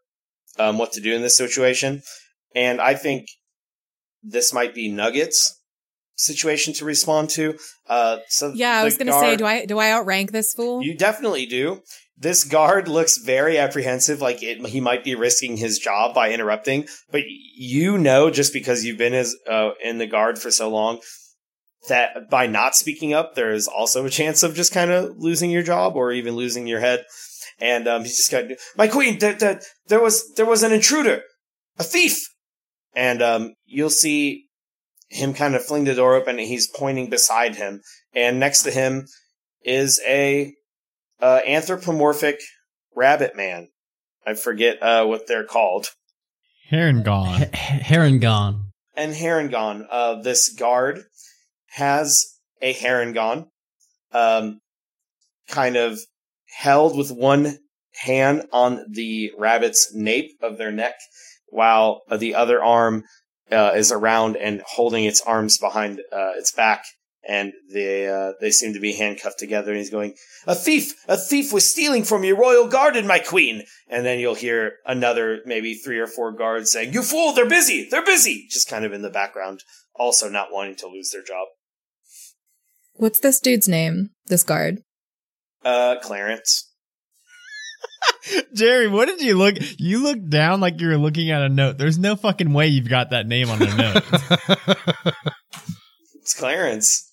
um, 0.59 0.79
what 0.79 0.93
to 0.93 1.01
do 1.01 1.15
in 1.15 1.23
this 1.23 1.37
situation. 1.37 2.03
And 2.57 2.81
I 2.81 2.95
think 2.95 3.29
this 4.25 4.53
might 4.53 4.75
be 4.75 4.91
Nuggets 4.91 5.61
situation 6.17 6.73
to 6.75 6.85
respond 6.85 7.29
to. 7.31 7.59
Uh, 7.89 8.19
so 8.29 8.53
yeah, 8.55 8.79
I 8.79 8.85
was 8.85 8.97
going 8.97 9.09
to 9.09 9.13
say, 9.13 9.37
do 9.37 9.45
I 9.45 9.67
do 9.67 9.79
I 9.79 9.93
outrank 9.93 10.33
this 10.33 10.55
fool? 10.55 10.83
You 10.83 10.97
definitely 10.97 11.47
do. 11.47 11.83
This 12.19 12.45
guard 12.45 12.89
looks 12.89 13.19
very 13.19 13.59
apprehensive, 13.59 14.23
like 14.23 14.43
it, 14.43 14.67
he 14.69 14.81
might 14.81 15.05
be 15.05 15.15
risking 15.15 15.59
his 15.59 15.79
job 15.79 16.15
by 16.15 16.33
interrupting. 16.33 16.89
But 17.11 17.23
you 17.27 17.99
know, 17.99 18.31
just 18.31 18.55
because 18.55 18.85
you've 18.85 18.99
been 18.99 19.13
as 19.13 19.37
uh, 19.49 19.73
in 19.85 19.99
the 19.99 20.07
guard 20.07 20.39
for 20.39 20.51
so 20.51 20.71
long, 20.71 21.01
that 21.89 22.31
by 22.31 22.47
not 22.47 22.75
speaking 22.75 23.13
up, 23.13 23.35
there 23.35 23.53
is 23.53 23.69
also 23.69 24.07
a 24.07 24.11
chance 24.11 24.43
of 24.43 24.55
just 24.55 24.73
kind 24.73 24.91
of 24.91 25.19
losing 25.19 25.51
your 25.51 25.63
job 25.63 25.95
or 25.95 26.11
even 26.11 26.35
losing 26.35 26.67
your 26.67 26.81
head. 26.81 27.05
And 27.61 27.87
um, 27.87 28.03
he's 28.03 28.17
just 28.17 28.33
of, 28.33 28.59
my 28.77 28.89
queen, 28.89 29.19
there, 29.19 29.35
there, 29.35 29.61
there 29.89 30.01
was 30.01 30.35
there 30.35 30.47
was 30.47 30.63
an 30.63 30.73
intruder, 30.73 31.23
a 31.79 31.85
thief, 31.85 32.27
and 32.97 33.23
um, 33.23 33.55
you'll 33.67 33.91
see 33.91 34.47
him 35.09 35.35
kind 35.35 35.55
of 35.55 35.65
fling 35.65 35.85
the 35.85 35.95
door 35.95 36.17
open, 36.17 36.39
and 36.39 36.49
he's 36.49 36.69
pointing 36.69 37.09
beside 37.09 37.55
him, 37.55 37.83
and 38.13 38.41
next 38.41 38.63
to 38.65 38.73
him 38.73 39.07
is 39.63 40.01
a 40.07 40.53
uh, 41.21 41.41
anthropomorphic 41.47 42.41
rabbit 42.95 43.37
man. 43.37 43.69
I 44.27 44.35
forget 44.35 44.83
uh, 44.83 45.05
what 45.05 45.29
they're 45.29 45.45
called. 45.45 45.87
Harengon. 46.73 47.43
H- 47.43 47.51
Harengon. 47.53 48.63
And 48.97 49.13
Harengon, 49.13 49.87
uh, 49.91 50.23
this 50.23 50.53
guard 50.53 51.05
has 51.69 52.25
a 52.63 52.73
Harengon, 52.73 53.49
um, 54.13 54.61
kind 55.49 55.77
of 55.77 56.01
held 56.57 56.97
with 56.97 57.11
one 57.11 57.59
hand 57.93 58.45
on 58.53 58.87
the 58.91 59.33
rabbit's 59.39 59.95
nape 59.95 60.33
of 60.43 60.59
their 60.59 60.73
neck, 60.73 60.95
while 61.49 62.03
the 62.11 62.35
other 62.35 62.63
arm 62.63 63.05
uh, 63.51 63.73
is 63.75 63.93
around 63.93 64.37
and 64.37 64.63
holding 64.67 65.05
its 65.05 65.21
arms 65.21 65.59
behind 65.59 66.01
uh, 66.13 66.33
its 66.37 66.51
back, 66.53 66.85
and 67.29 67.53
they 67.73 68.09
uh, 68.09 68.33
they 68.41 68.51
seem 68.51 68.73
to 68.75 68.81
be 68.81 68.95
handcuffed 68.95 69.39
together. 69.39 69.71
And 69.71 69.79
he's 69.79 69.91
going, 69.91 70.15
"A 70.47 70.55
thief! 70.55 70.95
A 71.09 71.17
thief 71.17 71.53
was 71.53 71.71
stealing 71.71 72.05
from 72.05 72.25
your 72.25 72.39
royal 72.39 72.69
garden, 72.69 73.07
my 73.07 73.19
queen!" 73.19 73.65
And 73.89 74.05
then 74.05 74.19
you'll 74.19 74.35
hear 74.35 74.75
another 74.85 75.41
maybe 75.47 75.75
three 75.75 75.99
or 75.99 76.07
four 76.07 76.33
guards 76.33 76.73
saying, 76.73 76.93
"You 76.93 77.03
fool! 77.03 77.33
They're 77.33 77.49
busy! 77.49 77.89
They're 77.91 78.05
busy!" 78.05 78.47
Just 78.51 78.69
kind 78.69 78.85
of 78.85 78.93
in 78.93 79.03
the 79.03 79.11
background, 79.11 79.61
also 79.95 80.29
not 80.29 80.53
wanting 80.53 80.77
to 80.77 80.89
lose 80.89 81.11
their 81.11 81.23
job. 81.23 81.49
What's 82.95 83.21
this 83.21 83.41
dude's 83.41 83.69
name? 83.69 84.11
This 84.27 84.43
guard. 84.43 84.79
Uh, 85.65 85.97
Clarence. 86.01 86.73
Jerry, 88.55 88.89
what 88.89 89.07
did 89.07 89.21
you 89.21 89.37
look? 89.37 89.57
You 89.79 90.03
looked 90.03 90.29
down 90.31 90.61
like 90.61 90.81
you 90.81 90.89
were 90.89 90.97
looking 90.97 91.31
at 91.31 91.43
a 91.43 91.49
note. 91.49 91.79
There's 91.79 91.99
no 91.99 92.17
fucking 92.17 92.53
way 92.53 92.69
you've 92.69 92.89
got 92.89 93.11
that 93.11 93.27
name 93.27 93.51
on 93.51 93.63
a 93.63 93.77
note. 93.77 94.05
it's 96.15 96.35
Clarence. 96.35 97.13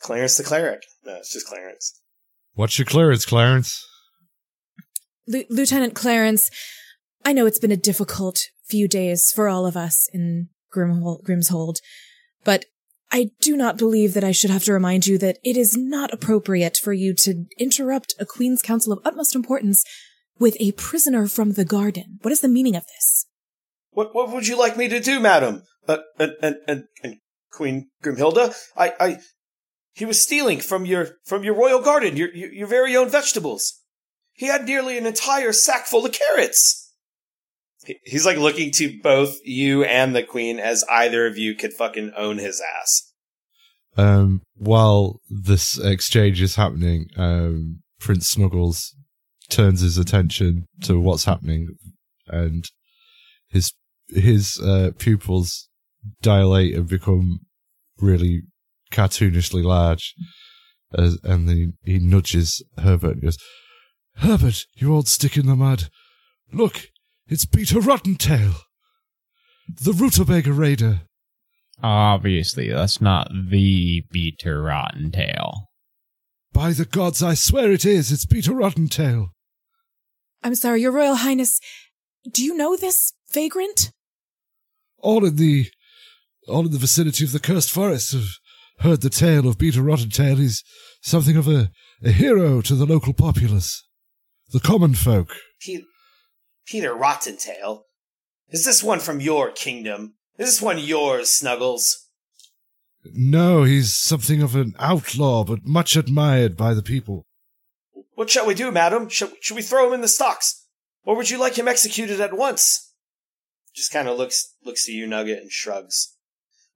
Clarence 0.00 0.36
the 0.36 0.44
cleric. 0.44 0.82
No, 1.04 1.16
it's 1.16 1.32
just 1.32 1.46
Clarence. 1.46 2.00
What's 2.54 2.78
your 2.78 2.86
clearance, 2.86 3.26
Clarence? 3.26 3.84
L- 5.32 5.44
Lieutenant 5.50 5.94
Clarence, 5.94 6.50
I 7.24 7.32
know 7.32 7.46
it's 7.46 7.58
been 7.58 7.72
a 7.72 7.76
difficult 7.76 8.48
few 8.64 8.88
days 8.88 9.32
for 9.32 9.48
all 9.48 9.66
of 9.66 9.76
us 9.76 10.08
in 10.12 10.48
Grimhold, 10.74 11.22
Grimm's 11.24 11.48
Hold, 11.48 11.80
but 12.44 12.64
I 13.10 13.30
do 13.40 13.56
not 13.56 13.78
believe 13.78 14.14
that 14.14 14.24
I 14.24 14.32
should 14.32 14.50
have 14.50 14.64
to 14.64 14.72
remind 14.72 15.06
you 15.06 15.16
that 15.18 15.38
it 15.44 15.56
is 15.56 15.76
not 15.76 16.12
appropriate 16.12 16.76
for 16.76 16.92
you 16.92 17.14
to 17.14 17.44
interrupt 17.58 18.14
a 18.18 18.26
Queen's 18.26 18.62
Council 18.62 18.92
of 18.92 19.00
utmost 19.04 19.34
importance 19.34 19.84
with 20.38 20.56
a 20.60 20.72
prisoner 20.72 21.26
from 21.26 21.52
the 21.52 21.64
garden. 21.64 22.18
What 22.22 22.32
is 22.32 22.40
the 22.40 22.48
meaning 22.48 22.76
of 22.76 22.86
this? 22.86 23.26
What 23.90 24.14
What 24.14 24.30
would 24.32 24.46
you 24.46 24.58
like 24.58 24.76
me 24.76 24.88
to 24.88 25.00
do, 25.00 25.20
madam? 25.20 25.62
Uh, 25.88 25.98
and, 26.18 26.32
and, 26.42 26.56
and, 26.66 26.84
and 27.02 27.16
Queen 27.52 27.88
Grimhilda, 28.02 28.54
I, 28.76 28.92
I, 28.98 29.18
he 29.94 30.04
was 30.04 30.22
stealing 30.22 30.60
from 30.60 30.84
your 30.84 31.16
from 31.24 31.44
your 31.44 31.54
royal 31.54 31.80
garden, 31.80 32.16
your, 32.16 32.34
your 32.34 32.52
your 32.52 32.66
very 32.66 32.96
own 32.96 33.08
vegetables. 33.08 33.80
He 34.32 34.46
had 34.46 34.66
nearly 34.66 34.98
an 34.98 35.06
entire 35.06 35.52
sack 35.52 35.86
full 35.86 36.04
of 36.04 36.12
carrots. 36.12 36.85
He's 38.04 38.26
like 38.26 38.38
looking 38.38 38.70
to 38.72 38.98
both 39.02 39.36
you 39.44 39.84
and 39.84 40.14
the 40.14 40.22
queen 40.22 40.58
as 40.58 40.84
either 40.90 41.26
of 41.26 41.38
you 41.38 41.54
could 41.54 41.72
fucking 41.72 42.12
own 42.16 42.38
his 42.38 42.62
ass. 42.80 43.12
Um, 43.96 44.42
while 44.54 45.20
this 45.30 45.78
exchange 45.78 46.42
is 46.42 46.56
happening, 46.56 47.06
um, 47.16 47.82
Prince 47.98 48.28
Snuggles 48.28 48.94
turns 49.48 49.80
his 49.80 49.96
attention 49.96 50.66
to 50.82 51.00
what's 51.00 51.24
happening, 51.24 51.68
and 52.28 52.64
his 53.48 53.72
his 54.08 54.60
uh, 54.60 54.90
pupils 54.98 55.68
dilate 56.20 56.74
and 56.74 56.88
become 56.88 57.40
really 57.98 58.42
cartoonishly 58.92 59.64
large. 59.64 60.14
As, 60.96 61.18
and 61.24 61.48
he, 61.48 61.72
he 61.84 61.98
nudges 61.98 62.62
Herbert 62.78 63.14
and 63.14 63.22
goes, 63.22 63.38
"Herbert, 64.16 64.64
you 64.74 64.94
old 64.94 65.08
stick 65.08 65.36
in 65.36 65.46
the 65.46 65.56
mud! 65.56 65.88
Look, 66.52 66.88
it's 67.28 67.44
Peter 67.44 67.80
Rottentail, 67.80 68.54
the 69.68 69.92
rutabaga 69.92 70.52
raider. 70.52 71.02
Obviously, 71.82 72.70
that's 72.70 73.00
not 73.00 73.30
the 73.50 74.02
Peter 74.12 74.62
Rottentail. 74.62 75.66
By 76.52 76.72
the 76.72 76.86
gods, 76.86 77.22
I 77.22 77.34
swear 77.34 77.70
it 77.70 77.84
is. 77.84 78.10
It's 78.10 78.24
Peter 78.24 78.52
Rottentail. 78.52 79.28
I'm 80.42 80.54
sorry, 80.54 80.80
Your 80.82 80.92
Royal 80.92 81.16
Highness. 81.16 81.60
Do 82.32 82.42
you 82.42 82.56
know 82.56 82.76
this 82.76 83.12
vagrant? 83.32 83.92
All 84.98 85.24
in 85.24 85.36
the, 85.36 85.66
all 86.48 86.64
in 86.64 86.72
the 86.72 86.78
vicinity 86.78 87.24
of 87.24 87.32
the 87.32 87.40
cursed 87.40 87.70
forest 87.70 88.12
have 88.12 88.28
heard 88.78 89.02
the 89.02 89.10
tale 89.10 89.46
of 89.48 89.58
Peter 89.58 89.82
Rottentail. 89.82 90.36
He's 90.38 90.64
something 91.02 91.36
of 91.36 91.46
a, 91.46 91.70
a 92.02 92.10
hero 92.10 92.62
to 92.62 92.74
the 92.74 92.86
local 92.86 93.12
populace, 93.12 93.84
the 94.50 94.60
common 94.60 94.94
folk. 94.94 95.34
He, 95.60 95.84
Peter 96.66 96.94
Rottentail. 96.94 97.82
Is 98.50 98.64
this 98.64 98.82
one 98.82 99.00
from 99.00 99.20
your 99.20 99.50
kingdom? 99.50 100.14
Is 100.38 100.46
this 100.46 100.62
one 100.62 100.78
yours, 100.78 101.30
Snuggles? 101.30 102.08
No, 103.04 103.62
he's 103.62 103.94
something 103.94 104.42
of 104.42 104.56
an 104.56 104.74
outlaw, 104.78 105.44
but 105.44 105.64
much 105.64 105.96
admired 105.96 106.56
by 106.56 106.74
the 106.74 106.82
people. 106.82 107.24
What 108.14 108.30
shall 108.30 108.46
we 108.46 108.54
do, 108.54 108.72
madam? 108.72 109.08
Should, 109.08 109.32
should 109.40 109.56
we 109.56 109.62
throw 109.62 109.88
him 109.88 109.94
in 109.94 110.00
the 110.00 110.08
stocks? 110.08 110.66
Or 111.04 111.16
would 111.16 111.30
you 111.30 111.38
like 111.38 111.56
him 111.56 111.68
executed 111.68 112.20
at 112.20 112.36
once? 112.36 112.92
Just 113.74 113.92
kind 113.92 114.08
of 114.08 114.16
looks 114.16 114.54
looks 114.64 114.86
to 114.86 114.92
you, 114.92 115.06
Nugget, 115.06 115.40
and 115.40 115.52
shrugs. 115.52 116.16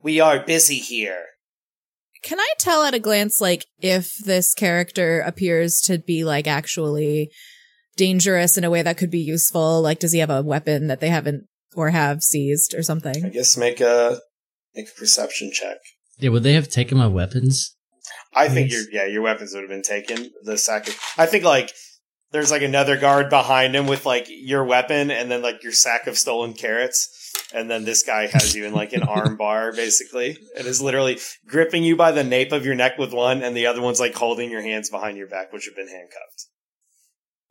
We 0.03 0.21
are 0.21 0.45
busy 0.45 0.77
here. 0.77 1.25
Can 2.23 2.39
I 2.39 2.49
tell 2.59 2.85
at 2.85 2.95
a 2.95 2.99
glance, 2.99 3.41
like, 3.41 3.67
if 3.81 4.15
this 4.19 4.53
character 4.55 5.21
appears 5.21 5.81
to 5.83 5.99
be, 5.99 6.25
like, 6.25 6.47
actually 6.47 7.31
dangerous 8.01 8.57
in 8.57 8.65
a 8.65 8.71
way 8.71 8.81
that 8.81 8.97
could 8.97 9.11
be 9.11 9.21
useful? 9.21 9.83
Like, 9.83 9.99
does 9.99 10.13
he 10.13 10.21
have 10.21 10.31
a 10.31 10.43
weapon 10.43 10.87
that 10.87 11.01
they 11.01 11.11
haven't 11.11 11.45
or 11.77 11.91
have 11.91 12.23
seized 12.23 12.75
or 12.75 12.83
something? 12.83 13.25
I 13.25 13.29
guess 13.29 13.59
make 13.59 13.81
a 13.81 14.19
make 14.75 14.89
a 14.89 14.99
perception 14.99 15.53
check. 15.53 15.77
Yeah, 16.19 16.31
would 16.31 16.43
they 16.43 16.55
have 16.55 16.69
taken 16.69 16.97
my 16.97 17.07
weapons? 17.07 17.77
I 18.35 18.49
think 18.49 18.73
your 18.73 18.85
yeah 18.91 19.07
your 19.07 19.21
weapons 19.21 19.53
would 19.53 19.61
have 19.61 19.69
been 19.69 19.83
taken. 19.83 20.31
The 20.45 20.57
second, 20.57 20.97
I 21.19 21.27
think 21.27 21.45
like 21.45 21.73
there's 22.33 22.51
like 22.51 22.63
another 22.63 22.97
guard 22.97 23.29
behind 23.29 23.77
him 23.77 23.87
with 23.87 24.07
like 24.07 24.27
your 24.29 24.65
weapon 24.65 25.11
and 25.11 25.31
then 25.31 25.43
like 25.43 25.63
your 25.63 25.73
sack 25.73 26.07
of 26.07 26.17
stolen 26.17 26.55
carrots. 26.55 27.17
And 27.53 27.71
then 27.71 27.85
this 27.85 28.03
guy 28.03 28.29
has 28.29 28.55
you 28.55 28.65
in 28.65 28.73
like 28.73 28.95
an 28.95 29.03
arm 29.17 29.37
bar, 29.37 29.73
basically. 29.73 30.39
It 30.57 30.65
is 30.65 30.81
literally 30.81 31.19
gripping 31.47 31.85
you 31.85 31.97
by 31.97 32.13
the 32.13 32.25
nape 32.25 32.53
of 32.53 32.65
your 32.65 32.77
neck 32.77 32.97
with 32.97 33.13
one, 33.13 33.43
and 33.43 33.57
the 33.57 33.67
other 33.67 33.83
one's 33.83 34.01
like 34.01 34.15
holding 34.15 34.51
your 34.51 34.63
hands 34.63 34.89
behind 34.89 35.19
your 35.19 35.27
back, 35.29 35.53
which 35.53 35.67
have 35.67 35.77
been 35.77 35.89
handcuffed. 35.89 36.47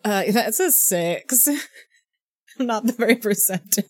Uh, 0.03 0.23
that's 0.31 0.59
a 0.59 0.71
six. 0.71 1.47
Not 2.59 2.85
the 2.85 2.93
very 2.93 3.15
perceptive. 3.15 3.85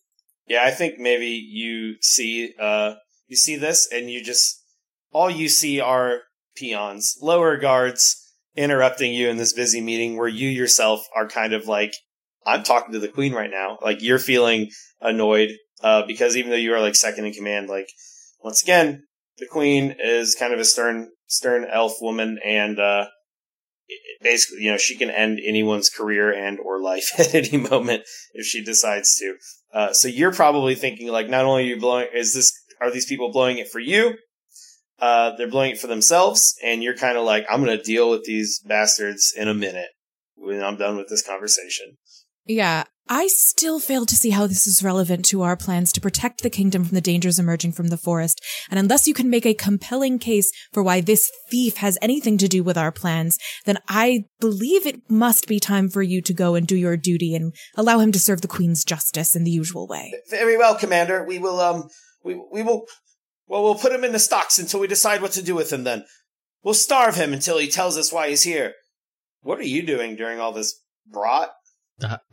Yeah, 0.47 0.63
I 0.63 0.71
think 0.71 0.97
maybe 0.97 1.27
you 1.27 1.95
see, 2.01 2.53
uh, 2.59 2.95
you 3.27 3.35
see 3.35 3.55
this 3.55 3.87
and 3.91 4.09
you 4.09 4.23
just, 4.23 4.63
all 5.11 5.29
you 5.29 5.47
see 5.47 5.79
are 5.79 6.21
peons, 6.55 7.17
lower 7.21 7.57
guards 7.57 8.15
interrupting 8.55 9.13
you 9.13 9.29
in 9.29 9.37
this 9.37 9.53
busy 9.53 9.79
meeting 9.79 10.17
where 10.17 10.27
you 10.27 10.49
yourself 10.49 11.07
are 11.15 11.27
kind 11.27 11.53
of 11.53 11.67
like, 11.67 11.93
I'm 12.45 12.63
talking 12.63 12.93
to 12.93 12.99
the 12.99 13.07
queen 13.07 13.33
right 13.33 13.51
now. 13.51 13.77
Like 13.81 14.01
you're 14.01 14.19
feeling 14.19 14.71
annoyed, 14.99 15.51
uh, 15.83 16.03
because 16.07 16.35
even 16.35 16.49
though 16.49 16.57
you 16.57 16.73
are 16.73 16.81
like 16.81 16.95
second 16.95 17.25
in 17.25 17.33
command, 17.33 17.69
like 17.69 17.89
once 18.43 18.63
again, 18.63 19.03
the 19.37 19.45
queen 19.45 19.95
is 19.99 20.35
kind 20.35 20.53
of 20.53 20.59
a 20.59 20.65
stern, 20.65 21.11
stern 21.27 21.65
elf 21.71 21.93
woman 22.01 22.39
and, 22.43 22.79
uh, 22.79 23.05
basically, 24.21 24.63
you 24.63 24.71
know, 24.71 24.77
she 24.77 24.97
can 24.97 25.09
end 25.09 25.39
anyone's 25.43 25.89
career 25.89 26.31
and 26.31 26.59
or 26.59 26.81
life 26.81 27.11
at 27.19 27.33
any 27.33 27.57
moment 27.57 28.03
if 28.33 28.45
she 28.45 28.63
decides 28.63 29.15
to. 29.17 29.35
Uh, 29.73 29.93
so 29.93 30.07
you're 30.07 30.33
probably 30.33 30.75
thinking 30.75 31.07
like, 31.07 31.29
not 31.29 31.45
only 31.45 31.63
are 31.63 31.67
you 31.67 31.79
blowing, 31.79 32.07
is 32.13 32.33
this, 32.33 32.51
are 32.81 32.91
these 32.91 33.05
people 33.05 33.31
blowing 33.31 33.57
it 33.57 33.69
for 33.69 33.79
you? 33.79 34.15
Uh, 34.99 35.35
they're 35.37 35.49
blowing 35.49 35.71
it 35.71 35.79
for 35.79 35.87
themselves. 35.87 36.55
And 36.63 36.83
you're 36.83 36.97
kind 36.97 37.17
of 37.17 37.23
like, 37.23 37.45
I'm 37.49 37.63
going 37.63 37.77
to 37.77 37.83
deal 37.83 38.09
with 38.09 38.23
these 38.23 38.59
bastards 38.65 39.33
in 39.35 39.47
a 39.47 39.53
minute 39.53 39.89
when 40.35 40.63
I'm 40.63 40.77
done 40.77 40.97
with 40.97 41.07
this 41.09 41.25
conversation. 41.25 41.97
Yeah, 42.45 42.85
I 43.11 43.25
still 43.25 43.79
fail 43.79 44.05
to 44.05 44.15
see 44.15 44.29
how 44.29 44.45
this 44.45 44.67
is 44.67 44.83
relevant 44.83 45.25
to 45.25 45.41
our 45.41 45.57
plans 45.57 45.91
to 45.93 46.01
protect 46.01 46.43
the 46.43 46.49
kingdom 46.49 46.85
from 46.85 46.93
the 46.93 47.01
dangers 47.01 47.39
emerging 47.39 47.71
from 47.71 47.87
the 47.87 47.97
forest. 47.97 48.39
And 48.69 48.79
unless 48.79 49.07
you 49.07 49.15
can 49.15 49.31
make 49.31 49.47
a 49.47 49.55
compelling 49.55 50.19
case 50.19 50.51
for 50.71 50.83
why 50.83 51.01
this 51.01 51.31
thief 51.49 51.77
has 51.77 51.97
anything 52.03 52.37
to 52.37 52.47
do 52.47 52.63
with 52.63 52.77
our 52.77 52.91
plans, 52.91 53.39
then 53.65 53.79
I 53.87 54.25
believe 54.39 54.85
it 54.85 55.09
must 55.09 55.47
be 55.47 55.59
time 55.59 55.89
for 55.89 56.03
you 56.03 56.21
to 56.21 56.33
go 56.35 56.53
and 56.53 56.67
do 56.67 56.75
your 56.75 56.97
duty 56.97 57.33
and 57.33 57.55
allow 57.75 57.97
him 57.97 58.11
to 58.11 58.19
serve 58.19 58.41
the 58.41 58.47
queen's 58.47 58.83
justice 58.83 59.35
in 59.35 59.43
the 59.43 59.49
usual 59.49 59.87
way. 59.87 60.13
Very 60.29 60.55
well, 60.55 60.75
commander. 60.75 61.25
We 61.25 61.39
will, 61.39 61.59
um, 61.59 61.89
we, 62.23 62.39
we 62.51 62.61
will, 62.61 62.85
well, 63.47 63.63
we'll 63.63 63.73
put 63.73 63.91
him 63.91 64.03
in 64.03 64.11
the 64.11 64.19
stocks 64.19 64.59
until 64.59 64.81
we 64.81 64.87
decide 64.87 65.23
what 65.23 65.31
to 65.31 65.41
do 65.41 65.55
with 65.55 65.73
him 65.73 65.83
then. 65.83 66.05
We'll 66.61 66.75
starve 66.75 67.15
him 67.15 67.33
until 67.33 67.57
he 67.57 67.69
tells 67.69 67.97
us 67.97 68.13
why 68.13 68.29
he's 68.29 68.43
here. 68.43 68.73
What 69.41 69.57
are 69.57 69.63
you 69.63 69.81
doing 69.81 70.15
during 70.15 70.39
all 70.39 70.51
this 70.51 70.79
brat? 71.11 71.49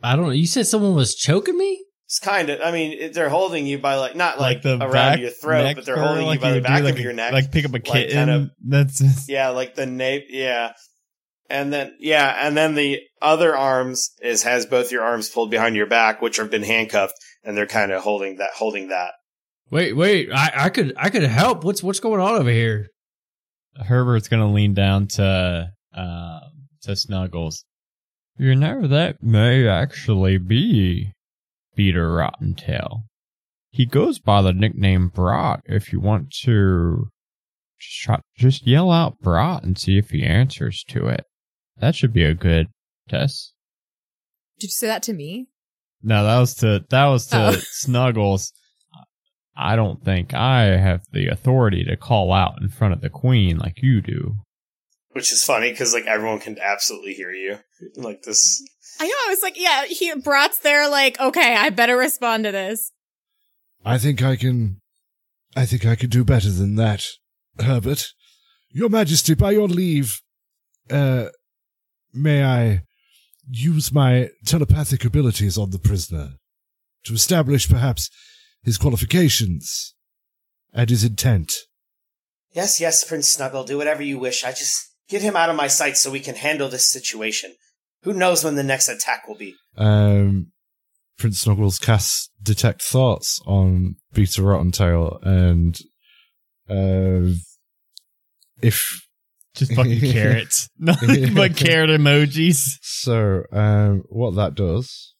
I 0.03 0.15
don't 0.15 0.25
know. 0.25 0.31
You 0.31 0.47
said 0.47 0.67
someone 0.67 0.95
was 0.95 1.15
choking 1.15 1.57
me? 1.57 1.83
It's 2.05 2.19
kind 2.19 2.49
of. 2.49 2.61
I 2.61 2.71
mean, 2.71 3.11
they're 3.11 3.29
holding 3.29 3.67
you 3.67 3.79
by 3.79 3.95
like 3.95 4.15
not 4.15 4.39
like, 4.39 4.57
like 4.57 4.63
the 4.63 4.77
around 4.77 4.91
back, 4.91 5.19
your 5.19 5.29
throat, 5.29 5.75
but 5.75 5.85
they're 5.85 5.97
holding 5.97 6.25
like 6.25 6.39
you 6.39 6.41
by 6.41 6.51
the 6.51 6.61
back 6.61 6.83
like 6.83 6.93
of 6.93 6.99
a, 6.99 7.03
your 7.03 7.13
neck, 7.13 7.33
like 7.33 7.51
pick 7.51 7.65
up 7.65 7.73
a 7.73 7.79
kitten. 7.79 8.17
Like 8.17 8.27
kind 8.27 8.29
of, 8.29 8.49
That's 8.65 8.99
just... 8.99 9.29
yeah, 9.29 9.49
like 9.49 9.75
the 9.75 9.85
nape. 9.85 10.27
Yeah, 10.29 10.71
and 11.49 11.73
then 11.73 11.97
yeah, 11.99 12.47
and 12.47 12.55
then 12.55 12.75
the 12.75 13.01
other 13.21 13.55
arms 13.55 14.11
is 14.21 14.43
has 14.43 14.65
both 14.65 14.91
your 14.91 15.03
arms 15.03 15.27
pulled 15.27 15.51
behind 15.51 15.75
your 15.75 15.85
back, 15.85 16.21
which 16.21 16.37
have 16.37 16.49
been 16.49 16.63
handcuffed, 16.63 17.15
and 17.43 17.57
they're 17.57 17.67
kind 17.67 17.91
of 17.91 18.01
holding 18.01 18.37
that, 18.37 18.51
holding 18.55 18.87
that. 18.87 19.11
Wait, 19.69 19.93
wait, 19.93 20.29
I, 20.31 20.51
I 20.55 20.69
could, 20.69 20.93
I 20.95 21.09
could 21.09 21.23
help. 21.23 21.65
What's 21.65 21.83
what's 21.83 21.99
going 21.99 22.21
on 22.21 22.35
over 22.35 22.49
here? 22.49 22.87
Herbert's 23.75 24.29
gonna 24.29 24.51
lean 24.51 24.73
down 24.73 25.07
to 25.07 25.69
uh, 25.93 26.39
to 26.83 26.95
Snuggles. 26.95 27.65
You 28.37 28.55
know, 28.55 28.87
that 28.87 29.23
may 29.23 29.67
actually 29.67 30.37
be 30.37 31.13
Beater 31.75 32.09
Rottentail. 32.09 33.03
He 33.71 33.85
goes 33.85 34.19
by 34.19 34.41
the 34.41 34.53
nickname 34.53 35.09
Brat 35.09 35.61
if 35.65 35.91
you 35.91 35.99
want 35.99 36.31
to 36.43 37.09
just, 37.79 38.01
try, 38.01 38.19
just 38.37 38.67
yell 38.67 38.91
out 38.91 39.19
Brat 39.19 39.63
and 39.63 39.77
see 39.77 39.97
if 39.97 40.11
he 40.11 40.23
answers 40.23 40.83
to 40.89 41.07
it. 41.07 41.25
That 41.77 41.95
should 41.95 42.13
be 42.13 42.23
a 42.23 42.33
good 42.33 42.67
test. 43.09 43.53
Did 44.59 44.67
you 44.67 44.71
say 44.71 44.87
that 44.87 45.03
to 45.03 45.13
me? 45.13 45.47
No, 46.03 46.23
that 46.23 46.39
was 46.39 46.55
to 46.55 46.85
that 46.89 47.05
was 47.05 47.27
to 47.27 47.37
Oh. 47.37 47.51
Snuggles. 47.71 48.53
I 49.55 49.75
don't 49.75 50.03
think 50.03 50.35
I 50.35 50.77
have 50.77 51.01
the 51.11 51.27
authority 51.27 51.83
to 51.85 51.97
call 51.97 52.31
out 52.31 52.61
in 52.61 52.69
front 52.69 52.93
of 52.93 53.01
the 53.01 53.09
queen 53.09 53.57
like 53.57 53.81
you 53.81 54.01
do. 54.01 54.35
Which 55.17 55.31
is 55.31 55.43
funny 55.43 55.71
because 55.71 55.95
like 55.95 56.05
everyone 56.05 56.37
can 56.37 56.59
absolutely 56.61 57.13
hear 57.13 57.31
you. 57.31 57.57
Like 57.95 58.21
this. 58.21 58.63
I 58.99 59.07
know. 59.07 59.15
I 59.25 59.29
was 59.29 59.41
like, 59.41 59.59
yeah, 59.59 59.85
he 59.85 60.13
Brat's 60.13 60.59
there. 60.59 60.87
Like, 60.87 61.19
okay, 61.19 61.55
I 61.55 61.71
better 61.71 61.97
respond 61.97 62.43
to 62.43 62.51
this. 62.51 62.91
I 63.83 63.97
think 63.97 64.21
I 64.21 64.35
can. 64.35 64.79
I 65.55 65.65
think 65.65 65.87
I 65.87 65.95
can 65.95 66.11
do 66.11 66.23
better 66.23 66.51
than 66.51 66.75
that, 66.75 67.03
Herbert. 67.59 68.05
Your 68.69 68.89
Majesty, 68.89 69.33
by 69.33 69.53
your 69.53 69.67
leave, 69.67 70.21
uh, 70.91 71.29
may 72.13 72.43
I 72.43 72.83
use 73.49 73.91
my 73.91 74.29
telepathic 74.45 75.03
abilities 75.03 75.57
on 75.57 75.71
the 75.71 75.79
prisoner 75.79 76.33
to 77.05 77.13
establish 77.15 77.67
perhaps 77.67 78.11
his 78.61 78.77
qualifications 78.77 79.95
and 80.71 80.91
his 80.91 81.03
intent? 81.03 81.55
Yes, 82.51 82.79
yes, 82.79 83.03
Prince 83.03 83.29
Snuggle, 83.29 83.63
do 83.63 83.79
whatever 83.79 84.03
you 84.03 84.19
wish. 84.19 84.43
I 84.43 84.51
just 84.51 84.93
get 85.09 85.21
him 85.21 85.35
out 85.35 85.49
of 85.49 85.55
my 85.55 85.67
sight 85.67 85.97
so 85.97 86.11
we 86.11 86.19
can 86.19 86.35
handle 86.35 86.69
this 86.69 86.89
situation. 86.89 87.53
Who 88.03 88.13
knows 88.13 88.43
when 88.43 88.55
the 88.55 88.63
next 88.63 88.87
attack 88.89 89.27
will 89.27 89.35
be? 89.37 89.55
Um, 89.77 90.51
Prince 91.17 91.41
Snuggles 91.41 91.79
casts 91.79 92.29
detect 92.41 92.81
thoughts 92.81 93.39
on 93.45 93.95
Peter 94.13 94.41
Rottentail, 94.43 95.19
and 95.23 95.77
uh, 96.69 97.33
if 98.61 99.01
Just 99.55 99.73
fucking 99.73 99.99
carrots. 99.99 100.69
Nothing 100.77 101.33
but 101.33 101.55
carrot 101.55 101.89
emojis. 101.89 102.61
So, 102.81 103.43
um, 103.51 104.03
what 104.09 104.35
that 104.35 104.53
does, 104.55 105.13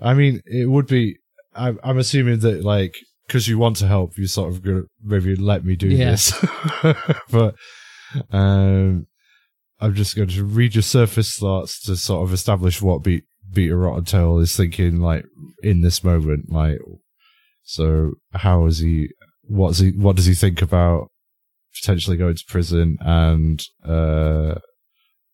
I 0.00 0.14
mean, 0.14 0.40
it 0.46 0.68
would 0.70 0.86
be. 0.86 1.16
I'm, 1.52 1.80
I'm 1.82 1.98
assuming 1.98 2.38
that, 2.40 2.62
like, 2.64 2.94
because 3.26 3.48
you 3.48 3.58
want 3.58 3.76
to 3.78 3.88
help, 3.88 4.16
you 4.16 4.28
sort 4.28 4.52
of 4.52 4.62
gonna 4.62 4.82
maybe 5.02 5.34
let 5.34 5.64
me 5.64 5.74
do 5.74 5.88
Yeah. 5.88 6.12
this. 6.12 6.32
but 7.30 7.54
um, 8.30 9.06
I'm 9.80 9.94
just 9.94 10.16
going 10.16 10.28
to 10.28 10.44
read 10.44 10.74
your 10.74 10.82
surface 10.82 11.36
thoughts 11.36 11.80
to 11.82 11.96
sort 11.96 12.26
of 12.26 12.32
establish 12.32 12.82
what 12.82 13.02
Be- 13.02 13.22
Beta 13.50 13.74
Rottentail 13.74 14.42
is 14.42 14.54
thinking, 14.56 15.00
like, 15.00 15.24
in 15.62 15.80
this 15.80 16.04
moment. 16.04 16.50
Like, 16.50 16.78
so 17.62 18.12
how 18.32 18.66
is 18.66 18.78
he? 18.78 19.08
What's 19.42 19.78
he? 19.78 19.90
What 19.90 20.16
does 20.16 20.26
he 20.26 20.34
think 20.34 20.62
about 20.62 21.10
potentially 21.80 22.16
going 22.16 22.36
to 22.36 22.44
prison 22.48 22.98
and 23.00 23.62
uh, 23.86 24.56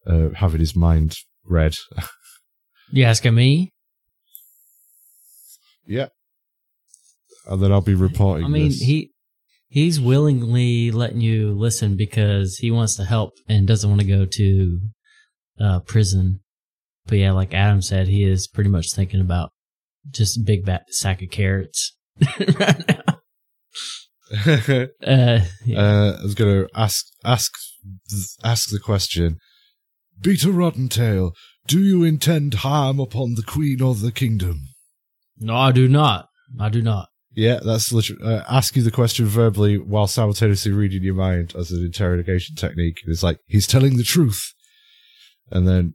uh, 0.06 0.30
having 0.34 0.60
his 0.60 0.76
mind 0.76 1.16
read. 1.44 1.74
You 2.92 3.02
asking 3.02 3.34
me? 3.34 3.72
yeah. 5.88 6.06
And 7.48 7.60
then 7.60 7.72
I'll 7.72 7.80
be 7.80 7.96
reporting. 7.96 8.46
I 8.46 8.48
mean, 8.48 8.68
this. 8.68 8.80
he 8.80 9.10
he's 9.76 10.00
willingly 10.00 10.90
letting 10.90 11.20
you 11.20 11.52
listen 11.52 11.96
because 11.96 12.56
he 12.56 12.70
wants 12.70 12.96
to 12.96 13.04
help 13.04 13.34
and 13.46 13.66
doesn't 13.66 13.90
want 13.90 14.00
to 14.00 14.06
go 14.06 14.24
to 14.24 14.80
uh, 15.60 15.80
prison. 15.80 16.40
But 17.04 17.18
yeah, 17.18 17.32
like 17.32 17.52
Adam 17.52 17.82
said, 17.82 18.08
he 18.08 18.24
is 18.24 18.48
pretty 18.48 18.70
much 18.70 18.94
thinking 18.94 19.20
about 19.20 19.50
just 20.10 20.38
a 20.38 20.40
big 20.40 20.64
bat 20.64 20.84
sack 20.88 21.20
of 21.20 21.28
carrots 21.30 21.94
right 22.58 22.88
now. 22.88 23.02
Uh, 25.06 25.38
yeah. 25.64 25.78
uh, 25.78 26.16
I 26.18 26.22
was 26.24 26.34
going 26.34 26.52
to 26.52 26.68
ask 26.74 27.04
ask 27.24 27.52
ask 28.42 28.70
the 28.70 28.80
question. 28.80 29.38
Beta 30.20 30.48
Rottentail, 30.48 31.30
do 31.68 31.78
you 31.78 32.02
intend 32.02 32.54
harm 32.54 32.98
upon 32.98 33.34
the 33.36 33.44
Queen 33.44 33.80
or 33.80 33.94
the 33.94 34.10
Kingdom? 34.10 34.62
no, 35.38 35.54
I 35.54 35.70
do 35.70 35.86
not. 35.86 36.26
I 36.58 36.70
do 36.70 36.82
not. 36.82 37.06
Yeah, 37.36 37.60
that's 37.62 37.92
literally 37.92 38.24
uh, 38.24 38.44
ask 38.48 38.76
you 38.76 38.82
the 38.82 38.90
question 38.90 39.26
verbally 39.26 39.76
while 39.76 40.06
simultaneously 40.06 40.72
reading 40.72 41.02
your 41.02 41.14
mind 41.14 41.54
as 41.54 41.70
an 41.70 41.84
interrogation 41.84 42.56
technique. 42.56 43.02
It's 43.06 43.22
like 43.22 43.40
he's 43.46 43.66
telling 43.66 43.98
the 43.98 44.04
truth, 44.04 44.54
and 45.50 45.68
then 45.68 45.94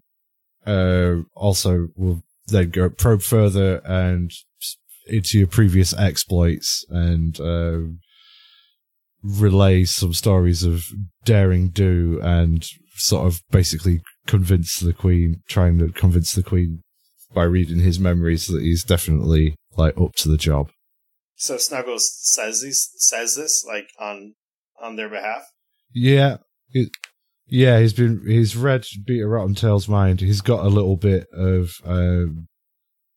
uh, 0.67 1.23
also 1.35 1.87
we'll 1.95 2.21
then 2.45 2.69
go 2.69 2.89
probe 2.91 3.23
further 3.23 3.81
and 3.83 4.31
into 5.07 5.39
your 5.39 5.47
previous 5.47 5.97
exploits 5.97 6.85
and 6.89 7.39
uh, 7.39 7.79
relay 9.23 9.83
some 9.83 10.13
stories 10.13 10.61
of 10.61 10.83
daring 11.25 11.69
do 11.69 12.19
and 12.21 12.67
sort 12.97 13.25
of 13.25 13.41
basically 13.49 14.01
convince 14.27 14.79
the 14.79 14.93
queen, 14.93 15.41
trying 15.49 15.79
to 15.79 15.89
convince 15.89 16.33
the 16.33 16.43
queen 16.43 16.83
by 17.33 17.43
reading 17.43 17.79
his 17.79 17.99
memories 17.99 18.45
that 18.45 18.61
he's 18.61 18.83
definitely 18.83 19.55
like 19.75 19.99
up 19.99 20.13
to 20.13 20.29
the 20.29 20.37
job. 20.37 20.69
So 21.41 21.57
Snuggles 21.57 22.19
says 22.21 22.61
these 22.61 22.91
says 22.97 23.35
this 23.35 23.65
like 23.67 23.89
on 23.99 24.35
on 24.79 24.95
their 24.95 25.09
behalf. 25.09 25.41
Yeah, 25.91 26.37
it, 26.69 26.89
yeah. 27.47 27.79
He's 27.79 27.93
been 27.93 28.21
he's 28.27 28.55
read 28.55 28.85
Peter 29.07 29.27
Rottentail's 29.27 29.87
mind. 29.87 30.21
He's 30.21 30.41
got 30.41 30.63
a 30.63 30.69
little 30.69 30.97
bit 30.97 31.25
of 31.33 31.71
um, 31.83 32.47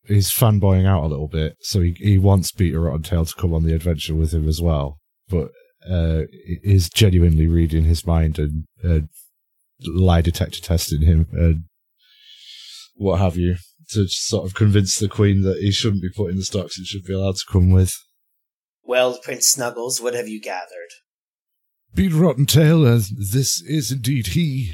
he's 0.07 0.31
fanboying 0.31 0.87
out 0.87 1.03
a 1.03 1.07
little 1.07 1.27
bit, 1.27 1.57
so 1.59 1.81
he 1.81 1.95
he 1.99 2.17
wants 2.17 2.51
Peter 2.51 2.79
Rottentail 2.79 3.27
to 3.27 3.39
come 3.39 3.53
on 3.53 3.61
the 3.61 3.75
adventure 3.75 4.15
with 4.15 4.33
him 4.33 4.47
as 4.47 4.59
well. 4.59 4.97
But 5.29 5.51
uh, 5.87 6.23
is 6.63 6.89
genuinely 6.89 7.45
reading 7.45 7.83
his 7.83 8.07
mind 8.07 8.39
and 8.39 8.65
uh, 8.83 9.05
lie 9.85 10.21
detector 10.21 10.61
testing 10.61 11.03
him 11.03 11.27
and 11.33 11.65
what 12.95 13.19
have 13.19 13.37
you 13.37 13.57
to 13.89 14.07
sort 14.07 14.47
of 14.47 14.55
convince 14.55 14.97
the 14.97 15.07
queen 15.07 15.43
that 15.43 15.59
he 15.59 15.71
shouldn't 15.71 16.01
be 16.01 16.09
put 16.09 16.31
in 16.31 16.37
the 16.37 16.43
stocks 16.43 16.75
and 16.75 16.87
should 16.87 17.03
be 17.03 17.13
allowed 17.13 17.35
to 17.35 17.45
come 17.51 17.69
with. 17.69 17.95
Well, 18.85 19.17
Prince 19.23 19.49
Snuggles, 19.49 20.01
what 20.01 20.13
have 20.13 20.27
you 20.27 20.39
gathered? 20.39 20.91
Beat 21.93 22.13
Rotten 22.13 22.45
Rottentail, 22.45 22.85
as 22.85 23.09
this 23.09 23.61
is 23.61 23.91
indeed 23.91 24.27
he, 24.27 24.73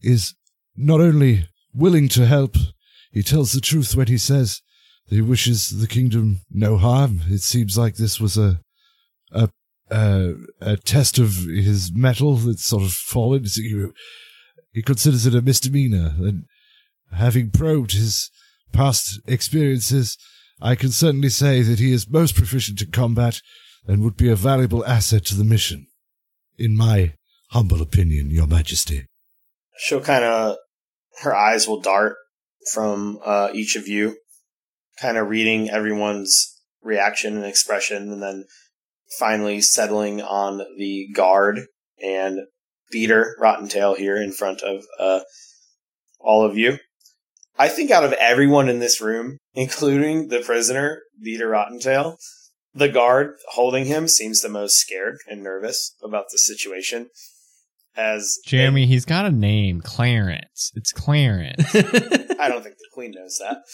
is 0.00 0.34
not 0.76 1.00
only 1.00 1.48
willing 1.74 2.08
to 2.08 2.26
help, 2.26 2.56
he 3.10 3.22
tells 3.22 3.52
the 3.52 3.60
truth 3.60 3.96
when 3.96 4.06
he 4.06 4.18
says 4.18 4.60
that 5.08 5.16
he 5.16 5.22
wishes 5.22 5.80
the 5.80 5.86
kingdom 5.86 6.42
no 6.50 6.76
harm. 6.76 7.22
It 7.28 7.40
seems 7.40 7.76
like 7.76 7.96
this 7.96 8.20
was 8.20 8.36
a 8.36 8.60
a 9.32 9.48
a, 9.90 10.34
a 10.60 10.76
test 10.76 11.18
of 11.18 11.34
his 11.46 11.90
mettle 11.92 12.36
that's 12.36 12.66
sort 12.66 12.82
of 12.82 12.92
fallen. 12.92 13.44
He, 13.44 13.86
he 14.72 14.82
considers 14.82 15.26
it 15.26 15.34
a 15.34 15.42
misdemeanor, 15.42 16.14
and 16.18 16.44
having 17.12 17.50
probed 17.50 17.92
his 17.92 18.30
past 18.72 19.20
experiences, 19.26 20.18
I 20.60 20.74
can 20.74 20.90
certainly 20.90 21.28
say 21.28 21.62
that 21.62 21.78
he 21.78 21.92
is 21.92 22.08
most 22.08 22.34
proficient 22.34 22.82
in 22.82 22.90
combat 22.90 23.40
and 23.86 24.02
would 24.02 24.16
be 24.16 24.30
a 24.30 24.36
valuable 24.36 24.84
asset 24.84 25.24
to 25.26 25.34
the 25.34 25.44
mission. 25.44 25.86
In 26.58 26.76
my 26.76 27.14
humble 27.50 27.80
opinion, 27.80 28.30
Your 28.30 28.46
Majesty. 28.46 29.06
She'll 29.78 30.00
kind 30.00 30.24
of 30.24 30.56
her 31.22 31.34
eyes 31.34 31.66
will 31.66 31.80
dart 31.80 32.16
from 32.72 33.18
uh, 33.24 33.50
each 33.52 33.76
of 33.76 33.88
you, 33.88 34.16
kind 35.00 35.16
of 35.16 35.28
reading 35.28 35.70
everyone's 35.70 36.60
reaction 36.82 37.36
and 37.36 37.46
expression, 37.46 38.12
and 38.12 38.22
then 38.22 38.44
finally 39.18 39.60
settling 39.60 40.20
on 40.20 40.58
the 40.76 41.08
guard 41.14 41.60
and 42.02 42.40
Beater 42.90 43.36
Rottentail 43.40 43.96
here 43.96 44.16
in 44.16 44.32
front 44.32 44.62
of 44.62 44.84
uh, 44.98 45.20
all 46.20 46.44
of 46.44 46.56
you. 46.56 46.78
I 47.58 47.68
think 47.68 47.90
out 47.90 48.04
of 48.04 48.12
everyone 48.12 48.68
in 48.68 48.78
this 48.78 49.00
room, 49.00 49.38
including 49.54 50.28
the 50.28 50.40
prisoner, 50.40 51.02
Beater 51.20 51.48
Rottentail, 51.48 52.16
the 52.74 52.88
guard 52.88 53.34
holding 53.50 53.86
him 53.86 54.08
seems 54.08 54.40
the 54.40 54.48
most 54.48 54.76
scared 54.76 55.16
and 55.28 55.42
nervous 55.42 55.94
about 56.02 56.26
the 56.30 56.38
situation. 56.38 57.08
As 57.96 58.38
Jeremy, 58.46 58.86
he's 58.86 59.04
got 59.04 59.26
a 59.26 59.32
name, 59.32 59.80
Clarence. 59.80 60.70
It's 60.76 60.92
Clarence. 60.92 61.64
I 61.74 62.48
don't 62.48 62.62
think 62.62 62.76
the 62.76 62.88
queen 62.94 63.12
knows 63.12 63.40
that. 63.40 63.64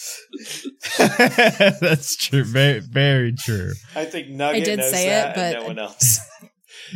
That's 1.80 2.16
true. 2.16 2.42
Very, 2.42 2.80
very 2.80 3.34
true. 3.34 3.74
I 3.94 4.06
think 4.06 4.30
Nugget 4.30 4.62
I 4.62 4.64
did 4.64 4.78
knows 4.78 4.90
say 4.90 5.08
it, 5.08 5.10
that, 5.10 5.36
and 5.36 5.56
but- 5.56 5.60
no 5.60 5.66
one 5.66 5.78
else. 5.78 6.20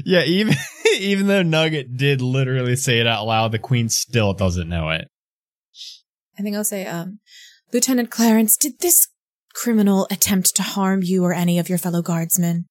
Yeah, 0.05 0.23
even 0.23 0.55
even 1.01 1.27
though 1.27 1.43
Nugget 1.43 1.97
did 1.97 2.23
literally 2.23 2.77
say 2.77 3.01
it 3.01 3.07
out 3.07 3.27
loud, 3.27 3.53
the 3.53 3.59
queen 3.59 3.91
still 3.91 4.33
doesn't 4.33 4.69
know 4.69 4.89
it. 4.91 5.09
I 6.39 6.43
think 6.43 6.55
I'll 6.57 6.65
say, 6.65 6.87
um, 6.87 7.19
Lieutenant 7.73 8.11
Clarence, 8.11 8.57
did 8.57 8.81
this 8.81 9.09
criminal 9.55 10.07
attempt 10.11 10.55
to 10.57 10.63
harm 10.63 11.01
you 11.03 11.25
or 11.25 11.33
any 11.33 11.59
of 11.59 11.69
your 11.69 11.79
fellow 11.79 12.03
guardsmen? 12.03 12.67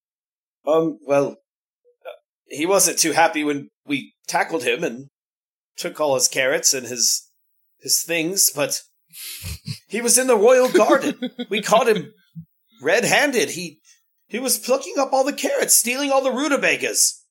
um, 0.66 0.98
well, 1.06 1.32
uh, 1.32 2.12
he 2.48 2.66
wasn't 2.66 3.00
too 3.00 3.14
happy 3.14 3.44
when 3.44 3.70
we 3.86 4.14
tackled 4.28 4.64
him 4.64 4.84
and 4.84 5.08
took 5.78 6.00
all 6.00 6.16
his 6.16 6.28
carrots 6.28 6.74
and 6.74 6.88
his 6.88 7.30
his 7.80 8.02
things, 8.04 8.50
but 8.56 8.82
He 9.88 10.02
was 10.02 10.18
in 10.18 10.28
the 10.28 10.36
royal 10.38 10.70
garden. 10.70 11.18
we 11.50 11.62
caught 11.62 11.88
him 11.88 12.12
red-handed. 12.82 13.52
He 13.52 13.80
he 14.28 14.40
was 14.40 14.58
plucking 14.58 14.96
up 15.00 15.14
all 15.14 15.24
the 15.24 15.32
carrots, 15.34 15.78
stealing 15.78 16.12
all 16.12 16.22
the 16.24 16.32
rutabagas. 16.32 17.24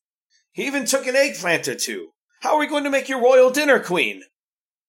He 0.52 0.66
even 0.66 0.86
took 0.86 1.06
an 1.06 1.16
eggplant 1.16 1.68
or 1.68 1.74
two. 1.74 2.08
How 2.40 2.54
are 2.54 2.58
we 2.58 2.66
going 2.66 2.84
to 2.84 2.90
make 2.90 3.08
your 3.08 3.20
royal 3.22 3.50
dinner, 3.50 3.78
queen? 3.80 4.22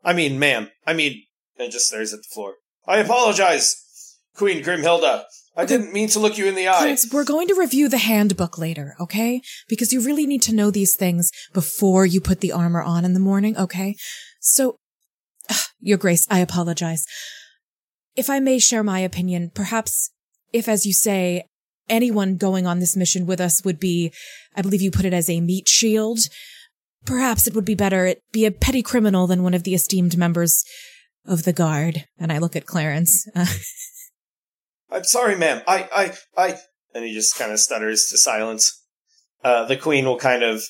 I 0.03 0.13
mean, 0.13 0.39
ma'am. 0.39 0.69
I 0.85 0.93
mean, 0.93 1.23
and 1.59 1.71
just 1.71 1.87
stares 1.87 2.13
at 2.13 2.19
the 2.19 2.29
floor. 2.33 2.55
I 2.85 2.97
apologize, 2.97 4.17
Queen 4.35 4.63
Grimhilda. 4.63 5.23
I 5.55 5.65
didn't 5.65 5.91
mean 5.91 6.07
to 6.09 6.19
look 6.19 6.37
you 6.37 6.45
in 6.45 6.53
the 6.53 6.67
eye. 6.67 6.77
Clarence, 6.77 7.11
we're 7.11 7.23
going 7.23 7.47
to 7.47 7.55
review 7.55 7.89
the 7.89 7.97
handbook 7.97 8.59
later, 8.59 8.95
okay? 8.99 9.41
Because 9.67 9.91
you 9.91 10.01
really 10.01 10.27
need 10.27 10.43
to 10.43 10.53
know 10.53 10.69
these 10.69 10.95
things 10.95 11.31
before 11.51 12.05
you 12.05 12.21
put 12.21 12.41
the 12.41 12.51
armor 12.51 12.81
on 12.81 13.03
in 13.03 13.13
the 13.13 13.19
morning, 13.19 13.57
okay? 13.57 13.95
So, 14.39 14.77
ah, 15.49 15.65
Your 15.79 15.97
Grace, 15.97 16.27
I 16.29 16.39
apologize. 16.39 17.05
If 18.15 18.29
I 18.29 18.39
may 18.39 18.59
share 18.59 18.83
my 18.83 18.99
opinion, 18.99 19.51
perhaps 19.53 20.11
if, 20.53 20.67
as 20.67 20.85
you 20.85 20.93
say, 20.93 21.45
anyone 21.89 22.37
going 22.37 22.67
on 22.67 22.79
this 22.79 22.95
mission 22.95 23.25
with 23.25 23.41
us 23.41 23.63
would 23.65 23.79
be, 23.79 24.13
I 24.55 24.61
believe 24.61 24.81
you 24.81 24.91
put 24.91 25.05
it 25.05 25.13
as 25.13 25.29
a 25.29 25.41
meat 25.41 25.67
shield, 25.67 26.19
perhaps 27.05 27.47
it 27.47 27.55
would 27.55 27.65
be 27.65 27.75
better 27.75 28.05
it 28.05 28.21
be 28.31 28.45
a 28.45 28.51
petty 28.51 28.83
criminal 28.83 29.25
than 29.25 29.41
one 29.41 29.53
of 29.53 29.63
the 29.63 29.73
esteemed 29.73 30.17
members 30.17 30.63
of 31.27 31.43
the 31.43 31.53
guard. 31.53 32.05
And 32.17 32.31
I 32.31 32.37
look 32.37 32.55
at 32.55 32.65
Clarence. 32.65 33.27
I'm 34.89 35.03
sorry, 35.03 35.35
ma'am. 35.35 35.61
I, 35.67 35.89
I, 36.37 36.41
I. 36.49 36.57
And 36.93 37.05
he 37.05 37.13
just 37.13 37.37
kind 37.37 37.51
of 37.51 37.59
stutters 37.59 38.07
to 38.09 38.17
silence. 38.17 38.83
Uh, 39.43 39.65
the 39.65 39.77
queen 39.77 40.05
will 40.05 40.17
kind 40.17 40.43
of 40.43 40.63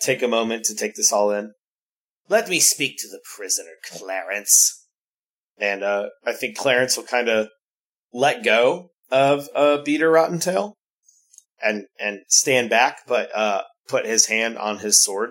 take 0.00 0.22
a 0.22 0.28
moment 0.28 0.64
to 0.64 0.74
take 0.74 0.94
this 0.94 1.12
all 1.12 1.30
in. 1.30 1.52
Let 2.28 2.48
me 2.48 2.60
speak 2.60 2.98
to 2.98 3.08
the 3.08 3.20
prisoner, 3.36 3.72
Clarence. 3.84 4.86
And 5.58 5.82
uh, 5.82 6.08
I 6.24 6.32
think 6.32 6.56
Clarence 6.56 6.96
will 6.96 7.04
kind 7.04 7.28
of 7.28 7.48
let 8.12 8.44
go 8.44 8.90
of 9.10 9.48
uh, 9.54 9.78
Beater 9.78 10.10
Rotten 10.10 10.38
Tail 10.38 10.76
and 11.62 11.86
and 11.98 12.20
stand 12.28 12.70
back, 12.70 13.00
but 13.06 13.34
uh, 13.34 13.62
put 13.88 14.06
his 14.06 14.26
hand 14.26 14.58
on 14.58 14.78
his 14.78 15.02
sword 15.02 15.30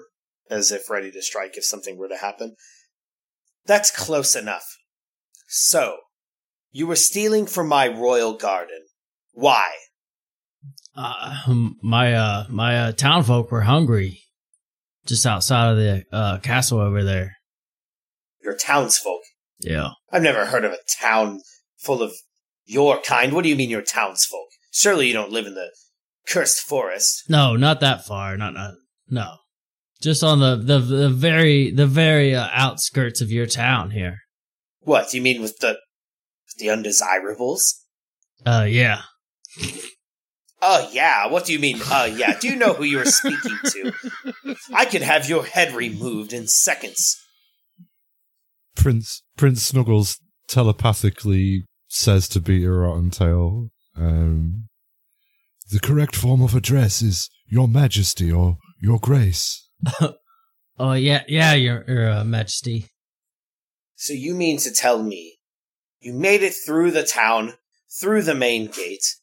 as 0.49 0.71
if 0.71 0.89
ready 0.89 1.11
to 1.11 1.21
strike 1.21 1.57
if 1.57 1.65
something 1.65 1.97
were 1.97 2.09
to 2.09 2.17
happen. 2.17 2.55
That's 3.67 3.91
close 3.91 4.35
enough. 4.35 4.77
So, 5.47 5.97
you 6.71 6.87
were 6.87 6.95
stealing 6.95 7.45
from 7.45 7.67
my 7.67 7.87
royal 7.87 8.33
garden. 8.33 8.85
Why? 9.33 9.69
Uh, 10.95 11.35
my 11.83 12.13
uh, 12.13 12.45
my 12.49 12.79
uh, 12.79 12.91
townfolk 12.91 13.51
were 13.51 13.61
hungry, 13.61 14.21
just 15.05 15.25
outside 15.25 15.71
of 15.71 15.77
the 15.77 16.03
uh, 16.11 16.39
castle 16.39 16.79
over 16.79 17.03
there. 17.03 17.37
Your 18.43 18.55
townsfolk. 18.55 19.21
Yeah. 19.59 19.89
I've 20.11 20.23
never 20.23 20.45
heard 20.45 20.65
of 20.65 20.71
a 20.71 20.79
town 20.99 21.41
full 21.77 22.01
of 22.01 22.13
your 22.65 22.99
kind. 23.01 23.33
What 23.33 23.43
do 23.43 23.49
you 23.49 23.55
mean, 23.55 23.69
your 23.69 23.81
townsfolk? 23.81 24.47
Surely 24.71 25.07
you 25.07 25.13
don't 25.13 25.31
live 25.31 25.45
in 25.45 25.55
the 25.55 25.69
cursed 26.27 26.61
forest. 26.61 27.23
No, 27.29 27.55
not 27.55 27.79
that 27.81 28.05
far. 28.05 28.37
Not 28.37 28.53
not 28.53 28.73
no. 29.09 29.35
Just 30.01 30.23
on 30.23 30.39
the 30.39 30.55
the, 30.55 30.79
the 30.79 31.09
very 31.09 31.71
the 31.71 31.87
very 31.87 32.35
uh, 32.35 32.47
outskirts 32.51 33.21
of 33.21 33.31
your 33.31 33.45
town 33.45 33.91
here. 33.91 34.19
What 34.81 35.13
you 35.13 35.21
mean 35.21 35.41
with 35.41 35.57
the 35.57 35.77
the 36.57 36.69
undesirables? 36.69 37.83
Uh, 38.45 38.65
yeah. 38.67 39.01
Oh, 40.61 40.89
yeah. 40.91 41.27
What 41.27 41.45
do 41.45 41.53
you 41.53 41.59
mean? 41.59 41.79
Uh, 41.89 42.09
yeah. 42.11 42.37
Do 42.39 42.47
you 42.47 42.55
know 42.55 42.73
who 42.73 42.83
you're 42.83 43.05
speaking 43.05 43.57
to? 43.63 43.93
I 44.73 44.85
could 44.85 45.03
have 45.03 45.29
your 45.29 45.45
head 45.45 45.73
removed 45.73 46.33
in 46.33 46.47
seconds. 46.47 47.15
Prince 48.75 49.23
Prince 49.37 49.63
Snuggles 49.63 50.19
telepathically 50.47 51.65
says 51.87 52.27
to 52.29 52.39
Beater 52.39 52.79
Rottentail, 52.79 53.69
um, 53.95 54.67
the 55.71 55.79
correct 55.79 56.15
form 56.15 56.41
of 56.41 56.55
address 56.55 57.01
is 57.01 57.29
Your 57.47 57.67
Majesty 57.67 58.31
or 58.31 58.57
Your 58.81 58.99
Grace. 58.99 59.66
oh, 60.79 60.93
yeah, 60.93 61.23
yeah, 61.27 61.53
Your, 61.53 61.83
your 61.87 62.09
uh, 62.09 62.23
Majesty. 62.23 62.87
So 63.95 64.13
you 64.13 64.35
mean 64.35 64.57
to 64.59 64.71
tell 64.71 65.01
me 65.01 65.39
you 65.99 66.13
made 66.13 66.43
it 66.43 66.53
through 66.53 66.91
the 66.91 67.03
town, 67.03 67.53
through 67.99 68.21
the 68.23 68.35
main 68.35 68.67
gate, 68.67 69.15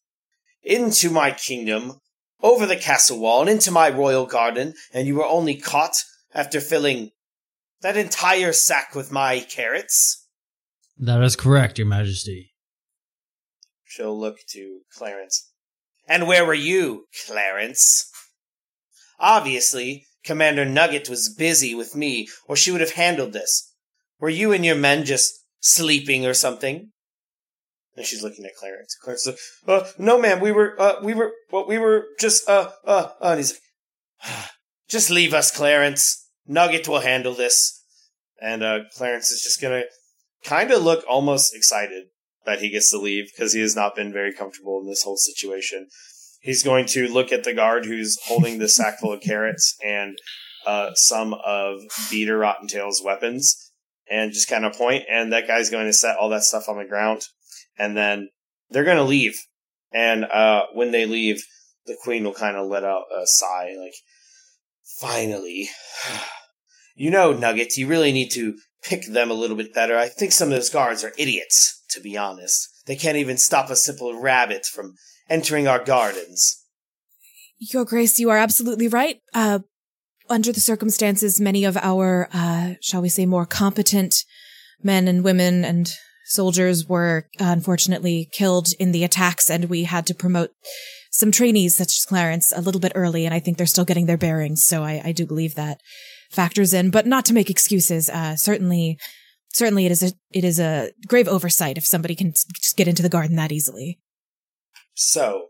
into 0.63 1.11
my 1.11 1.31
kingdom, 1.31 2.01
over 2.43 2.67
the 2.67 2.77
castle 2.77 3.21
wall, 3.21 3.43
and 3.43 3.51
into 3.51 3.71
my 3.71 3.89
royal 3.89 4.27
garden, 4.27 4.75
and 4.93 5.07
you 5.07 5.15
were 5.15 5.27
only 5.27 5.57
caught 5.57 6.05
after 6.35 6.61
filling 6.61 7.11
that 7.85 7.97
entire 7.97 8.53
sack 8.53 8.95
with 8.95 9.13
my 9.13 9.41
carrots? 9.41 10.27
That 10.99 11.23
is 11.23 11.37
correct, 11.37 11.79
Your 11.79 11.87
Majesty. 11.87 12.55
She'll 13.85 14.19
look 14.19 14.39
to 14.49 14.81
Clarence. 14.93 15.53
And 16.09 16.27
where 16.27 16.45
were 16.45 16.55
you, 16.55 17.07
Clarence? 17.27 18.11
Obviously, 19.19 20.07
Commander 20.25 20.65
Nugget 20.65 21.09
was 21.09 21.35
busy 21.35 21.75
with 21.75 21.95
me, 21.95 22.29
or 22.47 22.57
she 22.57 22.71
would 22.71 22.81
have 22.81 22.93
handled 22.93 23.33
this. 23.33 23.73
Were 24.19 24.29
you 24.29 24.53
and 24.53 24.65
your 24.65 24.77
men 24.77 25.05
just 25.05 25.45
sleeping 25.65 26.27
or 26.27 26.35
something. 26.35 26.91
And 27.97 28.05
she's 28.05 28.23
looking 28.23 28.45
at 28.45 28.55
Clarence. 28.55 28.97
Clarence 29.03 29.27
like, 29.27 29.39
uh, 29.67 29.87
no, 29.99 30.21
ma'am, 30.21 30.41
we 30.41 30.53
were, 30.53 30.81
uh, 30.81 30.97
we 31.03 31.15
were, 31.15 31.33
well, 31.51 31.67
we 31.67 31.79
were 31.79 32.07
just, 32.21 32.49
uh, 32.49 32.71
uh, 32.87 33.09
uh, 33.21 33.31
and 33.31 33.39
he's 33.39 33.59
like, 34.23 34.51
just 34.89 35.11
leave 35.11 35.33
us, 35.33 35.57
Clarence. 35.57 36.29
Nugget 36.47 36.87
will 36.87 37.01
handle 37.01 37.35
this. 37.35 37.83
And, 38.41 38.63
uh, 38.63 38.81
Clarence 38.97 39.31
is 39.31 39.43
just 39.43 39.61
gonna 39.61 39.85
kind 40.45 40.71
of 40.71 40.83
look 40.83 41.05
almost 41.09 41.55
excited 41.55 42.07
that 42.45 42.59
he 42.59 42.69
gets 42.69 42.91
to 42.91 42.99
leave 42.99 43.31
because 43.33 43.55
he 43.55 43.61
has 43.61 43.75
not 43.75 43.97
been 43.97 44.13
very 44.13 44.35
comfortable 44.35 44.81
in 44.81 44.87
this 44.87 45.05
whole 45.05 45.17
situation. 45.17 45.89
He's 46.45 46.63
going 46.63 46.85
to 46.89 47.09
look 47.09 47.33
at 47.33 47.43
the 47.43 47.55
guard 47.55 47.87
who's 47.87 48.19
holding 48.23 48.59
the 48.59 48.69
sack 48.69 49.01
full 49.01 49.15
of 49.15 49.23
carrots 49.23 49.77
and, 49.83 50.19
uh, 50.67 50.93
some 50.95 51.33
of 51.33 51.81
Beater 52.11 52.39
Rottentail's 52.39 53.03
weapons 53.03 53.73
and 54.11 54.31
just 54.31 54.51
kind 54.51 54.67
of 54.67 54.75
point, 54.75 55.05
and 55.11 55.33
that 55.33 55.47
guy's 55.47 55.71
going 55.71 55.87
to 55.87 55.93
set 55.95 56.19
all 56.19 56.29
that 56.29 56.45
stuff 56.45 56.69
on 56.69 56.77
the 56.77 56.85
ground, 56.85 57.23
and 57.79 57.97
then 57.97 58.29
they're 58.69 58.85
going 58.85 58.99
to 58.99 59.05
leave. 59.05 59.39
And 59.91 60.27
uh, 60.27 60.65
when 60.75 60.91
they 60.91 61.07
leave, 61.07 61.43
the 61.87 61.97
queen 62.03 62.25
will 62.25 62.35
kind 62.35 62.59
of 62.59 62.67
let 62.67 62.85
out 62.85 63.05
a 63.17 63.27
sigh, 63.27 63.75
like, 63.79 63.95
finally. 65.01 65.71
you 66.95 67.11
know, 67.11 67.33
Nuggets, 67.33 67.79
you 67.79 67.87
really 67.87 68.13
need 68.13 68.31
to 68.33 68.59
pick 68.83 69.07
them 69.07 69.31
a 69.31 69.35
little 69.35 69.57
bit 69.57 69.73
better. 69.73 69.97
I 69.97 70.09
think 70.09 70.33
some 70.33 70.49
of 70.49 70.55
those 70.55 70.69
guards 70.69 71.03
are 71.05 71.15
idiots, 71.17 71.83
to 71.91 72.01
be 72.01 72.19
honest. 72.19 72.69
They 72.87 72.97
can't 72.97 73.17
even 73.17 73.39
stop 73.39 73.71
a 73.71 73.77
simple 73.77 74.21
rabbit 74.21 74.67
from 74.67 74.97
entering 75.29 75.67
our 75.67 75.83
gardens. 75.83 76.63
Your 77.59 77.85
Grace, 77.85 78.19
you 78.19 78.31
are 78.31 78.39
absolutely 78.39 78.89
right. 78.89 79.21
Uh, 79.33 79.61
under 80.29 80.53
the 80.53 80.61
circumstances, 80.61 81.41
many 81.41 81.65
of 81.65 81.77
our, 81.77 82.29
uh, 82.33 82.75
shall 82.81 83.03
we 83.03 83.09
say, 83.09 83.27
more 83.27 83.47
competent 83.47 84.15
men 84.83 85.09
and 85.09 85.25
women 85.25 85.65
and 85.65 85.93
soldiers 86.27 86.87
were 86.87 87.29
unfortunately 87.39 88.29
killed 88.33 88.69
in 88.79 88.93
the 88.93 89.05
attacks, 89.05 89.51
and 89.51 89.67
we 89.67 89.85
had 89.85 90.07
to 90.07 90.15
promote 90.15 90.51
some 91.11 91.31
trainees 91.31 91.77
such 91.77 91.89
as 91.89 92.07
Clarence 92.07 92.53
a 92.55 92.61
little 92.61 92.81
bit 92.81 92.93
early, 92.95 93.25
and 93.25 93.35
I 93.35 93.41
think 93.41 93.57
they're 93.57 93.67
still 93.67 93.85
getting 93.85 94.07
their 94.07 94.17
bearings. 94.17 94.65
So 94.65 94.83
I, 94.83 95.01
I 95.05 95.13
do 95.13 95.27
believe 95.27 95.55
that 95.55 95.81
factors 96.31 96.75
in, 96.75 96.91
but 96.91 97.07
not 97.07 97.25
to 97.27 97.35
make 97.35 97.51
excuses. 97.51 98.11
Uh, 98.11 98.37
certainly, 98.37 98.99
certainly, 99.53 99.87
it 99.87 99.93
is 99.93 100.03
a 100.03 100.13
it 100.33 100.45
is 100.45 100.59
a 100.59 100.91
grave 101.07 101.29
oversight 101.29 101.79
if 101.79 101.87
somebody 101.87 102.15
can 102.15 102.33
just 102.33 102.77
get 102.77 102.89
into 102.89 103.03
the 103.03 103.09
garden 103.09 103.37
that 103.37 103.53
easily. 103.53 104.01
So, 104.95 105.49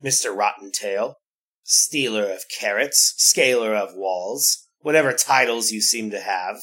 Mister 0.00 0.30
Rottentail, 0.30 1.14
stealer 1.62 2.30
of 2.30 2.44
carrots, 2.48 3.14
scaler 3.16 3.74
of 3.74 3.94
walls, 3.94 4.68
whatever 4.80 5.12
titles 5.12 5.70
you 5.70 5.80
seem 5.80 6.10
to 6.10 6.20
have. 6.20 6.56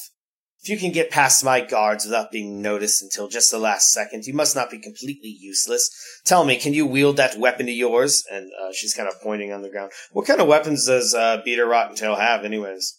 If 0.62 0.68
you 0.68 0.76
can 0.76 0.92
get 0.92 1.10
past 1.10 1.42
my 1.42 1.62
guards 1.62 2.04
without 2.04 2.30
being 2.30 2.60
noticed 2.60 3.02
until 3.02 3.28
just 3.28 3.50
the 3.50 3.58
last 3.58 3.90
second, 3.90 4.26
you 4.26 4.34
must 4.34 4.54
not 4.54 4.70
be 4.70 4.78
completely 4.78 5.34
useless. 5.40 5.90
Tell 6.26 6.44
me, 6.44 6.58
can 6.58 6.74
you 6.74 6.84
wield 6.84 7.16
that 7.16 7.38
weapon 7.38 7.66
of 7.66 7.74
yours? 7.74 8.22
And 8.30 8.50
uh, 8.62 8.70
she's 8.74 8.92
kind 8.92 9.08
of 9.08 9.14
pointing 9.22 9.52
on 9.52 9.62
the 9.62 9.70
ground. 9.70 9.90
What 10.12 10.26
kind 10.26 10.38
of 10.38 10.48
weapons 10.48 10.86
does 10.86 11.14
uh, 11.14 11.40
Beater 11.42 11.64
Rottentail 11.64 12.18
have, 12.18 12.44
anyways? 12.44 12.98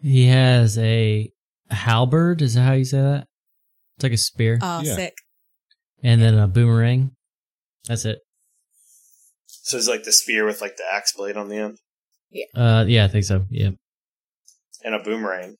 He 0.00 0.28
has 0.28 0.78
a 0.78 1.30
halberd. 1.68 2.40
Is 2.40 2.54
that 2.54 2.62
how 2.62 2.72
you 2.72 2.86
say 2.86 3.02
that? 3.02 3.26
It's 3.96 4.04
like 4.04 4.12
a 4.12 4.16
spear. 4.16 4.58
Oh, 4.62 4.80
yeah. 4.80 4.96
sick. 4.96 5.14
And 6.02 6.22
then 6.22 6.38
a 6.38 6.48
boomerang. 6.48 7.10
That's 7.88 8.04
it. 8.04 8.18
So 9.46 9.76
it's 9.76 9.88
like 9.88 10.04
the 10.04 10.12
spear 10.12 10.44
with 10.44 10.60
like 10.60 10.76
the 10.76 10.84
axe 10.92 11.12
blade 11.16 11.36
on 11.36 11.48
the 11.48 11.56
end. 11.56 11.78
Yeah. 12.30 12.44
Uh, 12.54 12.84
yeah, 12.86 13.04
I 13.04 13.08
think 13.08 13.24
so. 13.24 13.44
Yeah. 13.50 13.70
And 14.84 14.94
a 14.94 14.98
boomerang. 14.98 15.56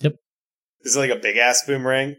Yep. 0.00 0.14
Is 0.82 0.96
it 0.96 0.98
like 0.98 1.10
a 1.10 1.16
big 1.16 1.36
ass 1.36 1.64
boomerang? 1.66 2.16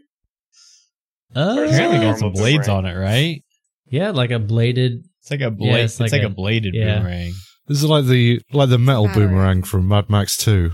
Uh, 1.34 1.64
apparently 1.66 2.00
got 2.00 2.18
some 2.18 2.32
blades 2.32 2.66
boomerang? 2.66 2.84
on 2.84 2.90
it, 2.90 2.98
right? 2.98 3.42
Yeah, 3.86 4.10
like 4.10 4.30
a 4.30 4.38
bladed. 4.38 5.04
It's 5.20 5.30
like 5.30 5.40
a 5.40 5.50
blade. 5.50 5.70
Yeah, 5.70 5.76
it's, 5.76 6.00
it's 6.00 6.12
like, 6.12 6.12
like 6.12 6.22
a, 6.22 6.26
a, 6.26 6.30
bladed 6.30 6.74
yeah. 6.74 6.98
boomerang. 6.98 7.32
This 7.66 7.82
is 7.82 7.84
like 7.84 8.06
the 8.06 8.40
like 8.52 8.68
the 8.68 8.78
metal 8.78 9.08
boomerang 9.08 9.62
from 9.62 9.86
Mad 9.86 10.10
Max 10.10 10.36
Two. 10.36 10.72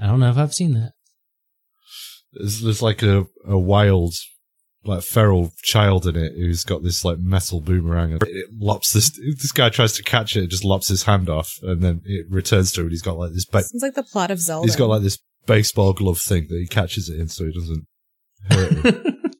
I 0.00 0.06
don't 0.06 0.20
know 0.20 0.30
if 0.30 0.36
I've 0.36 0.52
seen 0.52 0.74
that. 0.74 0.92
there's, 2.32 2.60
there's 2.60 2.82
like 2.82 3.02
a, 3.02 3.26
a 3.46 3.58
wild, 3.58 4.14
like 4.88 5.02
feral 5.02 5.52
child 5.62 6.06
in 6.06 6.16
it 6.16 6.32
who's 6.36 6.64
got 6.64 6.82
this 6.82 7.04
like 7.04 7.18
metal 7.18 7.60
boomerang 7.60 8.12
and 8.12 8.22
it 8.22 8.46
lops 8.58 8.92
this. 8.92 9.10
This 9.10 9.52
guy 9.52 9.68
tries 9.68 9.92
to 9.94 10.02
catch 10.02 10.36
it, 10.36 10.44
it 10.44 10.50
just 10.50 10.64
lops 10.64 10.88
his 10.88 11.04
hand 11.04 11.28
off, 11.28 11.52
and 11.62 11.82
then 11.82 12.02
it 12.04 12.26
returns 12.30 12.72
to 12.72 12.80
him. 12.80 12.86
And 12.86 12.92
he's 12.92 13.02
got 13.02 13.16
like 13.18 13.32
this. 13.32 13.44
Ba- 13.44 13.62
Sounds 13.62 13.82
like 13.82 13.94
the 13.94 14.02
plot 14.02 14.30
of 14.30 14.40
Zelda. 14.40 14.66
he's 14.66 14.76
got 14.76 14.88
like 14.88 15.02
this 15.02 15.18
baseball 15.46 15.92
glove 15.92 16.20
thing 16.20 16.46
that 16.48 16.58
he 16.58 16.66
catches 16.66 17.08
it 17.08 17.18
in, 17.20 17.28
so 17.28 17.44
he 17.44 17.52
doesn't 17.52 17.86
hurt 18.50 18.84
him. 18.94 19.12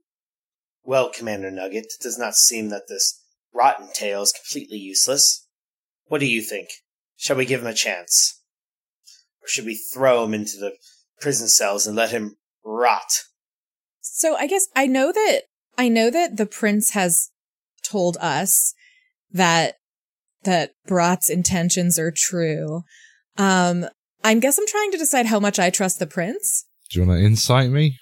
Well, 0.89 1.11
Commander 1.11 1.51
Nugget, 1.51 1.87
it 1.87 1.93
does 2.01 2.17
not 2.17 2.37
seem 2.37 2.69
that 2.69 2.85
this 2.89 3.21
rotten 3.53 3.89
tail 3.93 4.23
is 4.23 4.33
completely 4.33 4.79
useless. 4.79 5.45
What 6.07 6.21
do 6.21 6.27
you 6.27 6.41
think? 6.41 6.69
Shall 7.17 7.35
we 7.35 7.45
give 7.45 7.61
him 7.63 7.67
a 7.67 7.75
chance? 7.75 8.41
Or 9.43 9.49
should 9.49 9.67
we 9.67 9.75
throw 9.93 10.23
him 10.25 10.33
into 10.33 10.59
the 10.59 10.77
prison 11.21 11.49
cells 11.49 11.89
and 11.89 11.97
let 11.97 12.11
him 12.11 12.37
rot? 12.65 13.11
So 14.15 14.37
I 14.37 14.47
guess 14.47 14.67
I 14.75 14.87
know 14.87 15.13
that 15.13 15.43
I 15.79 15.89
know 15.89 16.11
that 16.11 16.37
the 16.37 16.47
prince 16.47 16.91
has 16.91 17.31
told 17.85 18.17
us 18.21 18.75
that 19.33 19.77
that 20.45 20.73
Brat's 20.87 21.29
intentions 21.29 21.99
are 21.99 22.13
true. 22.15 22.83
Um 23.37 23.87
I 24.25 24.35
guess 24.35 24.59
I'm 24.59 24.67
trying 24.67 24.91
to 24.93 24.99
decide 24.99 25.27
how 25.27 25.41
much 25.41 25.59
I 25.59 25.71
trust 25.71 25.99
the 25.99 26.07
prince. 26.07 26.67
Do 26.91 27.01
you 27.01 27.07
want 27.07 27.21
to 27.21 27.25
insight 27.25 27.71
me? 27.71 27.99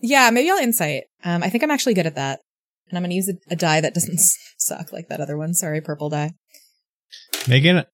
Yeah, 0.00 0.30
maybe 0.30 0.50
I'll 0.50 0.58
insight. 0.58 1.04
Um 1.24 1.42
I 1.42 1.50
think 1.50 1.64
I'm 1.64 1.70
actually 1.70 1.94
good 1.94 2.06
at 2.06 2.14
that. 2.14 2.40
And 2.88 2.96
I'm 2.96 3.02
going 3.02 3.10
to 3.10 3.16
use 3.16 3.28
a, 3.28 3.34
a 3.52 3.56
die 3.56 3.80
that 3.80 3.94
doesn't 3.94 4.18
suck 4.58 4.92
like 4.92 5.08
that 5.08 5.20
other 5.20 5.36
one. 5.36 5.54
Sorry, 5.54 5.80
purple 5.80 6.08
die. 6.08 6.32
Megan, 7.46 7.84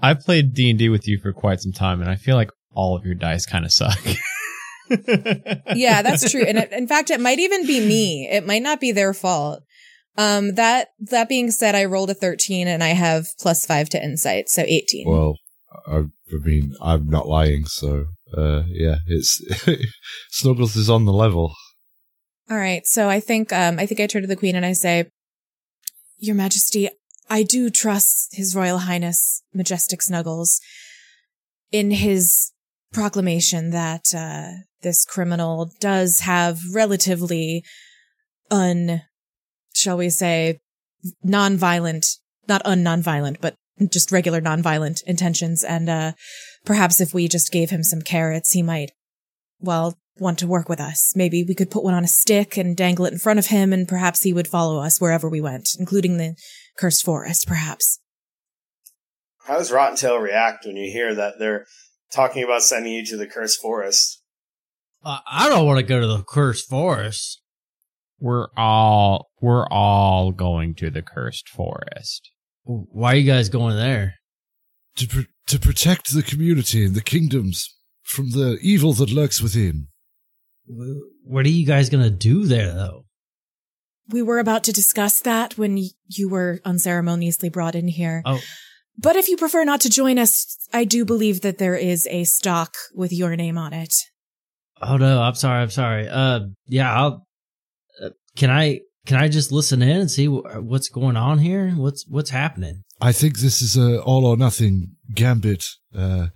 I've 0.00 0.20
played 0.20 0.54
D 0.54 0.70
and 0.70 0.78
D 0.78 0.88
with 0.88 1.08
you 1.08 1.18
for 1.18 1.32
quite 1.32 1.60
some 1.60 1.72
time, 1.72 2.00
and 2.00 2.10
I 2.10 2.16
feel 2.16 2.36
like 2.36 2.50
all 2.72 2.96
of 2.96 3.04
your 3.04 3.14
dice 3.14 3.46
kind 3.46 3.64
of 3.64 3.72
suck. 3.72 3.98
yeah, 5.74 6.02
that's 6.02 6.30
true. 6.30 6.42
And 6.42 6.58
it, 6.58 6.72
in 6.72 6.86
fact, 6.86 7.10
it 7.10 7.20
might 7.20 7.38
even 7.38 7.66
be 7.66 7.80
me. 7.80 8.28
It 8.30 8.46
might 8.46 8.62
not 8.62 8.80
be 8.80 8.92
their 8.92 9.14
fault. 9.14 9.62
Um, 10.16 10.54
that 10.54 10.88
that 10.98 11.28
being 11.28 11.50
said, 11.50 11.74
I 11.74 11.84
rolled 11.84 12.10
a 12.10 12.14
thirteen 12.14 12.66
and 12.66 12.82
I 12.82 12.88
have 12.88 13.26
plus 13.38 13.64
five 13.64 13.88
to 13.90 14.02
insight, 14.02 14.48
so 14.48 14.62
eighteen. 14.66 15.08
Well, 15.08 15.36
I, 15.86 15.98
I 15.98 16.38
mean, 16.44 16.74
I'm 16.80 17.08
not 17.08 17.28
lying, 17.28 17.66
so 17.66 18.06
uh, 18.36 18.62
yeah, 18.68 18.96
it's 19.06 19.40
Snuggles 20.30 20.76
is 20.76 20.90
on 20.90 21.04
the 21.04 21.12
level. 21.12 21.54
All 22.50 22.56
right, 22.56 22.86
so 22.86 23.08
I 23.08 23.20
think 23.20 23.52
um, 23.52 23.78
I 23.78 23.86
think 23.86 24.00
I 24.00 24.06
turn 24.06 24.22
to 24.22 24.28
the 24.28 24.36
queen 24.36 24.56
and 24.56 24.66
I 24.66 24.72
say, 24.72 25.06
"Your 26.18 26.34
Majesty, 26.34 26.88
I 27.30 27.42
do 27.44 27.70
trust 27.70 28.30
His 28.32 28.56
Royal 28.56 28.78
Highness 28.78 29.42
Majestic 29.54 30.02
Snuggles 30.02 30.60
in 31.70 31.90
his 31.90 32.52
proclamation 32.92 33.70
that 33.70 34.14
uh, 34.14 34.62
this 34.82 35.04
criminal 35.04 35.70
does 35.80 36.20
have 36.20 36.58
relatively 36.72 37.64
un, 38.50 39.02
shall 39.74 39.96
we 39.96 40.10
say, 40.10 40.58
non-violent, 41.22 42.06
not 42.48 42.62
un-non-violent, 42.64 43.40
but 43.40 43.54
just 43.90 44.10
regular 44.10 44.40
non-violent 44.40 45.02
intentions. 45.06 45.62
And 45.62 45.88
uh, 45.88 46.12
perhaps 46.64 47.00
if 47.00 47.14
we 47.14 47.28
just 47.28 47.52
gave 47.52 47.70
him 47.70 47.82
some 47.82 48.02
carrots, 48.02 48.52
he 48.52 48.62
might, 48.62 48.90
well, 49.60 49.96
want 50.20 50.38
to 50.40 50.48
work 50.48 50.68
with 50.68 50.80
us. 50.80 51.12
Maybe 51.14 51.44
we 51.44 51.54
could 51.54 51.70
put 51.70 51.84
one 51.84 51.94
on 51.94 52.04
a 52.04 52.08
stick 52.08 52.56
and 52.56 52.76
dangle 52.76 53.06
it 53.06 53.12
in 53.12 53.20
front 53.20 53.38
of 53.38 53.46
him, 53.46 53.72
and 53.72 53.86
perhaps 53.86 54.22
he 54.22 54.32
would 54.32 54.48
follow 54.48 54.80
us 54.80 55.00
wherever 55.00 55.28
we 55.28 55.40
went, 55.40 55.68
including 55.78 56.16
the 56.16 56.34
cursed 56.76 57.04
forest, 57.04 57.46
perhaps. 57.46 58.00
How 59.44 59.58
does 59.58 59.70
Rottentail 59.70 60.20
react 60.20 60.66
when 60.66 60.76
you 60.76 60.90
hear 60.90 61.14
that 61.14 61.34
they're 61.38 61.66
talking 62.12 62.42
about 62.44 62.62
sending 62.62 62.92
you 62.92 63.04
to 63.06 63.16
the 63.16 63.26
cursed 63.26 63.60
forest? 63.60 64.22
Uh, 65.04 65.18
I 65.30 65.48
don't 65.48 65.66
want 65.66 65.78
to 65.78 65.84
go 65.84 66.00
to 66.00 66.06
the 66.06 66.22
cursed 66.22 66.68
forest. 66.68 67.40
we're 68.20 68.48
all 68.56 69.30
we're 69.40 69.66
all 69.68 70.32
going 70.32 70.74
to 70.74 70.90
the 70.90 71.02
cursed 71.02 71.48
forest. 71.48 72.30
Why 72.64 73.12
are 73.12 73.16
you 73.16 73.30
guys 73.30 73.48
going 73.48 73.76
there? 73.76 74.14
To 74.96 75.06
pr- 75.06 75.20
to 75.46 75.58
protect 75.58 76.12
the 76.12 76.22
community 76.22 76.84
and 76.84 76.94
the 76.94 77.00
kingdoms 77.00 77.74
from 78.02 78.30
the 78.30 78.58
evil 78.60 78.92
that 78.94 79.10
lurks 79.10 79.40
within. 79.40 79.86
What 80.66 81.46
are 81.46 81.50
you 81.50 81.64
guys 81.66 81.88
gonna 81.88 82.10
do 82.10 82.44
there, 82.46 82.74
though? 82.74 83.04
We 84.08 84.22
were 84.22 84.38
about 84.38 84.64
to 84.64 84.72
discuss 84.72 85.20
that 85.20 85.56
when 85.56 85.78
you 86.08 86.28
were 86.28 86.60
unceremoniously 86.64 87.50
brought 87.50 87.74
in 87.74 87.88
here. 87.88 88.22
Oh, 88.24 88.40
But 89.00 89.14
if 89.16 89.28
you 89.28 89.36
prefer 89.36 89.64
not 89.64 89.80
to 89.82 89.88
join 89.90 90.18
us, 90.18 90.58
I 90.72 90.84
do 90.84 91.04
believe 91.04 91.40
that 91.42 91.58
there 91.58 91.76
is 91.76 92.06
a 92.10 92.24
stock 92.24 92.74
with 92.94 93.12
your 93.12 93.36
name 93.36 93.56
on 93.56 93.72
it. 93.72 93.94
oh 94.82 94.96
no, 94.96 95.22
I'm 95.22 95.34
sorry, 95.34 95.62
I'm 95.62 95.70
sorry. 95.70 96.08
Uh, 96.08 96.40
yeah, 96.66 96.92
I'll. 96.92 97.26
Uh, 98.02 98.10
can 98.36 98.50
I 98.50 98.80
can 99.06 99.16
I 99.16 99.28
just 99.28 99.52
listen 99.52 99.82
in 99.82 100.00
and 100.00 100.10
see 100.10 100.26
wh- 100.26 100.62
what's 100.62 100.88
going 100.88 101.16
on 101.16 101.38
here? 101.38 101.70
What's 101.70 102.04
what's 102.08 102.30
happening? 102.30 102.82
I 103.00 103.12
think 103.12 103.38
this 103.38 103.62
is 103.62 103.76
a 103.76 104.02
all 104.02 104.26
or 104.26 104.36
nothing 104.36 104.96
gambit. 105.14 105.64
Uh, 105.94 106.28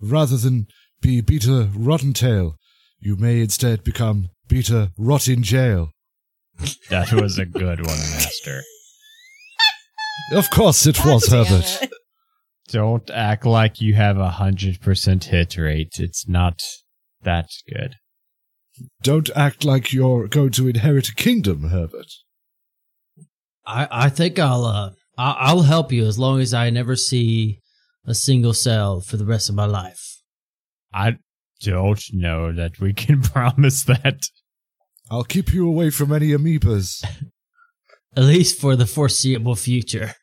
rather 0.00 0.36
than 0.38 0.66
be 1.02 1.20
Beta 1.20 1.68
Rottentail, 1.76 2.54
you 2.98 3.16
may 3.16 3.40
instead 3.42 3.84
become 3.84 4.30
Beta 4.48 4.92
Rot 4.96 5.28
in 5.28 5.42
Jail. 5.42 5.90
That 6.90 7.12
was 7.12 7.38
a 7.38 7.44
good 7.46 7.86
one, 7.86 7.98
Master. 8.14 8.62
Of 10.32 10.50
course 10.50 10.86
it 10.86 11.04
was, 11.04 11.28
God 11.28 11.44
damn 11.46 11.60
Herbert. 11.62 11.90
It. 12.68 12.72
Don't 12.72 13.10
act 13.10 13.46
like 13.46 13.80
you 13.80 13.94
have 13.94 14.18
a 14.18 14.30
hundred 14.30 14.80
percent 14.80 15.24
hit 15.24 15.56
rate. 15.56 15.94
It's 15.98 16.28
not 16.28 16.62
that 17.22 17.50
good. 17.68 17.96
Don't 19.02 19.30
act 19.34 19.64
like 19.64 19.92
you're 19.92 20.28
going 20.28 20.50
to 20.52 20.68
inherit 20.68 21.08
a 21.08 21.14
kingdom, 21.14 21.70
Herbert. 21.70 22.12
I 23.66 23.88
I 23.90 24.08
think 24.08 24.38
I'll 24.38 24.64
uh 24.64 24.90
I'll, 25.16 25.36
I'll 25.38 25.62
help 25.62 25.92
you 25.92 26.06
as 26.06 26.18
long 26.18 26.40
as 26.40 26.54
I 26.54 26.70
never 26.70 26.96
see 26.96 27.60
a 28.06 28.14
single 28.14 28.54
cell 28.54 29.00
for 29.00 29.16
the 29.16 29.26
rest 29.26 29.48
of 29.48 29.54
my 29.54 29.66
life. 29.66 30.22
I 30.92 31.18
don't 31.60 32.02
know 32.12 32.52
that 32.52 32.80
we 32.80 32.92
can 32.92 33.22
promise 33.34 33.84
that. 33.84 34.20
I'll 35.10 35.24
keep 35.24 35.52
you 35.52 35.66
away 35.66 35.90
from 35.90 36.12
any 36.12 36.28
amoebas. 36.28 37.04
At 38.16 38.24
least 38.24 38.60
for 38.60 38.74
the 38.74 38.86
foreseeable 38.86 39.54
future. 39.54 40.14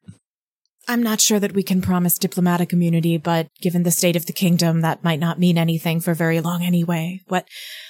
I'm 0.88 1.02
not 1.02 1.20
sure 1.20 1.40
that 1.40 1.54
we 1.54 1.64
can 1.64 1.82
promise 1.82 2.18
diplomatic 2.18 2.72
immunity, 2.72 3.18
but 3.18 3.48
given 3.62 3.84
the 3.84 3.92
state 3.92 4.16
of 4.16 4.28
the 4.28 4.34
kingdom, 4.34 4.82
that 4.82 5.04
might 5.04 5.20
not 5.20 5.40
mean 5.40 5.58
anything 5.58 6.00
for 6.00 6.14
very 6.14 6.42
long 6.42 6.64
anyway. 6.64 7.22
What 7.28 7.48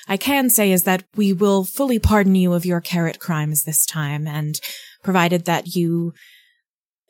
I 0.08 0.16
can 0.18 0.50
say 0.50 0.72
is 0.72 0.84
that 0.84 1.04
we 1.16 1.34
will 1.34 1.66
fully 1.66 2.00
pardon 2.00 2.36
you 2.36 2.54
of 2.54 2.66
your 2.66 2.80
carrot 2.80 3.20
crimes 3.20 3.64
this 3.64 3.86
time, 3.86 4.28
and 4.28 4.60
provided 5.04 5.46
that 5.46 5.76
you 5.76 6.14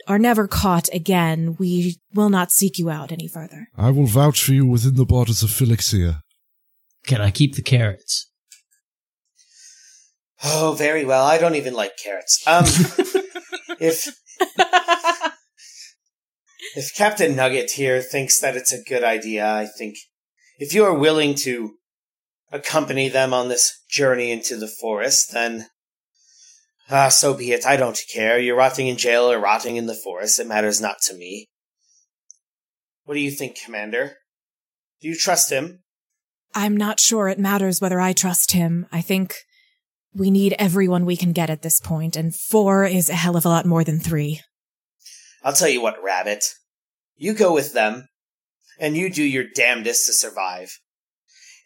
are 0.08 0.20
never 0.20 0.48
caught 0.48 0.90
again, 0.94 1.56
we 1.58 1.98
will 2.14 2.30
not 2.30 2.52
seek 2.52 2.78
you 2.78 2.90
out 2.90 3.12
any 3.12 3.28
further. 3.28 3.68
I 3.76 3.92
will 3.92 4.06
vouch 4.06 4.44
for 4.44 4.54
you 4.54 4.66
within 4.66 4.96
the 4.96 5.06
borders 5.06 5.44
of 5.44 5.50
Felixia. 5.50 6.22
Can 7.08 7.22
I 7.22 7.32
keep 7.32 7.56
the 7.56 7.62
carrots? 7.62 8.30
Oh, 10.44 10.76
very 10.78 11.06
well. 11.06 11.26
I 11.26 11.38
don't 11.38 11.56
even 11.56 11.74
like 11.74 11.98
carrots. 11.98 12.44
Um, 12.48 12.66
if 13.80 14.08
if 16.76 16.94
Captain 16.94 17.36
Nugget 17.36 17.72
here 17.72 18.02
thinks 18.02 18.40
that 18.40 18.56
it's 18.56 18.74
a 18.74 18.84
good 18.84 19.04
idea, 19.04 19.50
I 19.50 19.66
think 19.66 19.96
if 20.60 20.74
you 20.74 20.84
are 20.84 20.94
willing 20.94 21.36
to 21.44 21.76
accompany 22.52 23.10
them 23.10 23.34
on 23.34 23.48
this 23.48 23.82
journey 23.90 24.32
into 24.32 24.58
the 24.58 24.68
forest, 24.68 25.32
then 25.32 25.68
ah, 26.90 27.10
so 27.10 27.34
be 27.34 27.52
it. 27.52 27.66
I 27.66 27.78
don't 27.78 28.00
care. 28.14 28.40
You're 28.40 28.58
rotting 28.58 28.88
in 28.88 28.98
jail 28.98 29.32
or 29.32 29.40
rotting 29.40 29.78
in 29.78 29.86
the 29.86 29.96
forest. 29.96 30.40
It 30.40 30.48
matters 30.48 30.82
not 30.82 30.98
to 31.04 31.16
me. 31.16 31.48
What 33.06 33.14
do 33.14 33.22
you 33.22 33.32
think, 33.32 33.58
Commander? 33.64 34.18
Do 35.02 35.08
you 35.08 35.16
trust 35.16 35.52
him? 35.52 35.84
I'm 36.54 36.76
not 36.76 37.00
sure 37.00 37.28
it 37.28 37.40
matters 37.40 37.82
whether 37.82 38.00
I 38.00 38.14
trust 38.14 38.52
him. 38.52 38.88
I 38.92 39.02
think 39.02 39.36
we 40.14 40.32
need 40.32 40.56
everyone 40.58 41.06
we 41.06 41.18
can 41.18 41.34
get 41.34 41.50
at 41.50 41.62
this 41.62 41.80
point, 41.80 42.16
and 42.16 42.34
four 42.34 42.86
is 42.86 43.10
a 43.10 43.14
hell 43.14 43.36
of 43.36 43.46
a 43.46 43.50
lot 43.50 43.66
more 43.66 43.84
than 43.84 44.00
three. 44.00 44.42
I'll 45.44 45.54
tell 45.54 45.70
you 45.70 45.82
what, 45.82 46.02
Rabbit. 46.02 46.44
You 47.18 47.34
go 47.34 47.54
with 47.54 47.74
them, 47.74 48.08
and 48.80 48.98
you 48.98 49.10
do 49.10 49.24
your 49.24 49.46
damnedest 49.56 50.06
to 50.06 50.14
survive. 50.14 50.80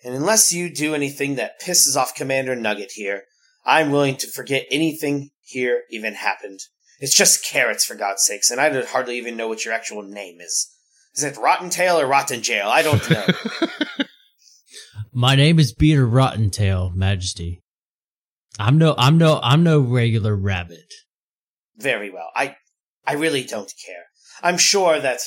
And 0.03 0.15
unless 0.15 0.53
you 0.53 0.73
do 0.73 0.95
anything 0.95 1.35
that 1.35 1.61
pisses 1.61 1.97
off 1.97 2.15
Commander 2.15 2.55
Nugget 2.55 2.91
here, 2.93 3.23
I'm 3.65 3.91
willing 3.91 4.15
to 4.17 4.31
forget 4.31 4.65
anything 4.71 5.31
here 5.41 5.83
even 5.89 6.13
happened. 6.13 6.59
It's 6.99 7.15
just 7.15 7.45
carrots, 7.45 7.85
for 7.85 7.95
God's 7.95 8.23
sakes, 8.23 8.51
and 8.51 8.61
I 8.61 8.69
don't 8.69 8.87
hardly 8.87 9.17
even 9.17 9.37
know 9.37 9.47
what 9.47 9.65
your 9.65 9.73
actual 9.73 10.03
name 10.03 10.39
is. 10.39 10.69
Is 11.15 11.23
it 11.23 11.37
Rotten 11.37 11.69
Tail 11.69 11.99
or 11.99 12.05
Rotten 12.05 12.41
Jail? 12.41 12.67
I 12.69 12.81
don't 12.81 13.09
know. 13.09 13.25
My 15.13 15.35
name 15.35 15.59
is 15.59 15.73
Peter 15.73 16.07
Rottentail, 16.07 16.93
Majesty. 16.95 17.63
I'm 18.59 18.77
no 18.77 18.93
I'm 18.97 19.17
no 19.17 19.39
I'm 19.41 19.63
no 19.63 19.79
regular 19.79 20.35
rabbit. 20.35 20.93
Very 21.77 22.09
well. 22.09 22.29
I 22.35 22.57
I 23.07 23.13
really 23.13 23.43
don't 23.43 23.71
care. 23.85 24.03
I'm 24.43 24.57
sure 24.57 24.99
that 24.99 25.19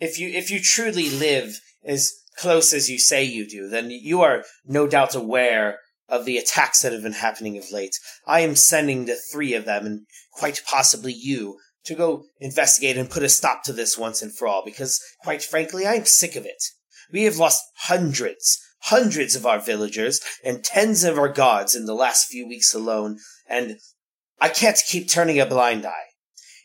if 0.00 0.18
you 0.18 0.28
if 0.28 0.50
you 0.50 0.60
truly 0.60 1.10
live 1.10 1.60
as 1.84 2.12
close 2.36 2.72
as 2.72 2.90
you 2.90 2.98
say 2.98 3.24
you 3.24 3.48
do, 3.48 3.68
then 3.68 3.90
you 3.90 4.22
are 4.22 4.44
no 4.66 4.86
doubt 4.86 5.14
aware 5.14 5.78
of 6.08 6.24
the 6.24 6.38
attacks 6.38 6.82
that 6.82 6.92
have 6.92 7.02
been 7.02 7.12
happening 7.12 7.58
of 7.58 7.72
late. 7.72 7.96
I 8.26 8.40
am 8.40 8.54
sending 8.54 9.06
the 9.06 9.16
three 9.32 9.54
of 9.54 9.64
them, 9.64 9.86
and 9.86 10.06
quite 10.32 10.62
possibly 10.66 11.12
you, 11.12 11.58
to 11.84 11.94
go 11.94 12.24
investigate 12.38 12.96
and 12.96 13.10
put 13.10 13.22
a 13.22 13.28
stop 13.28 13.64
to 13.64 13.72
this 13.72 13.98
once 13.98 14.22
and 14.22 14.36
for 14.36 14.46
all, 14.46 14.62
because, 14.64 15.00
quite 15.22 15.42
frankly, 15.42 15.86
I 15.86 15.94
am 15.94 16.04
sick 16.04 16.36
of 16.36 16.44
it. 16.44 16.62
We 17.12 17.24
have 17.24 17.38
lost 17.38 17.62
hundreds, 17.76 18.60
hundreds 18.82 19.34
of 19.34 19.46
our 19.46 19.58
villagers 19.58 20.20
and 20.44 20.62
tens 20.62 21.04
of 21.04 21.18
our 21.18 21.28
gods 21.28 21.74
in 21.74 21.86
the 21.86 21.94
last 21.94 22.28
few 22.28 22.46
weeks 22.46 22.74
alone, 22.74 23.18
and 23.48 23.78
I 24.40 24.48
can't 24.48 24.78
keep 24.86 25.08
turning 25.08 25.40
a 25.40 25.46
blind 25.46 25.86
eye. 25.86 25.92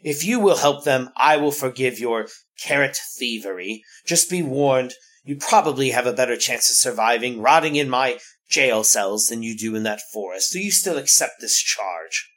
If 0.03 0.25
you 0.25 0.39
will 0.39 0.57
help 0.57 0.83
them, 0.83 1.09
I 1.15 1.37
will 1.37 1.51
forgive 1.51 1.99
your 1.99 2.27
carrot 2.63 2.97
thievery. 3.17 3.83
Just 4.05 4.29
be 4.29 4.41
warned, 4.41 4.93
you 5.23 5.35
probably 5.35 5.91
have 5.91 6.07
a 6.07 6.13
better 6.13 6.37
chance 6.37 6.69
of 6.69 6.75
surviving 6.75 7.41
rotting 7.41 7.75
in 7.75 7.89
my 7.89 8.19
jail 8.49 8.83
cells 8.83 9.27
than 9.27 9.43
you 9.43 9.57
do 9.57 9.75
in 9.75 9.83
that 9.83 10.01
forest. 10.13 10.51
Do 10.51 10.59
you 10.59 10.71
still 10.71 10.97
accept 10.97 11.35
this 11.39 11.57
charge? 11.57 12.29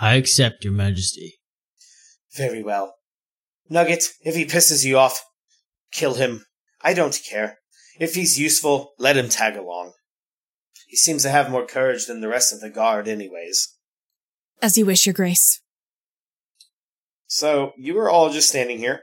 I 0.00 0.14
accept, 0.14 0.64
Your 0.64 0.72
Majesty. 0.72 1.34
Very 2.34 2.62
well. 2.62 2.94
Nugget, 3.68 4.04
if 4.22 4.34
he 4.34 4.44
pisses 4.44 4.84
you 4.84 4.98
off, 4.98 5.24
kill 5.90 6.14
him. 6.14 6.44
I 6.82 6.94
don't 6.94 7.18
care. 7.28 7.58
If 7.98 8.14
he's 8.14 8.38
useful, 8.38 8.92
let 8.98 9.16
him 9.16 9.28
tag 9.28 9.56
along. 9.56 9.92
He 10.86 10.96
seems 10.96 11.22
to 11.22 11.30
have 11.30 11.50
more 11.50 11.66
courage 11.66 12.06
than 12.06 12.20
the 12.20 12.28
rest 12.28 12.52
of 12.52 12.60
the 12.60 12.70
guard, 12.70 13.08
anyways. 13.08 13.74
As 14.62 14.78
you 14.78 14.86
wish, 14.86 15.06
Your 15.06 15.14
Grace. 15.14 15.60
So, 17.26 17.72
you 17.76 17.98
are 17.98 18.08
all 18.08 18.30
just 18.30 18.48
standing 18.48 18.78
here, 18.78 19.00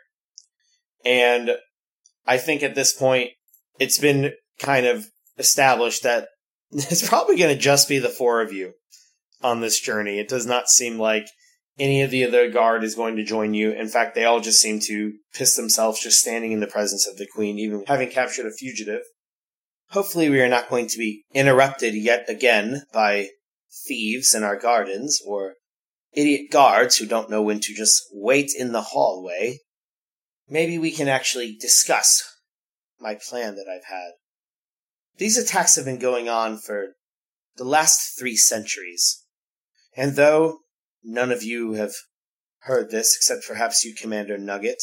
and 1.05 1.51
I 2.25 2.37
think 2.37 2.63
at 2.63 2.75
this 2.75 2.93
point, 2.93 3.31
it's 3.79 3.97
been 3.97 4.33
kind 4.59 4.85
of 4.85 5.07
established 5.37 6.03
that 6.03 6.27
it's 6.71 7.07
probably 7.07 7.37
going 7.37 7.55
to 7.55 7.61
just 7.61 7.89
be 7.89 7.99
the 7.99 8.09
four 8.09 8.41
of 8.41 8.53
you 8.53 8.73
on 9.41 9.61
this 9.61 9.79
journey. 9.79 10.19
It 10.19 10.29
does 10.29 10.45
not 10.45 10.69
seem 10.69 10.97
like 10.97 11.27
any 11.79 12.01
of 12.01 12.11
the 12.11 12.23
other 12.23 12.49
guard 12.49 12.83
is 12.83 12.95
going 12.95 13.15
to 13.15 13.23
join 13.23 13.53
you. 13.53 13.71
In 13.71 13.87
fact, 13.87 14.15
they 14.15 14.25
all 14.25 14.39
just 14.39 14.61
seem 14.61 14.79
to 14.81 15.13
piss 15.33 15.55
themselves 15.55 16.01
just 16.01 16.19
standing 16.19 16.51
in 16.51 16.59
the 16.59 16.67
presence 16.67 17.07
of 17.07 17.17
the 17.17 17.27
queen, 17.27 17.57
even 17.57 17.83
having 17.87 18.09
captured 18.09 18.45
a 18.45 18.51
fugitive. 18.51 19.01
Hopefully, 19.89 20.29
we 20.29 20.41
are 20.41 20.49
not 20.49 20.69
going 20.69 20.87
to 20.87 20.97
be 20.97 21.23
interrupted 21.33 21.93
yet 21.93 22.25
again 22.29 22.83
by 22.93 23.29
thieves 23.85 24.33
in 24.33 24.43
our 24.43 24.57
gardens 24.57 25.19
or 25.25 25.55
idiot 26.13 26.51
guards 26.51 26.97
who 26.97 27.05
don't 27.05 27.29
know 27.29 27.41
when 27.41 27.59
to 27.59 27.73
just 27.73 28.03
wait 28.11 28.51
in 28.57 28.71
the 28.71 28.81
hallway. 28.81 29.57
Maybe 30.53 30.77
we 30.77 30.91
can 30.91 31.07
actually 31.07 31.57
discuss 31.59 32.21
my 32.99 33.15
plan 33.15 33.55
that 33.55 33.65
I've 33.67 33.85
had. 33.91 34.11
These 35.17 35.35
attacks 35.35 35.75
have 35.77 35.85
been 35.85 35.97
going 35.97 36.29
on 36.29 36.59
for 36.59 36.89
the 37.57 37.63
last 37.63 38.15
three 38.19 38.35
centuries. 38.35 39.23
And 39.97 40.15
though 40.15 40.59
none 41.03 41.31
of 41.31 41.41
you 41.41 41.73
have 41.73 41.93
heard 42.59 42.91
this, 42.91 43.15
except 43.15 43.47
perhaps 43.47 43.83
you, 43.83 43.95
Commander 43.95 44.37
Nugget, 44.37 44.77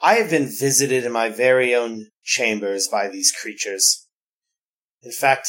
I 0.00 0.14
have 0.14 0.30
been 0.30 0.46
visited 0.46 1.04
in 1.04 1.10
my 1.10 1.28
very 1.28 1.74
own 1.74 2.10
chambers 2.22 2.86
by 2.86 3.08
these 3.08 3.32
creatures. 3.32 4.06
In 5.02 5.10
fact, 5.10 5.48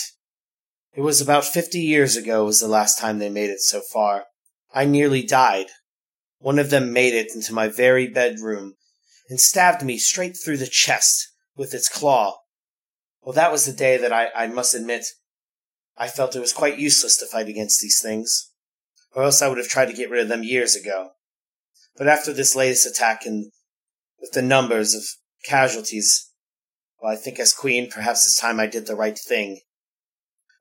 it 0.95 1.01
was 1.01 1.21
about 1.21 1.45
fifty 1.45 1.81
years 1.81 2.15
ago 2.15 2.45
was 2.45 2.61
the 2.61 2.67
last 2.67 2.97
time 2.97 3.19
they 3.19 3.29
made 3.29 3.51
it 3.51 3.61
so 3.61 3.81
far. 3.93 4.23
I 4.73 4.85
nearly 4.85 5.21
died. 5.21 5.67
One 6.39 6.57
of 6.57 6.71
them 6.71 6.91
made 6.91 7.13
it 7.13 7.35
into 7.35 7.53
my 7.53 7.67
very 7.67 8.07
bedroom 8.07 8.73
and 9.29 9.39
stabbed 9.39 9.83
me 9.83 9.97
straight 9.97 10.35
through 10.37 10.57
the 10.57 10.67
chest 10.67 11.29
with 11.55 11.73
its 11.73 11.89
claw. 11.89 12.37
Well, 13.21 13.33
that 13.33 13.51
was 13.51 13.65
the 13.65 13.73
day 13.73 13.97
that 13.97 14.11
I, 14.11 14.29
I 14.35 14.47
must 14.47 14.75
admit, 14.75 15.05
I 15.97 16.07
felt 16.07 16.35
it 16.35 16.41
was 16.41 16.53
quite 16.53 16.79
useless 16.79 17.17
to 17.17 17.25
fight 17.25 17.47
against 17.47 17.81
these 17.81 18.01
things, 18.01 18.51
or 19.15 19.23
else 19.23 19.41
I 19.41 19.47
would 19.47 19.57
have 19.57 19.67
tried 19.67 19.87
to 19.87 19.93
get 19.93 20.09
rid 20.09 20.21
of 20.21 20.27
them 20.27 20.43
years 20.43 20.75
ago. 20.75 21.11
But 21.95 22.07
after 22.07 22.33
this 22.33 22.55
latest 22.55 22.85
attack 22.85 23.25
and 23.25 23.51
with 24.19 24.31
the 24.31 24.41
numbers 24.41 24.93
of 24.93 25.03
casualties, 25.45 26.31
well, 27.01 27.11
I 27.11 27.15
think 27.15 27.39
as 27.39 27.53
queen, 27.53 27.89
perhaps 27.89 28.25
it's 28.25 28.39
time 28.39 28.59
I 28.59 28.67
did 28.67 28.87
the 28.87 28.95
right 28.95 29.17
thing. 29.17 29.61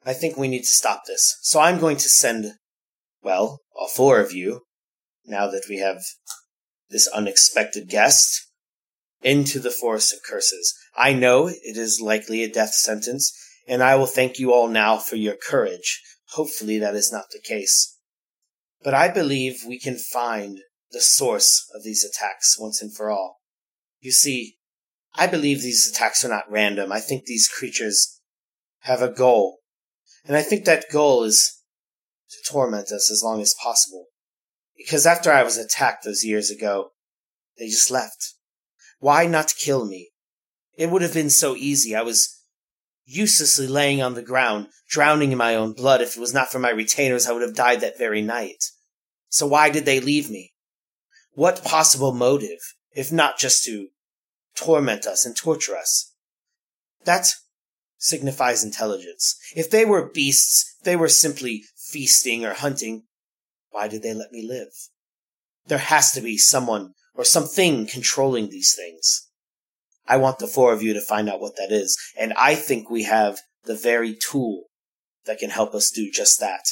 I 0.04 0.12
think 0.12 0.36
we 0.36 0.48
need 0.48 0.62
to 0.62 0.66
stop 0.66 1.02
this. 1.06 1.38
So 1.42 1.60
I'm 1.60 1.78
going 1.78 1.96
to 1.96 2.08
send, 2.08 2.54
well, 3.22 3.60
all 3.74 3.88
four 3.88 4.20
of 4.20 4.32
you, 4.32 4.62
now 5.24 5.46
that 5.46 5.66
we 5.68 5.78
have 5.78 6.02
this 6.90 7.06
unexpected 7.08 7.88
guest, 7.88 8.48
into 9.22 9.60
the 9.60 9.70
forest 9.70 10.12
of 10.12 10.20
curses. 10.28 10.74
I 10.96 11.12
know 11.12 11.48
it 11.48 11.76
is 11.76 12.00
likely 12.00 12.42
a 12.42 12.52
death 12.52 12.74
sentence, 12.74 13.32
and 13.66 13.82
I 13.82 13.94
will 13.96 14.06
thank 14.06 14.38
you 14.38 14.52
all 14.52 14.68
now 14.68 14.98
for 14.98 15.16
your 15.16 15.36
courage. 15.36 16.02
Hopefully 16.30 16.78
that 16.78 16.94
is 16.94 17.12
not 17.12 17.26
the 17.30 17.40
case. 17.40 17.98
But 18.82 18.94
I 18.94 19.08
believe 19.08 19.64
we 19.66 19.78
can 19.78 19.96
find 19.96 20.58
the 20.90 21.00
source 21.00 21.68
of 21.74 21.82
these 21.82 22.04
attacks 22.04 22.58
once 22.58 22.82
and 22.82 22.94
for 22.94 23.10
all. 23.10 23.40
You 24.00 24.12
see, 24.12 24.56
I 25.14 25.26
believe 25.26 25.62
these 25.62 25.88
attacks 25.88 26.24
are 26.24 26.28
not 26.28 26.50
random. 26.50 26.90
I 26.90 27.00
think 27.00 27.24
these 27.24 27.48
creatures 27.48 28.20
have 28.80 29.02
a 29.02 29.08
goal. 29.08 29.58
And 30.26 30.36
I 30.36 30.42
think 30.42 30.64
that 30.64 30.90
goal 30.90 31.24
is 31.24 31.60
to 32.30 32.52
torment 32.52 32.90
us 32.90 33.10
as 33.10 33.22
long 33.22 33.40
as 33.40 33.54
possible. 33.62 34.06
Because 34.76 35.06
after 35.06 35.30
I 35.30 35.42
was 35.42 35.56
attacked 35.56 36.04
those 36.04 36.24
years 36.24 36.50
ago, 36.50 36.90
they 37.58 37.66
just 37.66 37.90
left. 37.90 38.31
Why 39.02 39.26
not 39.26 39.56
kill 39.58 39.84
me? 39.84 40.10
It 40.78 40.88
would 40.88 41.02
have 41.02 41.12
been 41.12 41.28
so 41.28 41.56
easy. 41.56 41.92
I 41.92 42.02
was 42.02 42.40
uselessly 43.04 43.66
laying 43.66 44.00
on 44.00 44.14
the 44.14 44.22
ground, 44.22 44.68
drowning 44.88 45.32
in 45.32 45.38
my 45.38 45.56
own 45.56 45.72
blood. 45.72 46.00
If 46.00 46.16
it 46.16 46.20
was 46.20 46.32
not 46.32 46.52
for 46.52 46.60
my 46.60 46.70
retainers, 46.70 47.26
I 47.26 47.32
would 47.32 47.42
have 47.42 47.56
died 47.56 47.80
that 47.80 47.98
very 47.98 48.22
night. 48.22 48.62
So 49.28 49.44
why 49.44 49.70
did 49.70 49.86
they 49.86 49.98
leave 49.98 50.30
me? 50.30 50.52
What 51.32 51.64
possible 51.64 52.12
motive, 52.12 52.60
if 52.94 53.10
not 53.10 53.40
just 53.40 53.64
to 53.64 53.88
torment 54.54 55.04
us 55.04 55.26
and 55.26 55.36
torture 55.36 55.76
us? 55.76 56.14
That 57.04 57.26
signifies 57.98 58.62
intelligence. 58.62 59.36
If 59.56 59.68
they 59.68 59.84
were 59.84 60.12
beasts, 60.14 60.76
they 60.84 60.94
were 60.94 61.08
simply 61.08 61.64
feasting 61.76 62.44
or 62.44 62.54
hunting, 62.54 63.02
why 63.70 63.88
did 63.88 64.04
they 64.04 64.14
let 64.14 64.30
me 64.30 64.46
live? 64.46 64.70
There 65.66 65.78
has 65.78 66.12
to 66.12 66.20
be 66.20 66.38
someone 66.38 66.92
or 67.14 67.24
something 67.24 67.86
controlling 67.86 68.48
these 68.48 68.74
things. 68.74 69.28
I 70.06 70.16
want 70.16 70.38
the 70.38 70.46
four 70.46 70.72
of 70.72 70.82
you 70.82 70.94
to 70.94 71.00
find 71.00 71.28
out 71.28 71.40
what 71.40 71.56
that 71.56 71.70
is. 71.70 71.96
And 72.18 72.32
I 72.34 72.54
think 72.54 72.90
we 72.90 73.04
have 73.04 73.40
the 73.64 73.76
very 73.76 74.16
tool 74.16 74.64
that 75.26 75.38
can 75.38 75.50
help 75.50 75.74
us 75.74 75.90
do 75.90 76.10
just 76.10 76.40
that. 76.40 76.64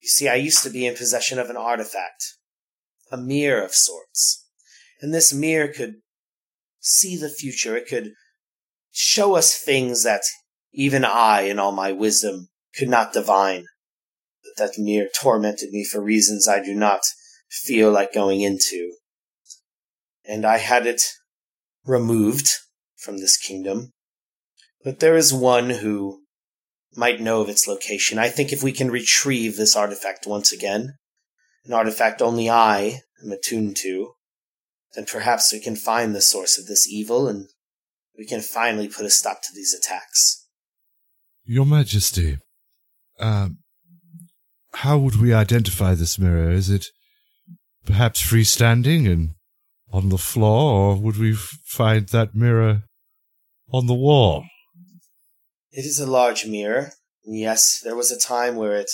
You 0.00 0.08
see, 0.08 0.28
I 0.28 0.34
used 0.34 0.62
to 0.64 0.70
be 0.70 0.86
in 0.86 0.94
possession 0.94 1.38
of 1.38 1.50
an 1.50 1.56
artifact, 1.56 2.34
a 3.10 3.16
mirror 3.16 3.62
of 3.62 3.74
sorts. 3.74 4.46
And 5.00 5.14
this 5.14 5.32
mirror 5.32 5.68
could 5.68 5.96
see 6.80 7.16
the 7.16 7.30
future. 7.30 7.76
It 7.76 7.88
could 7.88 8.12
show 8.90 9.34
us 9.34 9.56
things 9.56 10.04
that 10.04 10.22
even 10.72 11.04
I, 11.04 11.42
in 11.42 11.58
all 11.58 11.72
my 11.72 11.92
wisdom, 11.92 12.48
could 12.76 12.88
not 12.88 13.12
divine. 13.12 13.66
But 14.42 14.62
that 14.62 14.78
mirror 14.78 15.08
tormented 15.20 15.70
me 15.70 15.84
for 15.84 16.02
reasons 16.02 16.46
I 16.46 16.62
do 16.62 16.74
not 16.74 17.00
feel 17.48 17.90
like 17.90 18.12
going 18.12 18.42
into 18.42 18.92
and 20.28 20.44
I 20.44 20.58
had 20.58 20.86
it 20.86 21.02
removed 21.84 22.48
from 22.96 23.18
this 23.18 23.36
kingdom. 23.36 23.92
But 24.84 25.00
there 25.00 25.16
is 25.16 25.32
one 25.32 25.70
who 25.70 26.20
might 26.94 27.20
know 27.20 27.40
of 27.40 27.48
its 27.48 27.66
location. 27.66 28.18
I 28.18 28.28
think 28.28 28.52
if 28.52 28.62
we 28.62 28.72
can 28.72 28.90
retrieve 28.90 29.56
this 29.56 29.74
artifact 29.74 30.26
once 30.26 30.52
again, 30.52 30.94
an 31.64 31.72
artifact 31.72 32.20
only 32.20 32.48
I 32.48 33.00
am 33.24 33.32
attuned 33.32 33.76
to, 33.78 34.12
then 34.94 35.06
perhaps 35.06 35.52
we 35.52 35.60
can 35.60 35.76
find 35.76 36.14
the 36.14 36.20
source 36.20 36.58
of 36.58 36.66
this 36.66 36.86
evil 36.86 37.26
and 37.26 37.48
we 38.16 38.26
can 38.26 38.40
finally 38.40 38.88
put 38.88 39.06
a 39.06 39.10
stop 39.10 39.42
to 39.42 39.52
these 39.54 39.74
attacks. 39.74 40.46
Your 41.44 41.64
Majesty, 41.64 42.38
uh, 43.18 43.48
how 44.74 44.98
would 44.98 45.16
we 45.16 45.32
identify 45.32 45.94
this 45.94 46.18
mirror? 46.18 46.50
Is 46.50 46.68
it 46.68 46.86
perhaps 47.86 48.22
freestanding 48.22 49.10
and 49.10 49.30
on 49.92 50.08
the 50.08 50.18
floor, 50.18 50.92
or 50.92 50.96
would 50.96 51.18
we 51.18 51.34
find 51.34 52.08
that 52.08 52.34
mirror 52.34 52.82
on 53.72 53.86
the 53.86 53.94
wall? 53.94 54.44
It 55.70 55.84
is 55.84 56.00
a 56.00 56.10
large 56.10 56.46
mirror. 56.46 56.92
Yes, 57.24 57.80
there 57.82 57.96
was 57.96 58.10
a 58.10 58.18
time 58.18 58.56
where 58.56 58.76
it 58.76 58.90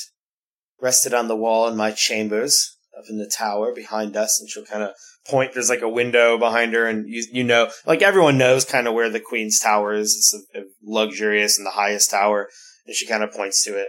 rested 0.81 1.15
on 1.15 1.29
the 1.29 1.37
wall 1.37 1.69
in 1.69 1.77
my 1.77 1.93
chambers 1.93 2.77
up 2.99 3.05
in 3.09 3.19
the 3.19 3.31
tower 3.31 3.73
behind 3.75 4.17
us, 4.17 4.41
and 4.41 4.49
she'll 4.49 4.65
kind 4.65 4.83
of 4.83 4.91
point. 5.27 5.53
There's 5.53 5.71
like 5.71 5.83
a 5.83 5.89
window 5.89 6.39
behind 6.39 6.75
her, 6.75 6.87
and 6.87 7.09
you 7.09 7.25
you 7.33 7.45
know, 7.45 7.71
like 7.87 8.03
everyone 8.03 8.39
knows 8.39 8.65
kind 8.65 8.87
of 8.87 8.95
where 8.95 9.11
the 9.11 9.21
queen's 9.21 9.59
tower 9.59 9.95
is. 9.95 10.15
It's 10.17 10.47
a, 10.55 10.61
a 10.61 10.65
luxurious 10.83 11.59
and 11.59 11.67
the 11.67 11.73
highest 11.73 12.11
tower, 12.11 12.49
and 12.87 12.95
she 12.95 13.07
kind 13.07 13.23
of 13.23 13.33
points 13.33 13.65
to 13.65 13.79
it. 13.79 13.89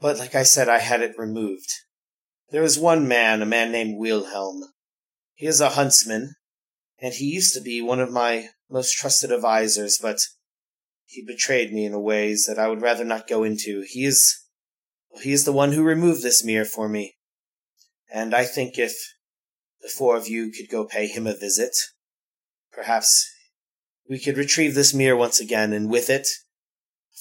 But 0.00 0.18
like 0.18 0.34
I 0.34 0.42
said, 0.42 0.68
I 0.68 0.78
had 0.78 1.02
it 1.02 1.18
removed. 1.18 1.68
There 2.50 2.62
was 2.62 2.78
one 2.78 3.08
man, 3.08 3.40
a 3.40 3.46
man 3.46 3.72
named 3.72 3.98
Wilhelm, 3.98 4.62
he 5.42 5.48
is 5.48 5.60
a 5.60 5.70
huntsman, 5.70 6.36
and 7.00 7.14
he 7.14 7.24
used 7.24 7.52
to 7.52 7.60
be 7.60 7.82
one 7.82 7.98
of 7.98 8.12
my 8.12 8.50
most 8.70 8.96
trusted 8.96 9.32
advisors, 9.32 9.98
but 10.00 10.18
he 11.04 11.20
betrayed 11.26 11.72
me 11.72 11.84
in 11.84 11.92
a 11.92 11.98
ways 11.98 12.46
that 12.46 12.60
I 12.60 12.68
would 12.68 12.80
rather 12.80 13.04
not 13.04 13.26
go 13.26 13.42
into. 13.42 13.84
He 13.84 14.04
is, 14.04 14.40
he 15.20 15.32
is 15.32 15.44
the 15.44 15.52
one 15.52 15.72
who 15.72 15.82
removed 15.82 16.22
this 16.22 16.44
mirror 16.44 16.64
for 16.64 16.88
me. 16.88 17.16
And 18.14 18.36
I 18.36 18.44
think 18.44 18.78
if 18.78 18.94
the 19.80 19.88
four 19.88 20.16
of 20.16 20.28
you 20.28 20.52
could 20.52 20.70
go 20.70 20.84
pay 20.84 21.08
him 21.08 21.26
a 21.26 21.36
visit, 21.36 21.72
perhaps 22.72 23.28
we 24.08 24.20
could 24.20 24.36
retrieve 24.36 24.76
this 24.76 24.94
mirror 24.94 25.16
once 25.16 25.40
again, 25.40 25.72
and 25.72 25.90
with 25.90 26.08
it, 26.08 26.28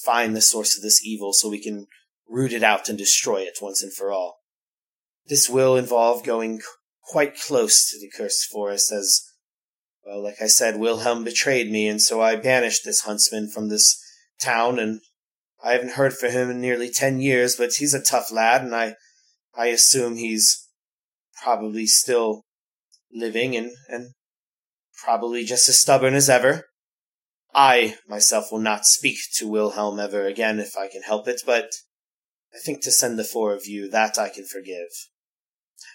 find 0.05 0.35
the 0.35 0.41
source 0.41 0.77
of 0.77 0.83
this 0.83 1.03
evil 1.03 1.33
so 1.33 1.49
we 1.49 1.59
can 1.59 1.87
root 2.29 2.53
it 2.53 2.61
out 2.61 2.87
and 2.87 2.99
destroy 2.99 3.37
it 3.37 3.57
once 3.63 3.81
and 3.81 3.91
for 3.91 4.11
all. 4.11 4.41
This 5.25 5.49
will 5.49 5.75
involve 5.75 6.23
going 6.23 6.61
quite 7.11 7.37
close 7.37 7.89
to 7.89 7.99
the 7.99 8.09
cursed 8.09 8.45
forest 8.49 8.89
as 8.89 9.21
well, 10.05 10.23
like 10.23 10.41
I 10.41 10.47
said, 10.47 10.79
Wilhelm 10.79 11.23
betrayed 11.23 11.69
me, 11.69 11.87
and 11.87 12.01
so 12.01 12.21
I 12.21 12.35
banished 12.37 12.85
this 12.85 13.01
huntsman 13.01 13.49
from 13.49 13.67
this 13.69 14.01
town, 14.41 14.79
and 14.79 15.01
I 15.63 15.73
haven't 15.73 15.91
heard 15.91 16.13
from 16.13 16.31
him 16.31 16.49
in 16.49 16.61
nearly 16.61 16.89
ten 16.89 17.19
years, 17.19 17.55
but 17.57 17.73
he's 17.73 17.93
a 17.93 18.01
tough 18.01 18.31
lad, 18.31 18.63
and 18.63 18.73
I 18.73 18.95
I 19.55 19.67
assume 19.67 20.15
he's 20.15 20.67
probably 21.43 21.85
still 21.85 22.45
living 23.13 23.55
and, 23.55 23.71
and 23.89 24.13
probably 25.03 25.43
just 25.43 25.67
as 25.67 25.81
stubborn 25.81 26.13
as 26.13 26.29
ever. 26.29 26.65
I 27.53 27.97
myself 28.07 28.51
will 28.51 28.59
not 28.59 28.85
speak 28.85 29.17
to 29.35 29.47
Wilhelm 29.47 29.99
ever 29.99 30.25
again 30.25 30.59
if 30.59 30.77
I 30.77 30.87
can 30.87 31.01
help 31.01 31.27
it, 31.27 31.41
but 31.45 31.71
I 32.53 32.57
think 32.63 32.81
to 32.83 32.91
send 32.91 33.19
the 33.19 33.25
four 33.25 33.53
of 33.53 33.67
you, 33.67 33.89
that 33.89 34.17
I 34.17 34.29
can 34.29 34.45
forgive. 34.45 34.89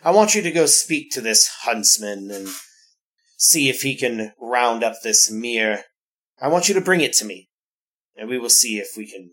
I 0.03 0.11
want 0.11 0.35
you 0.35 0.43
to 0.43 0.51
go 0.51 0.67
speak 0.67 1.11
to 1.13 1.21
this 1.21 1.49
huntsman 1.63 2.31
and 2.31 2.49
see 3.37 3.69
if 3.69 3.83
he 3.83 3.97
can 3.97 4.33
round 4.41 4.85
up 4.85 4.97
this 5.03 5.31
mirror. 5.31 5.85
I 6.41 6.49
want 6.49 6.69
you 6.69 6.75
to 6.75 6.81
bring 6.81 7.01
it 7.01 7.13
to 7.15 7.25
me, 7.25 7.49
and 8.17 8.29
we 8.29 8.39
will 8.39 8.51
see 8.51 8.79
if 8.79 8.91
we 8.97 9.11
can 9.11 9.33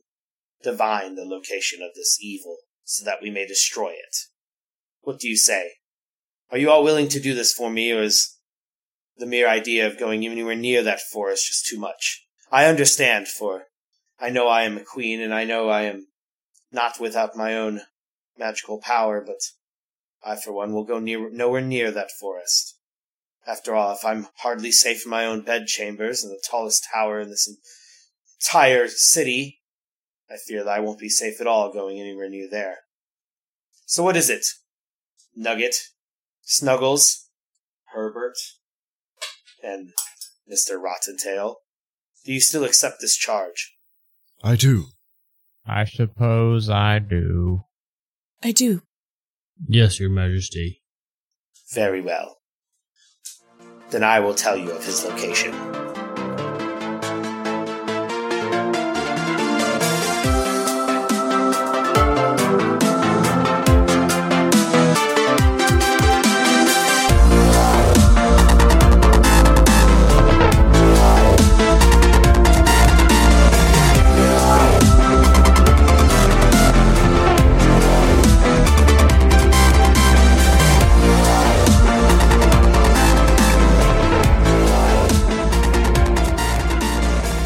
divine 0.62 1.16
the 1.16 1.26
location 1.26 1.82
of 1.82 1.94
this 1.96 2.18
evil 2.22 2.58
so 2.84 3.04
that 3.06 3.22
we 3.22 3.30
may 3.30 3.46
destroy 3.46 3.90
it. 3.90 4.16
What 5.02 5.20
do 5.20 5.28
you 5.28 5.38
say? 5.38 5.72
Are 6.52 6.58
you 6.58 6.70
all 6.70 6.84
willing 6.84 7.10
to 7.10 7.20
do 7.20 7.34
this 7.34 7.52
for 7.52 7.70
me, 7.70 7.92
or 7.92 8.02
is 8.02 8.38
the 9.18 9.26
mere 9.26 9.48
idea 9.48 9.86
of 9.86 10.00
going 10.00 10.26
anywhere 10.26 10.56
near 10.56 10.82
that 10.84 11.02
forest 11.02 11.48
just 11.48 11.66
too 11.66 11.80
much? 11.80 12.26
I 12.52 12.66
understand, 12.66 13.28
for 13.28 13.64
I 14.20 14.30
know 14.30 14.48
I 14.48 14.64
am 14.64 14.78
a 14.78 14.84
queen, 14.84 15.20
and 15.20 15.34
I 15.34 15.44
know 15.44 15.70
I 15.70 15.84
am 15.84 16.08
not 16.72 17.00
without 17.00 17.36
my 17.36 17.56
own 17.56 17.82
magical 18.38 18.80
power, 18.80 19.22
but 19.26 19.40
I, 20.26 20.36
for 20.36 20.54
one, 20.54 20.74
will 20.74 20.86
go 20.86 21.00
near, 21.00 21.30
nowhere 21.30 21.62
near 21.62 21.92
that 21.92 22.12
forest. 22.12 22.78
After 23.46 23.76
all, 23.76 23.94
if 23.94 24.06
I'm 24.06 24.28
hardly 24.38 24.72
safe 24.72 25.06
in 25.06 25.12
my 25.12 25.26
own 25.26 25.42
bedchambers 25.42 26.24
in 26.24 26.30
the 26.30 26.42
tallest 26.50 26.88
tower 26.94 27.20
in 27.20 27.30
this 27.30 27.50
entire 28.42 28.88
city, 28.88 29.62
I 30.30 30.36
fear 30.38 30.64
that 30.64 30.78
I 30.78 30.80
won't 30.80 31.00
be 31.00 31.10
safe 31.10 31.42
at 31.42 31.48
all 31.48 31.74
going 31.74 32.00
anywhere 32.00 32.30
near 32.30 32.48
there. 32.50 32.78
So 33.86 34.02
what 34.02 34.16
is 34.16 34.30
it? 34.30 34.46
Nugget, 35.36 35.76
Snuggles, 36.42 37.30
Herbert, 37.94 38.38
and 39.62 39.92
Mr. 40.52 40.82
Rottentail. 40.82 41.56
Do 42.26 42.34
you 42.34 42.40
still 42.40 42.64
accept 42.64 43.02
this 43.02 43.18
charge? 43.18 43.76
I 44.44 44.56
do. 44.56 44.86
I 45.66 45.86
suppose 45.86 46.70
I 46.70 47.00
do. 47.00 47.66
I 48.42 48.52
do. 48.52 48.82
Yes, 49.68 50.00
Your 50.00 50.10
Majesty. 50.10 50.82
Very 51.74 52.02
well. 52.02 52.38
Then 53.90 54.04
I 54.04 54.20
will 54.20 54.36
tell 54.36 54.58
you 54.58 54.72
of 54.72 54.86
his 54.86 55.04
location. 55.06 55.54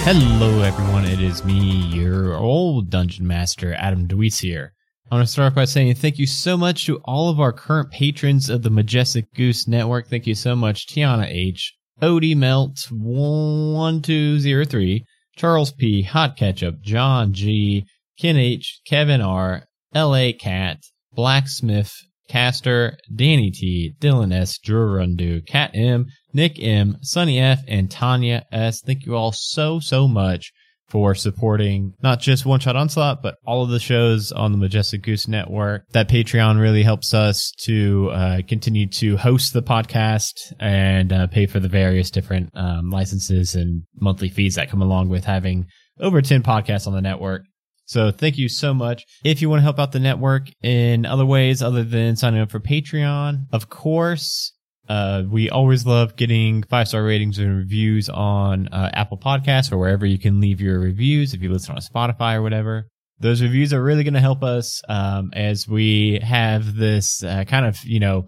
Hello, 0.09 0.61
everyone. 0.61 1.03
It 1.03 1.19
is 1.19 1.43
me, 1.43 1.59
your 1.59 2.37
old 2.37 2.89
dungeon 2.89 3.27
master, 3.27 3.73
Adam 3.73 4.07
Deweese 4.07 4.39
here. 4.39 4.73
I 5.11 5.15
want 5.15 5.27
to 5.27 5.29
start 5.29 5.47
off 5.47 5.55
by 5.55 5.65
saying 5.65 5.95
thank 5.95 6.17
you 6.17 6.25
so 6.25 6.55
much 6.55 6.85
to 6.85 7.01
all 7.03 7.27
of 7.27 7.41
our 7.41 7.51
current 7.51 7.91
patrons 7.91 8.49
of 8.49 8.61
the 8.61 8.69
Majestic 8.69 9.25
Goose 9.33 9.67
Network. 9.67 10.07
Thank 10.07 10.25
you 10.25 10.33
so 10.33 10.55
much, 10.55 10.87
Tiana 10.87 11.27
H, 11.27 11.73
Odie 12.01 12.37
Melt, 12.37 12.87
one 12.89 14.01
two 14.01 14.39
zero 14.39 14.63
three, 14.63 15.03
Charles 15.35 15.73
P, 15.73 16.03
Hot 16.03 16.37
Ketchup, 16.37 16.79
John 16.81 17.33
G, 17.33 17.85
Ken 18.17 18.37
H, 18.37 18.79
Kevin 18.87 19.19
R, 19.19 19.65
L.A. 19.93 20.31
Cat, 20.31 20.77
Blacksmith, 21.11 21.93
Caster, 22.29 22.97
Danny 23.13 23.51
T, 23.51 23.93
Dylan 23.99 24.33
S, 24.33 24.57
Drew 24.57 24.87
Rundu, 24.87 25.45
Cat 25.45 25.71
M, 25.73 26.05
Nick 26.37 26.61
M, 26.61 26.99
Sunny 27.01 27.39
F, 27.39 27.63
and 27.67 27.89
Tanya 27.89 28.45
S. 28.51 28.81
Thank 28.81 29.07
you 29.07 29.15
all 29.15 29.31
so, 29.31 29.79
so 29.79 30.07
much 30.07 30.53
for 30.87 31.15
supporting 31.15 31.95
not 32.03 32.19
just 32.19 32.45
One 32.45 32.59
Shot 32.59 32.75
Onslaught, 32.75 33.23
but 33.23 33.37
all 33.43 33.63
of 33.63 33.71
the 33.71 33.79
shows 33.79 34.31
on 34.31 34.51
the 34.51 34.57
Majestic 34.59 35.01
Goose 35.01 35.27
Network. 35.27 35.85
That 35.93 36.07
Patreon 36.07 36.61
really 36.61 36.83
helps 36.83 37.15
us 37.15 37.51
to 37.61 38.11
uh, 38.13 38.41
continue 38.47 38.87
to 38.87 39.17
host 39.17 39.53
the 39.53 39.63
podcast 39.63 40.53
and 40.59 41.11
uh, 41.11 41.25
pay 41.25 41.47
for 41.47 41.59
the 41.59 41.67
various 41.67 42.11
different 42.11 42.51
um, 42.53 42.91
licenses 42.91 43.55
and 43.55 43.81
monthly 43.99 44.29
fees 44.29 44.55
that 44.55 44.69
come 44.69 44.83
along 44.83 45.09
with 45.09 45.25
having 45.25 45.65
over 45.99 46.21
10 46.21 46.43
podcasts 46.43 46.85
on 46.85 46.93
the 46.93 47.01
network. 47.01 47.45
So 47.85 48.11
thank 48.11 48.37
you 48.37 48.47
so 48.47 48.75
much. 48.75 49.03
If 49.23 49.41
you 49.41 49.49
want 49.49 49.61
to 49.61 49.63
help 49.63 49.79
out 49.79 49.91
the 49.91 49.99
network 49.99 50.49
in 50.61 51.07
other 51.07 51.25
ways 51.25 51.63
other 51.63 51.83
than 51.83 52.15
signing 52.15 52.41
up 52.41 52.51
for 52.51 52.59
Patreon, 52.59 53.47
of 53.51 53.69
course, 53.69 54.53
uh, 54.89 55.23
we 55.29 55.49
always 55.49 55.85
love 55.85 56.15
getting 56.15 56.63
five 56.63 56.87
star 56.87 57.03
ratings 57.03 57.39
and 57.39 57.57
reviews 57.57 58.09
on 58.09 58.67
uh, 58.69 58.89
Apple 58.93 59.17
Podcasts 59.17 59.71
or 59.71 59.77
wherever 59.77 60.05
you 60.05 60.17
can 60.17 60.39
leave 60.39 60.61
your 60.61 60.79
reviews 60.79 61.33
if 61.33 61.41
you 61.41 61.51
listen 61.51 61.75
on 61.75 61.81
Spotify 61.81 62.35
or 62.35 62.41
whatever. 62.41 62.87
Those 63.19 63.41
reviews 63.41 63.73
are 63.73 63.83
really 63.83 64.03
going 64.03 64.13
to 64.13 64.19
help 64.19 64.43
us 64.43 64.81
um, 64.87 65.31
as 65.33 65.67
we 65.67 66.19
have 66.19 66.75
this 66.75 67.23
uh, 67.23 67.45
kind 67.45 67.65
of, 67.65 67.83
you 67.83 67.99
know, 67.99 68.27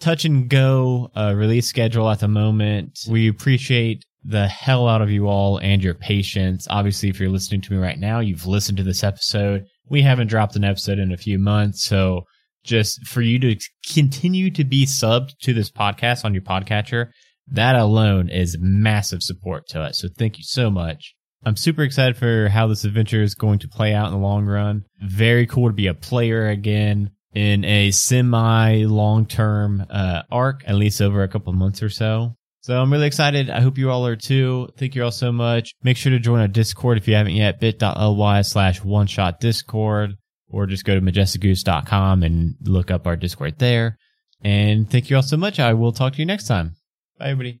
touch 0.00 0.24
and 0.24 0.48
go 0.48 1.10
uh, 1.14 1.34
release 1.36 1.68
schedule 1.68 2.10
at 2.10 2.20
the 2.20 2.28
moment. 2.28 2.98
We 3.08 3.28
appreciate 3.28 4.04
the 4.24 4.48
hell 4.48 4.88
out 4.88 5.02
of 5.02 5.10
you 5.10 5.28
all 5.28 5.58
and 5.58 5.82
your 5.82 5.94
patience. 5.94 6.66
Obviously, 6.70 7.08
if 7.08 7.20
you're 7.20 7.28
listening 7.28 7.60
to 7.62 7.72
me 7.72 7.78
right 7.78 7.98
now, 7.98 8.20
you've 8.20 8.46
listened 8.46 8.78
to 8.78 8.84
this 8.84 9.04
episode. 9.04 9.64
We 9.88 10.02
haven't 10.02 10.28
dropped 10.28 10.56
an 10.56 10.64
episode 10.64 10.98
in 10.98 11.12
a 11.12 11.16
few 11.16 11.38
months. 11.38 11.84
So 11.84 12.22
just 12.64 13.06
for 13.06 13.22
you 13.22 13.38
to 13.40 13.56
continue 13.92 14.50
to 14.50 14.64
be 14.64 14.86
subbed 14.86 15.36
to 15.42 15.52
this 15.52 15.70
podcast 15.70 16.24
on 16.24 16.34
your 16.34 16.42
podcatcher, 16.42 17.10
that 17.48 17.76
alone 17.76 18.28
is 18.28 18.56
massive 18.60 19.22
support 19.22 19.66
to 19.68 19.80
us. 19.80 19.98
So 19.98 20.08
thank 20.16 20.38
you 20.38 20.44
so 20.44 20.70
much. 20.70 21.14
I'm 21.44 21.56
super 21.56 21.82
excited 21.82 22.16
for 22.16 22.48
how 22.48 22.68
this 22.68 22.84
adventure 22.84 23.22
is 23.22 23.34
going 23.34 23.58
to 23.60 23.68
play 23.68 23.94
out 23.94 24.06
in 24.06 24.12
the 24.12 24.18
long 24.18 24.46
run. 24.46 24.84
Very 25.02 25.46
cool 25.46 25.68
to 25.68 25.74
be 25.74 25.88
a 25.88 25.94
player 25.94 26.48
again 26.48 27.10
in 27.34 27.64
a 27.64 27.90
semi 27.90 28.84
long 28.84 29.26
term 29.26 29.84
uh, 29.90 30.22
arc, 30.30 30.62
at 30.66 30.76
least 30.76 31.02
over 31.02 31.22
a 31.22 31.28
couple 31.28 31.52
months 31.52 31.82
or 31.82 31.88
so. 31.88 32.36
So 32.60 32.80
I'm 32.80 32.92
really 32.92 33.08
excited. 33.08 33.50
I 33.50 33.60
hope 33.60 33.76
you 33.76 33.90
all 33.90 34.06
are 34.06 34.14
too. 34.14 34.68
Thank 34.76 34.94
you 34.94 35.02
all 35.02 35.10
so 35.10 35.32
much. 35.32 35.72
Make 35.82 35.96
sure 35.96 36.12
to 36.12 36.20
join 36.20 36.38
our 36.38 36.46
Discord 36.46 36.96
if 36.96 37.08
you 37.08 37.14
haven't 37.16 37.34
yet, 37.34 37.58
bit.ly 37.58 38.42
slash 38.42 38.84
one 38.84 39.08
shot 39.08 39.40
Discord, 39.40 40.14
or 40.52 40.66
just 40.66 40.84
go 40.84 40.94
to 40.94 41.00
majesticgoose.com 41.00 42.22
and 42.22 42.54
look 42.62 42.90
up 42.90 43.06
our 43.06 43.16
Discord 43.16 43.58
there. 43.58 43.98
And 44.44 44.90
thank 44.90 45.10
you 45.10 45.16
all 45.16 45.22
so 45.22 45.36
much. 45.36 45.58
I 45.58 45.72
will 45.72 45.92
talk 45.92 46.14
to 46.14 46.18
you 46.18 46.26
next 46.26 46.46
time. 46.46 46.76
Bye, 47.18 47.30
everybody. 47.30 47.60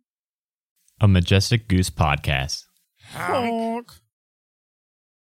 A 1.00 1.08
Majestic 1.08 1.68
Goose 1.68 1.90
Podcast. 1.90 2.64
Honk. 3.12 3.92